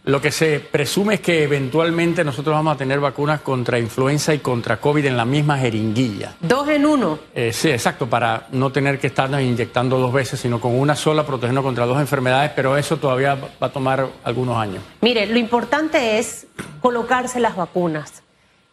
Lo 0.06 0.22
que 0.22 0.32
se 0.32 0.60
presume 0.60 1.16
es 1.16 1.20
que 1.22 1.42
eventualmente 1.42 2.24
nosotros 2.24 2.54
vamos 2.54 2.76
a 2.76 2.78
tener 2.78 3.00
vacunas 3.00 3.42
contra 3.42 3.80
influenza 3.80 4.36
y 4.36 4.40
contra 4.40 4.78
COVID 4.78 5.04
en 5.04 5.18
la 5.18 5.26
misma 5.26 5.58
jeringuilla. 5.58 6.36
Dos 6.40 6.70
en 6.70 6.86
uno. 6.86 7.18
Eh, 7.34 7.52
sí, 7.52 7.72
exacto, 7.72 8.08
para 8.08 8.46
no 8.52 8.72
tener 8.72 9.00
que 9.00 9.08
estarnos 9.08 9.42
inyectando 9.42 9.98
dos 9.98 10.14
veces, 10.14 10.40
sino 10.40 10.62
con 10.62 10.80
una 10.80 10.96
sola 10.96 11.26
protegernos 11.26 11.64
contra 11.64 11.88
dos 11.88 12.00
enfermedades, 12.00 12.52
pero 12.56 12.78
eso 12.78 12.98
todavía 12.98 13.34
va 13.34 13.68
a 13.68 13.70
tomar 13.70 14.08
algunos 14.24 14.58
años. 14.58 14.84
Mire, 15.02 15.26
lo 15.26 15.40
importante 15.40 16.20
es 16.20 16.46
colocarse 16.82 17.40
las 17.40 17.56
vacunas. 17.56 18.22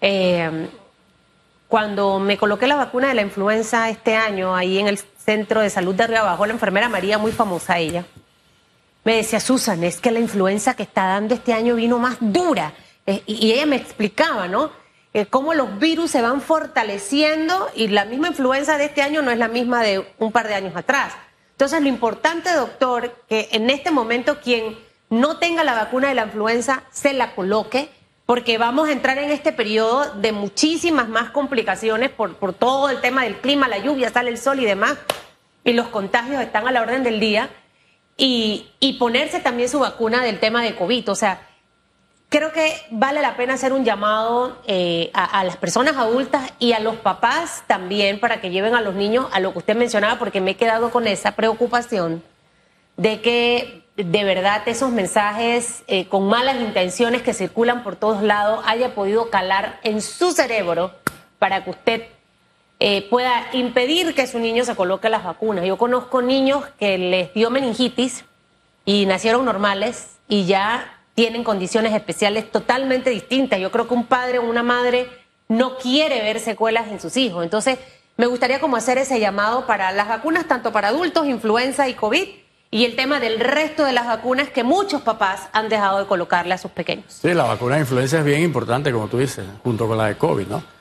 Eh, 0.03 0.69
cuando 1.67 2.19
me 2.19 2.37
coloqué 2.37 2.67
la 2.67 2.77
vacuna 2.77 3.09
de 3.09 3.15
la 3.15 3.23
influenza 3.23 3.89
este 3.89 4.17
año, 4.17 4.55
ahí 4.55 4.79
en 4.79 4.87
el 4.87 4.99
centro 4.99 5.63
de 5.63 5.71
salud 5.71 5.95
de 5.95 6.07
Río 6.07 6.19
Abajo, 6.21 6.45
la 6.45 6.53
enfermera 6.53 6.91
María, 6.91 7.17
muy 7.17 7.33
famosa 7.33 7.79
ella, 7.79 8.05
me 9.05 9.17
decía, 9.17 9.41
Susan, 9.41 9.83
es 9.85 10.01
que 10.01 10.11
la 10.11 10.21
influenza 10.21 10.75
que 10.75 10.85
está 10.85 11.07
dando 11.07 11.35
este 11.35 11.53
año 11.53 11.75
vino 11.75 11.99
más 11.99 12.17
dura. 12.21 12.73
Eh, 13.07 13.23
y 13.27 13.53
ella 13.53 13.67
me 13.67 13.77
explicaba, 13.77 14.47
¿no? 14.47 14.71
Eh, 15.15 15.27
cómo 15.27 15.55
los 15.55 15.79
virus 15.79 16.11
se 16.11 16.23
van 16.23 16.41
fortaleciendo 16.41 17.69
y 17.75 17.89
la 17.89 18.05
misma 18.05 18.29
influenza 18.29 18.79
de 18.79 18.87
este 18.87 19.03
año 19.03 19.21
no 19.21 19.31
es 19.31 19.39
la 19.39 19.49
misma 19.49 19.83
de 19.83 20.07
un 20.19 20.33
par 20.33 20.49
de 20.49 20.55
años 20.55 20.75
atrás. 20.77 21.13
Entonces, 21.51 21.83
lo 21.83 21.89
importante, 21.89 22.53
doctor, 22.53 23.15
que 23.29 23.49
en 23.53 23.69
este 23.71 23.91
momento 23.91 24.41
quien 24.41 24.79
no 25.11 25.37
tenga 25.37 25.65
la 25.65 25.75
vacuna 25.75 26.09
de 26.09 26.15
la 26.15 26.25
influenza 26.25 26.85
se 26.91 27.13
la 27.13 27.35
coloque, 27.35 27.91
porque 28.25 28.57
vamos 28.57 28.89
a 28.89 28.93
entrar 28.93 29.19
en 29.19 29.31
este 29.31 29.53
periodo 29.53 30.15
de 30.15 30.33
muchísimas 30.33 31.09
más 31.09 31.31
complicaciones 31.31 32.09
por 32.09 32.55
todo 32.55 32.89
el 32.89 33.01
tema 33.01 33.25
del 33.25 33.37
clima, 33.37 33.69
la 33.69 33.79
lluvia, 33.79 34.11
sale 34.11 34.31
el 34.31 34.39
sol 34.39 34.61
y 34.61 34.65
demás, 34.65 34.97
y 35.65 35.75
los 35.75 35.89
contagios 35.89 36.41
están 36.41 36.67
a 36.67 36.73
la 36.73 36.81
orden 36.81 37.03
del 37.03 37.21
día, 37.21 37.51
y, 38.17 38.67
y 38.81 38.95
ponerse 38.95 39.41
también 39.41 39.69
su 39.69 39.81
vacuna 39.81 40.23
del 40.23 40.39
tema 40.39 40.63
de 40.63 40.75
COVID. 40.77 41.11
O 41.11 41.15
sea, 41.15 41.49
creo 42.33 42.51
que 42.51 42.75
vale 42.91 43.21
la 43.21 43.37
pena 43.37 43.55
hacer 43.55 43.75
un 43.75 43.85
llamado 43.85 44.57
eh, 44.67 45.11
a, 45.13 45.45
las 45.45 45.59
personas 45.59 45.99
adultas 45.99 46.55
y 46.59 46.73
a 46.73 46.81
los 46.81 46.97
papás 46.97 47.63
también 47.67 48.19
para 48.19 48.41
que 48.41 48.49
lleven 48.49 48.75
a 48.75 48.81
los 48.81 48.95
niños 48.95 49.27
a 49.33 49.39
lo 49.39 49.53
que 49.53 49.59
usted 49.59 49.77
mencionaba, 49.77 50.19
porque 50.19 50.41
me 50.41 50.53
he 50.53 50.57
quedado 50.57 50.91
con 50.91 51.07
esa 51.07 51.33
preocupación 51.33 52.23
de 52.97 53.21
que 53.21 53.85
de 53.97 54.25
verdad 54.25 54.63
esos 54.65 54.91
mensajes 54.91 55.85
eh, 55.89 56.09
con 56.09 56.27
malas 56.27 56.57
intenciones 56.57 57.21
que 57.21 57.35
circulan 57.35 57.85
por 57.85 57.97
todos 57.97 58.23
lados 58.23 58.65
haya 58.67 58.95
podido 58.95 59.29
calar 59.29 59.79
en 59.83 60.01
su 60.01 60.33
cerebro 60.33 60.93
para 61.39 61.65
que 61.65 61.71
usted 61.71 62.03
eh, 62.85 63.07
pueda 63.09 63.47
impedir 63.53 64.13
que 64.13 64.27
su 64.27 64.41
niño 64.41 64.65
se 64.65 64.75
coloque 64.75 65.09
las 65.09 65.23
vacunas. 65.23 65.65
Yo 65.65 65.79
conozco 65.79 66.21
niños 66.21 66.65
que 66.81 66.99
les 66.99 67.33
dio 67.33 67.49
meningitis 67.49 68.25
y 68.85 69.07
nacieron 69.07 69.45
normales 69.45 70.17
y 70.27 70.47
ya 70.47 70.99
tienen 71.15 71.45
condiciones 71.45 71.95
especiales 71.95 72.51
totalmente 72.51 73.11
distintas. 73.11 73.61
Yo 73.61 73.71
creo 73.71 73.87
que 73.87 73.95
un 73.95 74.07
padre 74.07 74.41
o 74.41 74.43
una 74.43 74.65
madre 74.65 75.07
no 75.47 75.79
quiere 75.79 76.23
ver 76.23 76.41
secuelas 76.41 76.89
en 76.89 76.99
sus 76.99 77.17
hijos. 77.17 77.45
Entonces, 77.45 77.79
me 78.17 78.27
gustaría 78.27 78.59
como 78.59 78.77
hacer 78.77 78.99
ese 78.99 79.21
llamado 79.21 79.65
para 79.65 79.93
las 79.93 80.09
vacunas, 80.09 80.49
tanto 80.49 80.73
para 80.73 80.89
adultos, 80.89 81.29
influenza 81.29 81.89
y 81.89 81.95
COVID, 81.95 82.29
y 82.73 82.85
el 82.85 82.97
tema 82.97 83.21
del 83.21 83.39
resto 83.39 83.85
de 83.85 83.93
las 83.93 84.09
vacunas 84.09 84.49
que 84.49 84.65
muchos 84.65 85.03
papás 85.03 85.49
han 85.53 85.69
dejado 85.69 86.01
de 86.01 86.07
colocarle 86.07 86.55
a 86.55 86.59
sus 86.59 86.73
pequeños. 86.73 87.05
Sí, 87.07 87.33
la 87.33 87.45
vacuna 87.45 87.77
de 87.77 87.83
influenza 87.83 88.19
es 88.19 88.25
bien 88.25 88.43
importante, 88.43 88.91
como 88.91 89.07
tú 89.07 89.19
dices, 89.19 89.45
junto 89.63 89.87
con 89.87 89.99
la 89.99 90.07
de 90.07 90.19
COVID, 90.19 90.49
¿no? 90.49 90.72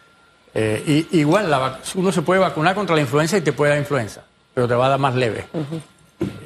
Eh, 0.54 1.08
y, 1.12 1.20
igual, 1.20 1.50
la, 1.50 1.80
uno 1.96 2.12
se 2.12 2.22
puede 2.22 2.40
vacunar 2.40 2.76
contra 2.76 2.96
la 2.96 3.02
influenza 3.02 3.38
y 3.38 3.42
te 3.42 3.54
puede 3.54 3.72
dar 3.72 3.80
influenza, 3.80 4.24
pero 4.54 4.68
te 4.68 4.74
va 4.74 4.88
a 4.88 4.90
dar 4.90 5.00
más 5.00 5.16
leve. 5.16 5.46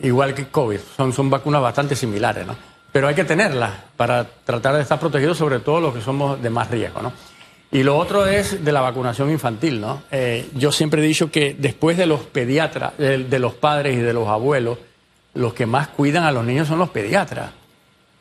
Igual 0.03 0.33
que 0.33 0.47
COVID, 0.47 0.79
son, 0.95 1.13
son 1.13 1.29
vacunas 1.29 1.61
bastante 1.61 1.95
similares, 1.95 2.45
¿no? 2.45 2.55
Pero 2.91 3.07
hay 3.07 3.15
que 3.15 3.25
tenerlas 3.25 3.71
para 3.97 4.23
tratar 4.23 4.75
de 4.75 4.81
estar 4.81 4.99
protegidos, 4.99 5.37
sobre 5.37 5.59
todo 5.59 5.81
los 5.81 5.93
que 5.93 6.01
somos 6.01 6.41
de 6.41 6.49
más 6.49 6.69
riesgo, 6.69 7.01
¿no? 7.01 7.11
Y 7.71 7.83
lo 7.83 7.97
otro 7.97 8.25
es 8.25 8.63
de 8.63 8.71
la 8.71 8.79
vacunación 8.79 9.29
infantil, 9.31 9.81
¿no? 9.81 10.03
Eh, 10.11 10.49
yo 10.53 10.71
siempre 10.71 11.01
he 11.01 11.05
dicho 11.05 11.29
que 11.29 11.55
después 11.57 11.97
de 11.97 12.05
los 12.05 12.21
pediatras, 12.21 12.97
de 12.97 13.39
los 13.39 13.53
padres 13.55 13.97
y 13.97 13.99
de 13.99 14.13
los 14.13 14.27
abuelos, 14.29 14.77
los 15.33 15.53
que 15.53 15.65
más 15.65 15.89
cuidan 15.89 16.23
a 16.23 16.31
los 16.31 16.45
niños 16.45 16.67
son 16.67 16.79
los 16.79 16.89
pediatras. 16.89 17.51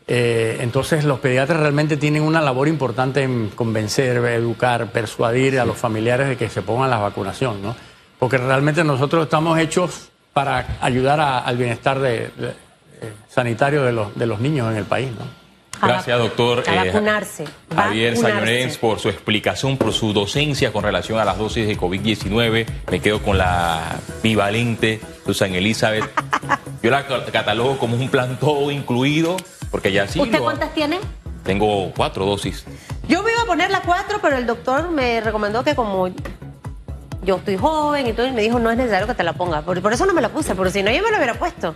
Eh, 0.07 0.59
entonces 0.61 1.05
los 1.05 1.21
pediatras 1.21 1.61
realmente 1.61 1.97
tienen 1.97 2.23
una 2.23 2.43
labor 2.43 2.69
importante 2.69 3.23
en 3.23 3.49
convencer, 3.51 4.19
educar, 4.19 4.93
persuadir 4.93 5.59
a 5.59 5.65
los 5.65 5.79
familiares 5.79 6.29
de 6.29 6.37
que 6.37 6.51
se 6.51 6.63
pongan 6.63 6.91
la 6.91 6.99
vacunación, 6.99 7.63
¿no? 7.63 7.75
Porque 8.19 8.37
realmente 8.37 8.85
nosotros 8.85 9.25
estamos 9.25 9.59
hechos 9.59 10.11
para 10.33 10.79
ayudar 10.81 11.21
al 11.21 11.57
bienestar 11.57 12.01
de, 12.01 12.25
eh, 12.25 13.13
sanitario 13.29 13.83
de 13.85 13.93
los, 13.93 14.15
de 14.17 14.27
los 14.27 14.41
niños 14.41 14.71
en 14.71 14.77
el 14.77 14.85
país, 14.85 15.11
¿no? 15.19 15.45
Gracias, 15.81 16.19
doctor. 16.19 16.65
A 16.67 16.75
eh, 16.75 16.87
vacunarse. 16.87 17.45
Javier 17.75 18.17
Sayonens, 18.17 18.79
por 18.79 19.01
su 19.01 19.09
explicación, 19.09 19.77
por 19.77 19.93
su 19.93 20.13
docencia 20.13 20.73
con 20.73 20.85
relación 20.85 21.19
a 21.19 21.25
las 21.25 21.39
dosis 21.39 21.67
de 21.67 21.77
COVID-19. 21.77 22.67
Me 22.91 23.01
quedo 23.01 23.23
con 23.23 23.39
la 23.39 23.97
bivalente 24.23 25.01
Susan 25.27 25.55
Elizabeth. 25.55 26.05
Yo 26.83 26.91
la 26.91 27.07
catalogo 27.33 27.79
como 27.79 27.97
un 27.97 28.09
plan 28.09 28.39
todo 28.39 28.71
incluido, 28.71 29.37
porque 29.71 29.93
ya 29.93 30.07
sí. 30.07 30.21
¿Usted 30.21 30.41
cuántas 30.41 30.73
tiene? 30.75 31.01
Tengo 31.43 31.93
cuatro 31.95 32.25
dosis. 32.25 32.65
Yo 33.09 33.23
me 33.23 33.33
iba 33.33 33.43
a 33.43 33.47
poner 33.47 33.71
las 33.71 33.81
cuatro, 33.81 34.19
pero 34.23 34.37
el 34.37 34.47
doctor 34.47 34.91
me 34.91 35.21
recomendó 35.21 35.63
que 35.63 35.75
como 35.75 36.09
yo 37.23 37.37
estoy 37.37 37.57
joven 37.57 38.07
y 38.07 38.13
todo, 38.13 38.27
y 38.27 38.33
me 38.33 38.43
dijo, 38.43 38.59
no 38.59 38.71
es 38.71 38.77
necesario 38.77 39.07
que 39.07 39.15
te 39.15 39.23
la 39.23 39.33
ponga. 39.35 39.63
Por, 39.63 39.81
por, 39.81 39.93
eso 39.93 40.07
no 40.07 40.15
me 40.15 40.23
la 40.23 40.31
puse, 40.31 40.55
porque 40.55 40.73
si 40.73 40.83
no, 40.83 40.91
yo 40.91 41.03
me 41.03 41.11
la 41.11 41.19
hubiera 41.19 41.35
puesto. 41.35 41.75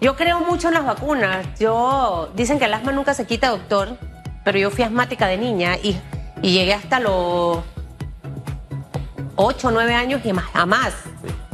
Yo 0.00 0.16
creo 0.16 0.40
mucho 0.40 0.68
en 0.68 0.74
las 0.74 0.84
vacunas. 0.84 1.46
Yo, 1.58 2.30
dicen 2.34 2.58
que 2.58 2.66
el 2.66 2.74
asma 2.74 2.92
nunca 2.92 3.14
se 3.14 3.26
quita, 3.26 3.48
doctor, 3.48 3.96
pero 4.44 4.58
yo 4.58 4.70
fui 4.70 4.84
asmática 4.84 5.26
de 5.26 5.36
niña 5.36 5.76
y, 5.82 5.98
y 6.42 6.52
llegué 6.52 6.74
hasta 6.74 7.00
los 7.00 7.58
8 9.36 9.68
o 9.68 9.70
9 9.70 9.94
años 9.94 10.20
y 10.24 10.32
más, 10.32 10.46
jamás 10.46 10.94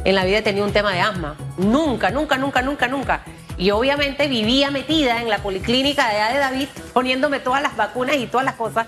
en 0.06 0.14
la 0.14 0.24
vida 0.24 0.38
he 0.38 0.42
tenido 0.42 0.64
un 0.64 0.72
tema 0.72 0.92
de 0.92 1.00
asma. 1.00 1.34
Nunca, 1.58 2.10
nunca, 2.10 2.38
nunca, 2.38 2.62
nunca, 2.62 2.86
nunca. 2.86 3.22
Y 3.58 3.70
obviamente 3.70 4.28
vivía 4.28 4.70
metida 4.70 5.20
en 5.22 5.28
la 5.28 5.38
policlínica 5.38 6.08
de 6.08 6.16
allá 6.16 6.34
de 6.34 6.40
David, 6.40 6.68
poniéndome 6.92 7.40
todas 7.40 7.62
las 7.62 7.76
vacunas 7.76 8.16
y 8.16 8.26
todas 8.26 8.44
las 8.44 8.54
cosas. 8.54 8.86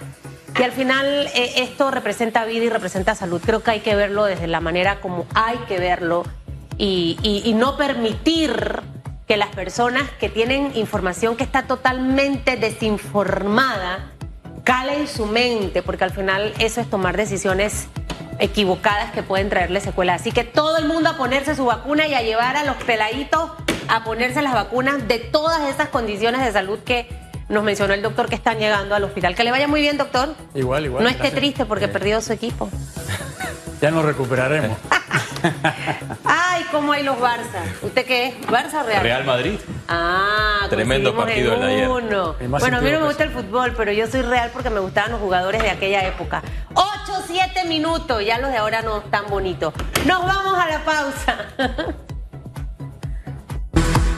Y 0.58 0.62
al 0.62 0.72
final 0.72 1.28
eh, 1.34 1.52
esto 1.56 1.90
representa 1.90 2.44
vida 2.44 2.64
y 2.64 2.68
representa 2.68 3.14
salud. 3.14 3.40
Creo 3.44 3.62
que 3.62 3.70
hay 3.70 3.80
que 3.80 3.94
verlo 3.94 4.24
desde 4.24 4.46
la 4.46 4.60
manera 4.60 5.00
como 5.00 5.26
hay 5.34 5.56
que 5.68 5.78
verlo 5.78 6.24
y, 6.78 7.54
no 7.56 7.76
permitir 7.76 8.80
que 9.26 9.36
las 9.36 9.48
personas 9.48 10.04
que 10.20 10.28
tienen 10.28 10.72
información 10.76 11.36
que 11.36 11.44
está 11.44 11.64
totalmente 11.64 12.56
desinformada 12.56 14.12
cale 14.64 15.00
en 15.00 15.08
su 15.08 15.26
mente, 15.26 15.82
porque 15.82 16.04
al 16.04 16.12
final 16.12 16.52
eso 16.58 16.80
es 16.80 16.88
tomar 16.88 17.16
decisiones 17.16 17.88
equivocadas 18.38 19.12
que 19.12 19.22
pueden 19.22 19.48
traerle 19.48 19.80
secuelas. 19.80 20.20
Así 20.20 20.30
que 20.30 20.44
todo 20.44 20.78
el 20.78 20.86
mundo 20.86 21.10
a 21.10 21.16
ponerse 21.16 21.56
su 21.56 21.64
vacuna 21.64 22.06
y 22.06 22.14
a 22.14 22.22
llevar 22.22 22.56
a 22.56 22.64
los 22.64 22.76
peladitos 22.76 23.50
a 23.88 24.04
ponerse 24.04 24.42
las 24.42 24.54
vacunas 24.54 25.08
de 25.08 25.18
todas 25.18 25.68
esas 25.68 25.88
condiciones 25.88 26.44
de 26.44 26.52
salud 26.52 26.78
que 26.80 27.08
nos 27.48 27.64
mencionó 27.64 27.94
el 27.94 28.02
doctor 28.02 28.28
que 28.28 28.34
están 28.34 28.58
llegando 28.58 28.94
al 28.94 29.04
hospital. 29.04 29.34
Que 29.34 29.44
le 29.44 29.50
vaya 29.50 29.68
muy 29.68 29.80
bien, 29.80 29.96
doctor. 29.96 30.34
Igual, 30.54 30.86
igual. 30.86 31.02
No 31.02 31.08
esté 31.08 31.30
triste 31.30 31.64
porque 31.64 31.88
perdió 31.88 32.20
su 32.20 32.32
equipo. 32.32 32.68
Ya 33.80 33.92
nos 33.92 34.04
recuperaremos. 34.04 34.76
Ay, 36.24 36.64
cómo 36.72 36.92
hay 36.92 37.04
los 37.04 37.16
Barça. 37.16 37.62
¿Usted 37.80 38.04
qué 38.04 38.26
es? 38.26 38.40
¿Barça 38.48 38.84
Real? 38.84 39.02
Real 39.04 39.24
Madrid. 39.24 39.58
Ah, 39.86 40.66
tremendo 40.68 41.14
partido 41.14 41.56
de 41.60 41.64
ayer. 41.64 41.88
Bueno, 41.88 42.34
a 42.40 42.80
mí 42.80 42.90
no 42.90 43.00
me 43.00 43.06
gusta 43.06 43.22
el 43.22 43.30
fútbol, 43.30 43.74
pero 43.76 43.92
yo 43.92 44.08
soy 44.08 44.22
Real 44.22 44.50
porque 44.52 44.68
me 44.68 44.80
gustaban 44.80 45.12
los 45.12 45.20
jugadores 45.20 45.62
de 45.62 45.70
aquella 45.70 46.04
época. 46.04 46.42
8, 46.74 46.88
7 47.28 47.66
minutos, 47.66 48.24
ya 48.24 48.38
los 48.40 48.50
de 48.50 48.56
ahora 48.56 48.82
no 48.82 49.02
tan 49.02 49.28
bonitos. 49.28 49.72
Nos 50.06 50.26
vamos 50.26 50.58
a 50.58 50.68
la 50.68 50.84
pausa. 50.84 51.46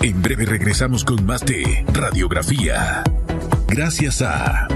En 0.03 0.23
breve 0.23 0.47
regresamos 0.47 1.05
con 1.05 1.27
más 1.27 1.45
de 1.45 1.85
Radiografía. 1.93 3.03
Gracias 3.69 4.23
a... 4.23 4.67